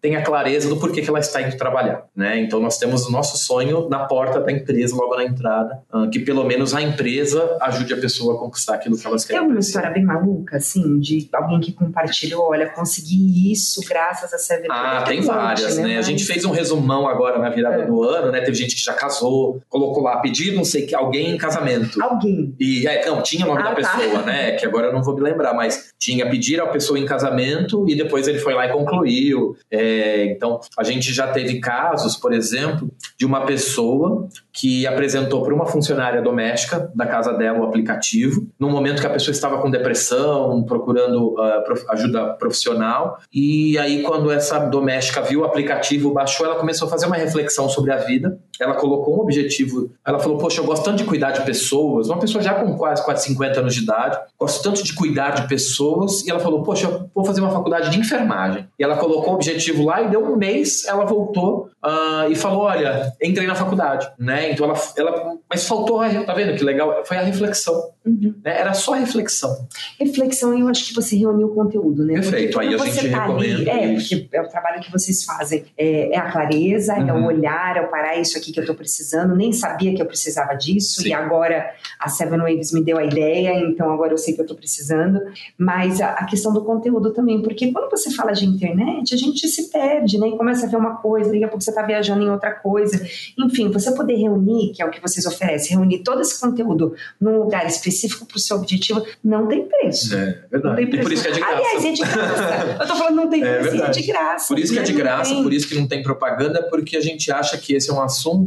tenha 0.00 0.22
clareza 0.22 0.68
do 0.68 0.76
porquê 0.76 1.00
que 1.02 1.08
ela 1.08 1.18
está 1.18 1.40
indo 1.42 1.56
trabalhar. 1.56 2.04
Né? 2.14 2.38
Então 2.40 2.60
nós 2.60 2.78
temos 2.78 3.06
o 3.06 3.12
nosso 3.12 3.36
sonho 3.38 3.88
na 3.88 4.00
porta 4.00 4.40
da 4.40 4.50
empresa, 4.52 4.94
logo 4.94 5.16
na 5.16 5.24
entrada, 5.24 5.80
ah, 5.92 6.06
que 6.10 6.18
pelo 6.20 6.44
menos 6.44 6.74
a 6.74 6.82
empresa 6.82 7.56
ajude 7.62 7.94
a 7.94 7.96
pessoa 7.96 8.34
a 8.34 8.38
conquistar 8.38 8.74
aquilo 8.74 8.96
que 8.98 9.06
elas 9.06 9.24
Tem 9.24 9.36
querem. 9.36 9.46
uma 9.48 9.54
pra 9.54 9.62
si. 9.62 9.68
história 9.68 9.90
bem 9.90 10.04
maluca, 10.04 10.56
assim, 10.56 10.98
de 10.98 11.28
alguém 11.32 11.60
que 11.60 11.72
compartilhou, 11.72 12.48
olha, 12.50 12.68
consegui 12.70 13.52
isso 13.52 13.80
graças 13.88 14.32
a 14.32 14.38
Seven 14.38 14.68
Ah, 14.70 15.02
tem 15.06 15.18
monte, 15.18 15.26
várias, 15.26 15.78
né? 15.78 15.92
A 15.92 15.96
Mas- 15.96 16.06
gente 16.06 16.24
fez 16.24 16.44
um 16.44 16.50
resumão 16.50 17.06
agora 17.08 17.38
na 17.38 17.48
virada 17.50 17.82
É. 17.82 17.86
do 17.86 18.02
ano, 18.02 18.30
né? 18.32 18.40
Teve 18.40 18.54
gente 18.56 18.74
que 18.76 18.82
já 18.84 18.92
casou, 18.94 19.60
colocou 19.68 20.02
lá, 20.02 20.18
pedir 20.18 20.54
não 20.54 20.64
sei 20.64 20.86
que 20.86 20.94
alguém 20.94 21.30
em 21.34 21.38
casamento. 21.38 22.02
Alguém. 22.02 22.54
E 22.58 22.86
é, 22.86 23.06
não, 23.06 23.22
tinha 23.22 23.44
o 23.44 23.48
nome 23.48 23.60
Ah, 23.62 23.70
da 23.72 23.74
tá. 23.74 23.96
pessoa, 23.96 24.22
né? 24.22 24.52
Que 24.60 24.66
agora 24.66 24.88
eu 24.88 24.92
não 24.92 25.02
vou 25.02 25.14
me 25.14 25.20
lembrar, 25.22 25.54
mas 25.54 25.90
tinha 25.98 26.28
pedir 26.28 26.60
ao 26.60 26.68
pessoa 26.70 26.98
em 26.98 27.04
casamento 27.06 27.88
e 27.88 27.94
depois 27.94 28.26
ele 28.28 28.38
foi 28.38 28.54
lá 28.54 28.66
e 28.66 28.72
concluiu. 28.72 29.39
É, 29.70 30.26
então, 30.26 30.60
a 30.76 30.84
gente 30.84 31.12
já 31.12 31.28
teve 31.28 31.60
casos, 31.60 32.16
por 32.16 32.32
exemplo, 32.32 32.90
de 33.18 33.26
uma 33.26 33.46
pessoa 33.46 34.28
que 34.52 34.86
apresentou 34.86 35.42
para 35.42 35.54
uma 35.54 35.66
funcionária 35.66 36.20
doméstica 36.20 36.90
da 36.94 37.06
casa 37.06 37.32
dela 37.32 37.60
o 37.60 37.64
aplicativo, 37.64 38.46
no 38.58 38.68
momento 38.68 39.00
que 39.00 39.06
a 39.06 39.10
pessoa 39.10 39.32
estava 39.32 39.58
com 39.58 39.70
depressão, 39.70 40.62
procurando 40.64 41.34
uh, 41.34 41.90
ajuda 41.90 42.34
profissional, 42.34 43.18
e 43.32 43.78
aí 43.78 44.02
quando 44.02 44.30
essa 44.30 44.58
doméstica 44.58 45.22
viu 45.22 45.40
o 45.40 45.44
aplicativo, 45.44 46.12
baixou, 46.12 46.46
ela 46.46 46.56
começou 46.56 46.88
a 46.88 46.90
fazer 46.90 47.06
uma 47.06 47.16
reflexão 47.16 47.68
sobre 47.68 47.92
a 47.92 47.96
vida, 47.96 48.38
ela 48.60 48.74
colocou 48.74 49.16
um 49.16 49.20
objetivo, 49.20 49.90
ela 50.06 50.18
falou, 50.18 50.38
poxa, 50.38 50.60
eu 50.60 50.64
gosto 50.64 50.84
tanto 50.84 50.98
de 50.98 51.04
cuidar 51.04 51.30
de 51.30 51.42
pessoas, 51.42 52.08
uma 52.08 52.18
pessoa 52.18 52.42
já 52.42 52.54
com 52.54 52.76
quase, 52.76 53.04
quase 53.04 53.24
50 53.24 53.60
anos 53.60 53.74
de 53.74 53.82
idade, 53.82 54.18
gosto 54.38 54.62
tanto 54.62 54.82
de 54.82 54.94
cuidar 54.94 55.30
de 55.30 55.48
pessoas, 55.48 56.24
e 56.26 56.30
ela 56.30 56.40
falou, 56.40 56.62
poxa, 56.62 56.86
eu 56.86 57.10
vou 57.14 57.24
fazer 57.24 57.40
uma 57.40 57.50
faculdade 57.50 57.90
de 57.90 57.98
enfermagem. 57.98 58.68
E 58.78 58.84
ela 58.84 58.96
colocou 58.96 59.32
o 59.32 59.34
objetivo 59.36 59.84
lá 59.84 60.02
e 60.02 60.08
deu 60.08 60.24
um 60.24 60.36
mês, 60.36 60.84
ela 60.86 61.04
voltou 61.04 61.70
uh, 61.84 62.30
e 62.30 62.34
falou, 62.34 62.62
olha, 62.62 63.12
entrei 63.22 63.46
na 63.46 63.54
faculdade, 63.54 64.10
né? 64.18 64.52
Então 64.52 64.66
ela, 64.66 64.78
ela 64.96 65.38
mas 65.48 65.66
faltou, 65.66 66.00
tá 66.24 66.34
vendo 66.34 66.56
que 66.56 66.64
legal? 66.64 67.04
Foi 67.04 67.16
a 67.16 67.22
reflexão. 67.22 67.74
Uhum. 68.04 68.34
Né? 68.44 68.58
Era 68.58 68.72
só 68.72 68.92
reflexão. 68.92 69.66
Reflexão, 69.98 70.56
eu 70.56 70.68
acho 70.68 70.86
que 70.86 70.94
você 70.94 71.16
reuniu 71.16 71.48
o 71.48 71.54
conteúdo, 71.54 72.04
né? 72.04 72.14
Perfeito, 72.14 72.58
aí 72.58 72.74
a 72.74 72.78
gente 72.78 73.10
tá 73.10 73.24
recomenda. 73.24 73.70
Ali, 73.70 73.70
é, 73.70 73.94
porque 73.94 74.28
é 74.32 74.40
o 74.40 74.48
trabalho 74.48 74.80
que 74.80 74.90
vocês 74.90 75.24
fazem. 75.24 75.64
É, 75.76 76.14
é 76.14 76.18
a 76.18 76.30
clareza, 76.30 76.94
uhum. 76.94 77.08
é 77.08 77.12
o 77.12 77.16
uhum. 77.16 77.26
olhar, 77.26 77.76
é 77.76 77.80
o 77.82 77.88
parar 77.88 78.16
isso 78.16 78.38
aqui 78.38 78.49
que 78.52 78.58
eu 78.58 78.62
estou 78.62 78.76
precisando. 78.76 79.36
Nem 79.36 79.52
sabia 79.52 79.94
que 79.94 80.02
eu 80.02 80.06
precisava 80.06 80.54
disso, 80.54 81.02
Sim. 81.02 81.08
e 81.08 81.12
agora 81.12 81.70
a 81.98 82.08
Seven 82.08 82.40
Waves 82.40 82.72
me 82.72 82.82
deu 82.82 82.98
a 82.98 83.04
ideia, 83.04 83.54
então 83.60 83.90
agora 83.92 84.12
eu 84.12 84.18
sei 84.18 84.34
que 84.34 84.40
eu 84.40 84.44
estou 84.44 84.56
precisando. 84.56 85.20
Mas 85.56 86.00
a, 86.00 86.10
a, 86.12 86.24
questão 86.24 86.52
do 86.52 86.64
conteúdo 86.64 87.12
também, 87.12 87.42
porque 87.42 87.70
quando 87.72 87.90
você 87.90 88.10
fala 88.10 88.32
de 88.32 88.44
internet, 88.46 89.14
a 89.14 89.16
gente 89.16 89.46
se 89.48 89.70
perde, 89.70 90.18
né? 90.18 90.28
E 90.28 90.36
começa 90.36 90.66
a 90.66 90.68
ver 90.68 90.76
uma 90.76 90.96
coisa, 90.96 91.30
daqui 91.30 91.44
a 91.44 91.48
pouco 91.48 91.62
você 91.62 91.70
está 91.70 91.82
viajando 91.82 92.22
em 92.22 92.30
outra 92.30 92.52
coisa. 92.52 93.00
Enfim, 93.38 93.70
você 93.70 93.92
poder 93.92 94.16
reunir, 94.16 94.72
que 94.72 94.82
é 94.82 94.86
o 94.86 94.90
que 94.90 95.00
vocês 95.00 95.26
oferecem, 95.26 95.76
reunir 95.76 95.98
todo 96.02 96.20
esse 96.20 96.40
conteúdo 96.40 96.94
num 97.20 97.38
lugar 97.38 97.66
específico 97.66 98.26
para 98.26 98.36
o 98.36 98.40
seu 98.40 98.56
objetivo, 98.56 99.04
não 99.22 99.46
tem 99.46 99.66
preço. 99.66 100.14
É 100.14 100.44
verdade. 100.50 100.86
Preço. 100.86 100.96
E 100.96 101.02
por 101.02 101.12
isso 101.12 101.22
que 101.22 101.28
é 101.28 101.32
de 101.32 101.40
graça. 101.40 101.56
Aliás, 101.56 101.84
é 101.84 101.92
de 101.92 102.02
graça. 102.02 102.76
Eu 102.80 102.86
tô 102.86 102.96
falando 102.96 103.20
não 103.20 103.28
tem 103.28 103.44
é 103.44 103.58
preço, 103.58 103.82
é, 103.82 103.86
é 103.86 103.90
de 103.90 104.02
graça. 104.02 104.48
Por 104.48 104.58
isso 104.58 104.72
que 104.72 104.78
é 104.78 104.82
de 104.82 104.92
graça, 104.92 105.34
por 105.34 105.52
isso 105.52 105.68
que 105.68 105.74
não 105.74 105.86
tem 105.86 106.02
propaganda, 106.02 106.62
porque 106.68 106.96
a 106.96 107.00
gente 107.00 107.30
acha 107.30 107.56
que 107.58 107.74
esse 107.74 107.90
é 107.90 107.92
um 107.92 108.00
assunto 108.00 108.39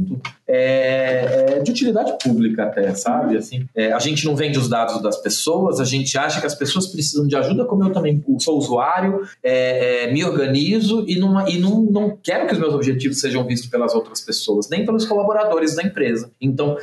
é, 0.47 1.55
é 1.57 1.59
de 1.59 1.71
utilidade 1.71 2.13
pública 2.23 2.63
até, 2.63 2.93
sabe? 2.93 3.37
Assim, 3.37 3.65
é, 3.75 3.91
a 3.91 3.99
gente 3.99 4.25
não 4.25 4.35
vende 4.35 4.59
os 4.59 4.67
dados 4.69 5.01
das 5.01 5.17
pessoas, 5.17 5.79
a 5.79 5.85
gente 5.85 6.17
acha 6.17 6.39
que 6.39 6.47
as 6.47 6.55
pessoas 6.55 6.87
precisam 6.87 7.27
de 7.27 7.35
ajuda, 7.35 7.65
como 7.65 7.83
eu 7.83 7.91
também 7.91 8.23
sou 8.39 8.57
usuário, 8.57 9.21
é, 9.41 10.11
me 10.11 10.23
organizo 10.23 11.05
e, 11.07 11.17
não, 11.17 11.47
e 11.47 11.57
não, 11.57 11.81
não 11.83 12.17
quero 12.21 12.47
que 12.47 12.53
os 12.53 12.59
meus 12.59 12.73
objetivos 12.73 13.19
sejam 13.19 13.45
vistos 13.45 13.69
pelas 13.69 13.93
outras 13.93 14.21
pessoas, 14.21 14.69
nem 14.69 14.85
pelos 14.85 15.05
colaboradores 15.05 15.75
da 15.75 15.83
empresa. 15.83 16.31
Então, 16.41 16.77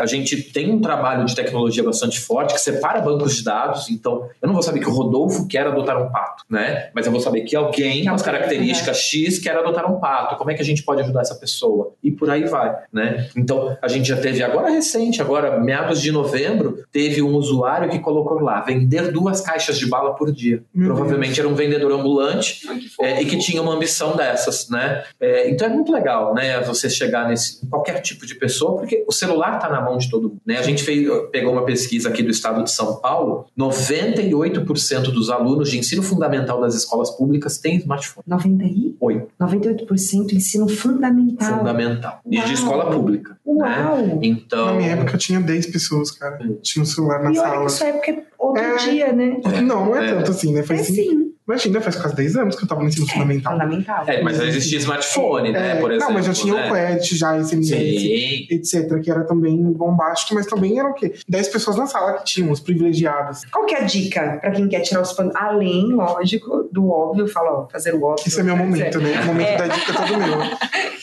a 0.00 0.06
gente 0.06 0.42
tem 0.52 0.70
um 0.70 0.80
trabalho 0.80 1.24
de 1.24 1.34
tecnologia 1.34 1.82
bastante 1.82 2.20
forte, 2.20 2.54
que 2.54 2.60
separa 2.60 3.00
bancos 3.00 3.36
de 3.36 3.44
dados. 3.44 3.88
Então, 3.90 4.28
eu 4.40 4.46
não 4.46 4.54
vou 4.54 4.62
saber 4.62 4.80
que 4.80 4.88
o 4.88 4.92
Rodolfo 4.92 5.46
quer 5.46 5.66
adotar 5.66 6.00
um 6.02 6.10
pato, 6.10 6.44
né? 6.48 6.90
Mas 6.94 7.06
eu 7.06 7.12
vou 7.12 7.20
saber 7.20 7.42
que 7.42 7.56
alguém 7.56 8.04
com 8.04 8.14
as 8.14 8.22
características? 8.22 8.98
X 8.98 9.38
quer 9.38 9.56
adotar 9.56 9.90
um 9.90 9.98
pato. 9.98 10.36
Como 10.36 10.50
é 10.50 10.54
que 10.54 10.62
a 10.62 10.64
gente 10.64 10.82
pode 10.82 11.00
ajudar 11.02 11.22
essa 11.22 11.34
pessoa? 11.34 11.92
E 12.02 12.10
por 12.10 12.30
aí 12.30 12.47
vai, 12.48 12.76
né? 12.92 13.28
Então, 13.36 13.76
a 13.80 13.88
gente 13.88 14.08
já 14.08 14.16
teve 14.16 14.42
agora 14.42 14.70
recente, 14.70 15.20
agora 15.20 15.60
meados 15.60 16.00
de 16.00 16.10
novembro, 16.10 16.84
teve 16.90 17.22
um 17.22 17.34
usuário 17.34 17.88
que 17.88 17.98
colocou 17.98 18.40
lá 18.40 18.60
vender 18.60 19.12
duas 19.12 19.40
caixas 19.40 19.78
de 19.78 19.86
bala 19.86 20.14
por 20.14 20.32
dia. 20.32 20.62
Meu 20.74 20.88
Provavelmente 20.88 21.36
Deus. 21.36 21.38
era 21.40 21.48
um 21.48 21.54
vendedor 21.54 21.92
ambulante 21.92 22.66
que 22.66 23.04
é, 23.04 23.22
e 23.22 23.26
que 23.26 23.38
tinha 23.38 23.62
uma 23.62 23.74
ambição 23.74 24.16
dessas, 24.16 24.68
né? 24.68 25.04
É, 25.20 25.50
então 25.50 25.66
é 25.66 25.70
muito 25.70 25.92
legal, 25.92 26.34
né? 26.34 26.60
Você 26.62 26.88
chegar 26.90 27.28
nesse 27.28 27.66
qualquer 27.68 28.00
tipo 28.00 28.26
de 28.26 28.34
pessoa, 28.34 28.76
porque 28.76 29.04
o 29.06 29.12
celular 29.12 29.56
está 29.56 29.68
na 29.68 29.80
mão 29.80 29.98
de 29.98 30.10
todo 30.10 30.28
mundo, 30.30 30.40
né? 30.44 30.58
A 30.58 30.62
gente 30.62 30.82
fez, 30.82 31.08
pegou 31.30 31.52
uma 31.52 31.64
pesquisa 31.64 31.78
pesquisa 31.78 32.08
aqui 32.08 32.22
do 32.22 32.30
estado 32.30 32.62
de 32.64 32.70
São 32.70 32.96
Paulo, 32.96 33.46
98% 33.58 35.12
dos 35.12 35.30
alunos 35.30 35.70
de 35.70 35.78
ensino 35.78 36.02
fundamental 36.02 36.60
das 36.60 36.74
escolas 36.74 37.10
públicas 37.10 37.58
têm 37.58 37.76
smartphone. 37.76 38.24
98? 38.26 39.28
98% 39.40 40.32
ensino 40.32 40.68
fundamental. 40.68 41.58
Fundamental. 41.58 42.20
E 42.30 42.40
de 42.40 42.52
escola 42.54 42.90
pública. 42.90 43.38
Uau! 43.46 43.96
Né? 43.98 44.18
Então... 44.22 44.66
Na 44.66 44.72
minha 44.74 44.90
época 44.92 45.16
tinha 45.16 45.40
10 45.40 45.66
pessoas, 45.66 46.10
cara. 46.10 46.38
Tinha 46.62 46.82
um 46.82 46.86
celular 46.86 47.22
na 47.22 47.32
e 47.32 47.34
sala. 47.34 47.48
E 47.48 47.56
olha 47.56 47.66
que 47.66 47.72
sua 47.72 47.86
época 47.88 48.10
é 48.10 48.24
outro 48.38 48.62
é... 48.62 48.76
dia, 48.76 49.12
né? 49.12 49.40
Não, 49.62 49.86
não 49.86 49.96
é, 49.96 50.10
é, 50.10 50.14
tanto 50.14 50.30
assim, 50.30 50.52
né? 50.52 50.62
Foi 50.62 50.76
é 50.76 50.80
assim. 50.80 50.94
sim. 50.94 51.28
Imagina, 51.48 51.80
faz 51.80 51.96
quase 51.96 52.14
10 52.14 52.36
anos 52.36 52.56
que 52.56 52.64
eu 52.64 52.68
tava 52.68 52.82
no 52.82 52.88
ensino 52.88 53.06
é, 53.06 53.10
fundamental. 53.10 53.52
Fundamental. 53.54 54.04
É, 54.06 54.22
mas 54.22 54.36
já 54.36 54.44
existia 54.44 54.78
smartphone, 54.80 55.50
né? 55.50 55.78
É, 55.78 55.80
por 55.80 55.90
exemplo. 55.90 56.08
Não, 56.08 56.14
mas 56.14 56.26
já 56.26 56.34
tinha 56.34 56.52
né? 56.52 56.68
o 56.68 56.70
QED, 56.70 57.16
já 57.16 57.42
SMS, 57.42 57.68
Sim. 57.68 58.46
etc., 58.50 59.00
que 59.02 59.10
era 59.10 59.24
também 59.24 59.56
bombástico, 59.72 60.34
mas 60.34 60.44
também 60.44 60.78
era 60.78 60.90
o 60.90 60.92
quê? 60.92 61.14
10 61.26 61.48
pessoas 61.48 61.78
na 61.78 61.86
sala 61.86 62.18
que 62.18 62.24
tinham, 62.26 62.52
os 62.52 62.60
privilegiados. 62.60 63.46
Qual 63.46 63.64
que 63.64 63.74
é 63.74 63.80
a 63.80 63.84
dica 63.84 64.36
pra 64.42 64.50
quem 64.50 64.68
quer 64.68 64.80
tirar 64.80 65.00
os 65.00 65.14
panos? 65.14 65.34
Além, 65.34 65.90
lógico, 65.90 66.68
do 66.70 66.90
óbvio, 66.90 67.26
fala, 67.26 67.60
ó, 67.62 67.68
fazer 67.68 67.94
o 67.94 68.04
óbvio. 68.04 68.28
Isso 68.28 68.40
é 68.40 68.42
meu 68.42 68.56
momento, 68.56 69.00
né? 69.00 69.18
O 69.22 69.24
momento 69.24 69.48
é. 69.48 69.56
da 69.56 69.68
dica 69.68 69.92
todo 69.94 70.18
meu. 70.18 70.38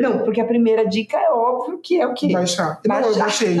Não, 0.00 0.18
porque 0.18 0.40
a 0.40 0.44
primeira 0.44 0.86
dica 0.86 1.16
é 1.16 1.30
óbvio 1.30 1.78
que 1.78 2.00
é 2.00 2.06
o 2.06 2.14
quê? 2.14 2.32
Baixar. 2.32 2.80
Baixar. 2.86 3.02
Não, 3.02 3.12
eu 3.12 3.18
baixei. 3.18 3.56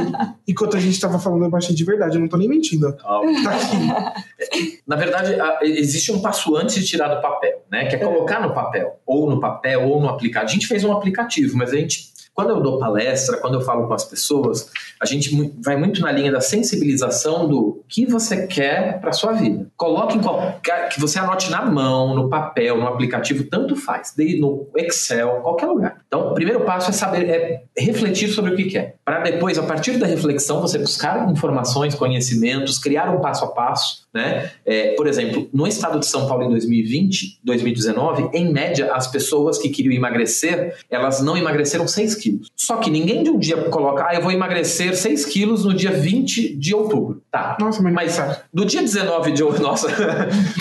Enquanto 0.48 0.76
a 0.76 0.80
gente 0.80 0.98
tava 0.98 1.18
falando, 1.18 1.44
eu 1.44 1.50
baixei 1.50 1.74
de 1.74 1.84
verdade. 1.84 2.16
Eu 2.16 2.20
não 2.20 2.28
tô 2.28 2.36
nem 2.36 2.48
mentindo. 2.48 2.88
Oh. 2.88 3.20
Tá 3.42 3.50
aqui. 3.50 4.80
Na 4.86 4.96
verdade, 4.96 5.36
existe 5.62 6.10
um 6.12 6.20
passo 6.20 6.56
antes 6.56 6.74
de 6.76 6.86
tirar 6.86 7.14
do 7.14 7.20
papel, 7.20 7.62
né? 7.70 7.86
Que 7.86 7.96
é 7.96 7.98
colocar 7.98 8.40
no 8.40 8.54
papel. 8.54 8.98
Ou 9.06 9.28
no 9.28 9.38
papel, 9.38 9.82
ou 9.88 10.00
no 10.00 10.08
aplicativo. 10.08 10.50
A 10.50 10.52
gente 10.52 10.66
fez 10.66 10.82
um 10.82 10.92
aplicativo, 10.92 11.56
mas 11.56 11.72
a 11.72 11.76
gente 11.76 12.09
quando 12.34 12.50
eu 12.50 12.60
dou 12.60 12.78
palestra, 12.78 13.36
quando 13.38 13.54
eu 13.54 13.60
falo 13.60 13.86
com 13.86 13.94
as 13.94 14.04
pessoas, 14.04 14.70
a 15.00 15.06
gente 15.06 15.30
vai 15.62 15.76
muito 15.76 16.00
na 16.00 16.10
linha 16.10 16.32
da 16.32 16.40
sensibilização 16.40 17.48
do 17.48 17.82
que 17.88 18.06
você 18.06 18.46
quer 18.46 19.00
para 19.00 19.12
sua 19.12 19.32
vida. 19.32 19.66
Coloque 19.76 20.16
em 20.16 20.22
qualquer 20.22 20.88
que 20.88 21.00
você 21.00 21.18
anote 21.18 21.50
na 21.50 21.64
mão, 21.64 22.14
no 22.14 22.28
papel, 22.28 22.78
no 22.78 22.86
aplicativo, 22.86 23.44
tanto 23.44 23.76
faz, 23.76 24.14
no 24.38 24.68
Excel, 24.76 25.40
qualquer 25.42 25.66
lugar. 25.66 26.00
Então, 26.06 26.30
o 26.30 26.34
primeiro 26.34 26.60
passo 26.60 26.90
é 26.90 26.92
saber 26.92 27.28
é 27.28 27.62
refletir 27.76 28.28
sobre 28.28 28.52
o 28.52 28.56
que 28.56 28.64
quer, 28.64 28.96
para 29.04 29.20
depois, 29.20 29.58
a 29.58 29.62
partir 29.62 29.98
da 29.98 30.06
reflexão, 30.06 30.60
você 30.60 30.78
buscar 30.78 31.30
informações, 31.30 31.94
conhecimentos, 31.94 32.78
criar 32.78 33.10
um 33.10 33.20
passo 33.20 33.44
a 33.44 33.48
passo, 33.48 34.06
né? 34.12 34.50
É, 34.64 34.94
por 34.94 35.06
exemplo, 35.06 35.48
no 35.52 35.66
estado 35.66 35.98
de 35.98 36.06
São 36.06 36.26
Paulo 36.26 36.44
em 36.44 36.50
2020, 36.50 37.40
2019, 37.44 38.30
em 38.32 38.52
média, 38.52 38.92
as 38.92 39.06
pessoas 39.06 39.58
que 39.58 39.68
queriam 39.68 39.92
emagrecer, 39.92 40.76
elas 40.90 41.20
não 41.22 41.36
emagreceram 41.36 41.86
6 41.86 42.14
quilos. 42.16 42.48
Só 42.56 42.76
que 42.76 42.90
ninguém 42.90 43.22
de 43.22 43.30
um 43.30 43.38
dia 43.38 43.56
coloca, 43.64 44.06
ah, 44.08 44.14
eu 44.14 44.22
vou 44.22 44.32
emagrecer 44.32 44.96
6 44.96 45.24
quilos 45.26 45.64
no 45.64 45.72
dia 45.72 45.92
20 45.92 46.56
de 46.56 46.74
outubro. 46.74 47.22
Tá. 47.30 47.56
Nossa, 47.60 47.82
mas 47.82 48.20
do 48.52 48.64
dia 48.64 48.82
19 48.82 49.32
de 49.32 49.40
nossa, 49.60 49.88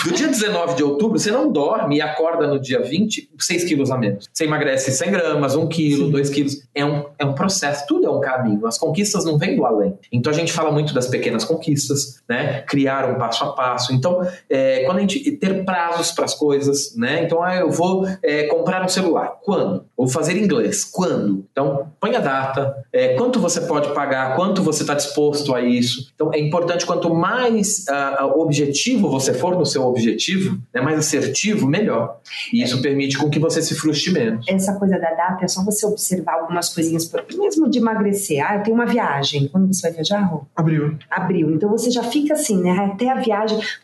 do 0.06 0.12
dia 0.12 0.28
19 0.28 0.76
de 0.76 0.84
outubro, 0.84 1.18
você 1.18 1.32
não 1.32 1.52
dorme 1.52 1.98
e 1.98 2.02
acorda 2.02 2.48
no 2.48 2.60
dia 2.60 2.82
20, 2.82 3.32
6 3.38 3.64
quilos 3.64 3.92
a 3.92 3.98
menos. 3.98 4.30
Você 4.32 4.46
emagrece 4.46 4.92
100 4.92 5.12
gramas, 5.12 5.56
1 5.56 5.68
quilo, 5.68 6.06
Sim. 6.06 6.12
2 6.12 6.30
quilos. 6.30 6.64
É 6.74 6.86
um, 6.86 7.06
é 7.18 7.26
um 7.26 7.34
processo, 7.34 7.86
tudo 7.88 8.06
é 8.06 8.10
um 8.10 8.20
caminho. 8.20 8.66
As 8.68 8.78
conquistas 8.78 9.26
não 9.26 9.38
vêm 9.38 9.56
do 9.56 9.66
além. 9.66 9.98
Então 10.12 10.32
a 10.32 10.36
gente 10.36 10.54
fala 10.54 10.72
muito 10.72 10.94
das 10.94 11.08
pequenas 11.08 11.44
conquistas, 11.44 12.22
né? 12.28 12.62
Criar 12.62 13.10
um 13.10 13.16
passo 13.16 13.39
a 13.44 13.52
passo. 13.52 13.94
Então, 13.94 14.26
é, 14.50 14.84
quando 14.86 14.98
a 14.98 15.02
gente 15.02 15.32
ter 15.32 15.64
prazos 15.66 16.12
para 16.12 16.26
as 16.26 16.34
coisas, 16.34 16.96
né? 16.96 17.24
Então, 17.24 17.44
ah, 17.44 17.56
eu 17.56 17.70
vou 17.70 18.08
é, 18.24 18.44
comprar 18.44 18.84
um 18.84 18.88
celular. 18.88 19.38
Quando? 19.44 19.86
Vou 19.98 20.08
fazer 20.08 20.38
inglês. 20.38 20.84
Quando? 20.84 21.46
Então, 21.52 21.88
põe 22.00 22.16
a 22.16 22.20
data, 22.20 22.86
é, 22.92 23.16
quanto 23.16 23.40
você 23.40 23.62
pode 23.62 23.94
pagar, 23.94 24.36
quanto 24.36 24.62
você 24.62 24.84
está 24.84 24.94
disposto 24.94 25.54
a 25.54 25.62
isso. 25.62 26.12
Então, 26.14 26.32
é 26.34 26.40
importante, 26.40 26.86
quanto 26.86 27.14
mais 27.14 27.86
uh, 27.90 28.40
objetivo 28.40 29.10
você 29.10 29.34
for 29.34 29.58
no 29.58 29.66
seu 29.66 29.84
objetivo, 29.84 30.58
né, 30.74 30.82
mais 30.82 31.00
assertivo, 31.00 31.68
melhor. 31.68 32.20
E 32.54 32.64
isso 32.64 32.82
permite 32.82 33.18
com 33.18 33.30
que 33.30 33.40
você 33.40 33.62
se 33.62 33.76
frustre 33.76 34.12
menos. 34.12 34.46
Essa 34.48 34.74
coisa 34.76 34.98
da 35.00 35.12
data 35.12 35.46
é 35.46 35.48
só 35.48 35.64
você 35.64 35.86
observar 35.86 36.40
algumas 36.42 36.70
coisinhas, 36.70 37.10
mesmo 37.38 37.70
de 37.70 37.80
emagrecer. 37.80 38.46
Ah, 38.46 38.58
eu 38.58 38.64
tenho 38.64 38.76
uma 38.76 38.86
viagem. 38.86 39.48
Quando 39.48 39.68
você 39.74 39.82
vai 39.84 39.92
viajar, 39.92 40.22
Rô? 40.22 40.44
Abril. 40.56 40.98
Abril. 41.10 41.52
Então, 41.52 41.70
você 41.70 41.92
já 41.92 42.04
fica 42.04 42.34
assim, 42.34 42.62
né? 42.62 42.72
Até 42.72 43.10
a 43.10 43.16
viagem. 43.16 43.29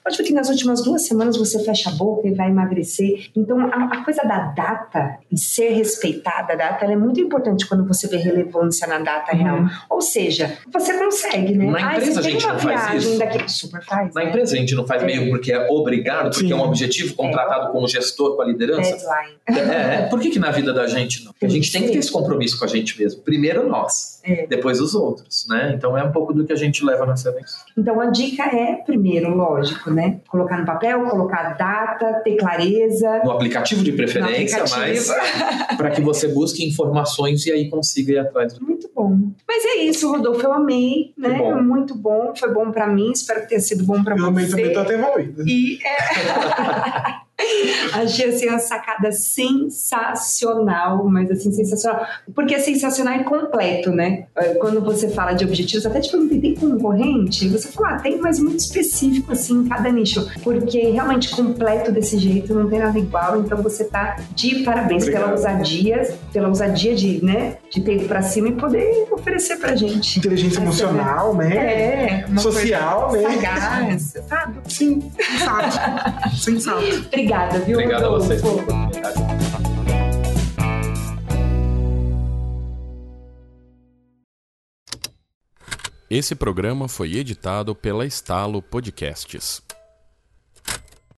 Pode 0.04 0.18
ver 0.18 0.24
que 0.24 0.34
nas 0.34 0.50
últimas 0.50 0.84
duas 0.84 1.06
semanas 1.06 1.38
você 1.38 1.64
fecha 1.64 1.90
a 1.90 1.94
boca 1.94 2.28
e 2.28 2.34
vai 2.34 2.50
emagrecer. 2.50 3.30
Então, 3.36 3.60
a, 3.60 4.00
a 4.00 4.04
coisa 4.04 4.24
da 4.24 4.52
data 4.52 5.18
e 5.32 5.38
ser 5.38 5.70
respeitada, 5.70 6.54
a 6.54 6.56
data, 6.56 6.86
é 6.86 6.96
muito 6.96 7.20
importante 7.20 7.66
quando 7.68 7.86
você 7.86 8.08
vê 8.08 8.18
relevância 8.18 8.88
na 8.88 9.00
data 9.00 9.36
uhum. 9.36 9.44
real. 9.44 9.66
Ou 9.90 10.02
seja, 10.02 10.58
você 10.72 10.98
consegue, 10.98 11.54
né? 11.54 11.66
Na 11.72 11.96
empresa 11.96 12.20
ah, 12.20 12.24
a 12.24 12.24
gente 12.24 12.48
não 12.48 12.60
faz 12.60 13.04
isso. 13.04 13.20
Daqui... 13.20 13.52
Super 13.52 13.84
faz. 13.84 14.14
Na 14.14 14.24
né? 14.24 14.30
empresa 14.30 14.56
a 14.56 14.58
gente 14.58 14.76
não 14.76 14.86
faz 14.86 15.04
é. 15.04 15.06
meio 15.06 15.30
porque 15.30 15.52
é 15.52 15.68
obrigado, 15.70 16.32
porque 16.32 16.48
Sim. 16.48 16.54
é 16.54 16.56
um 16.56 16.62
objetivo 16.62 17.16
contratado 17.16 17.70
é. 17.70 17.72
com 17.72 17.84
o 17.84 17.88
gestor, 17.88 18.36
com 18.36 18.42
a 18.42 18.46
liderança. 18.46 18.92
Deadline. 18.92 19.36
É, 19.48 19.96
é. 19.96 20.02
por 20.10 20.20
que, 20.20 20.30
que 20.30 20.40
na 20.40 20.52
vida 20.52 20.74
da 20.74 20.88
gente 20.88 21.24
não? 21.24 21.32
Porque 21.32 21.46
a 21.46 21.50
gente 21.50 21.72
tem 21.72 21.84
que 21.84 21.92
ter 21.92 22.00
esse 22.00 22.12
compromisso 22.12 22.58
com 22.58 22.66
a 22.66 22.68
gente 22.68 23.00
mesmo. 23.00 23.22
Primeiro 23.22 23.68
nós, 23.68 24.15
é. 24.26 24.48
depois 24.48 24.82
os 24.82 24.96
outros, 24.96 25.46
né? 25.48 25.74
Então 25.76 25.98
é 25.98 26.04
um 26.04 26.12
pouco 26.12 26.34
do 26.34 26.46
que 26.46 26.54
a 26.54 26.56
gente 26.56 26.84
leva 26.84 27.06
nessa 27.06 27.32
vez. 27.32 27.52
Então 27.78 28.00
a 28.00 28.08
dica 28.08 28.44
é, 28.44 28.76
primeiro, 28.76 29.36
lógico, 29.36 29.92
né? 29.92 30.20
Colocar 30.28 30.58
no 30.58 30.66
papel, 30.66 31.04
colocar 31.06 31.56
data, 31.58 32.22
ter 32.24 32.36
clareza. 32.36 33.22
No 33.24 33.32
aplicativo 33.32 33.84
de 33.84 33.92
preferência, 33.92 34.64
mas 34.72 35.10
para 35.78 35.92
que 35.92 36.02
você 36.02 36.28
busque 36.28 36.68
informações 36.68 37.46
e 37.46 37.52
aí 37.52 37.70
consiga 37.70 38.14
ir 38.14 38.20
atrás 38.20 38.54
do. 38.54 38.66
Muito 38.66 38.90
bom. 38.96 39.18
Mas 39.48 39.64
é 39.66 39.84
isso, 39.84 40.12
Rodolfo, 40.12 40.42
eu 40.42 40.54
amei, 40.54 41.14
né? 41.18 41.38
Bom. 41.38 41.62
Muito 41.62 41.96
bom, 41.96 42.34
foi 42.36 42.54
bom 42.54 42.72
para 42.72 42.88
mim, 42.88 43.12
espero 43.12 43.42
que 43.42 43.50
tenha 43.50 43.62
sido 43.62 43.84
bom 43.84 44.04
para 44.04 44.16
você. 44.16 44.24
Eu 44.24 44.28
amei 44.28 44.48
também, 44.48 44.74
tô 44.74 44.80
até 44.80 44.94
evoluída. 44.96 45.44
E 45.46 45.80
é... 45.84 47.22
Achei 47.94 48.30
assim 48.30 48.48
uma 48.48 48.60
sacada 48.60 49.12
sensacional, 49.12 51.04
mas 51.06 51.30
assim, 51.30 51.52
sensacional. 51.52 52.06
Porque 52.34 52.56
é 52.56 52.60
sensacional 52.60 53.20
e 53.20 53.24
completo, 53.24 53.92
né? 53.92 54.28
É, 54.36 54.54
quando 54.56 54.82
você 54.82 55.10
fala 55.10 55.34
de 55.34 55.44
objetivos, 55.44 55.86
até 55.86 56.00
te 56.00 56.10
perguntei, 56.10 56.40
tem 56.40 56.56
concorrente? 56.56 57.50
Você 57.50 57.68
fala, 57.70 57.96
ah, 57.96 58.00
tem, 58.00 58.18
mas 58.20 58.40
muito 58.40 58.60
específico 58.60 59.34
assim 59.34 59.60
em 59.60 59.68
cada 59.68 59.90
nicho. 59.92 60.26
Porque 60.44 60.80
realmente 60.92 61.30
completo 61.30 61.92
desse 61.92 62.18
jeito, 62.18 62.54
não 62.54 62.70
tem 62.70 62.80
nada 62.80 62.98
igual. 62.98 63.38
Então 63.38 63.62
você 63.62 63.84
tá 63.84 64.16
de 64.34 64.64
parabéns 64.64 65.04
Obrigado. 65.04 65.24
pela 65.24 65.34
ousadia, 65.34 66.16
pela 66.32 66.48
ousadia 66.48 66.96
de, 66.96 67.24
né, 67.24 67.58
de 67.70 67.82
ter 67.82 67.98
ido 67.98 68.08
pra 68.08 68.22
cima 68.22 68.48
e 68.48 68.54
poder 68.54 69.08
oferecer 69.12 69.58
pra 69.58 69.76
gente. 69.76 70.20
Inteligência 70.20 70.62
emocional, 70.62 71.36
né? 71.36 71.56
É. 71.56 72.38
Social, 72.38 73.12
né? 73.12 73.22
Sagaz, 73.22 74.14
sabe? 74.28 74.60
Sim, 74.68 75.12
sensato. 75.18 76.36
sensato. 76.40 77.25
Obrigada, 77.26 77.60
viu? 77.62 77.80
Obrigado 77.80 78.06
a 78.06 78.10
vocês 78.10 78.40
pela 78.40 78.54
oportunidade. 78.54 79.20
Esse 86.08 86.36
programa 86.36 86.88
foi 86.88 87.16
editado 87.16 87.74
pela 87.74 88.06
Estalo 88.06 88.62
Podcasts. 88.62 89.65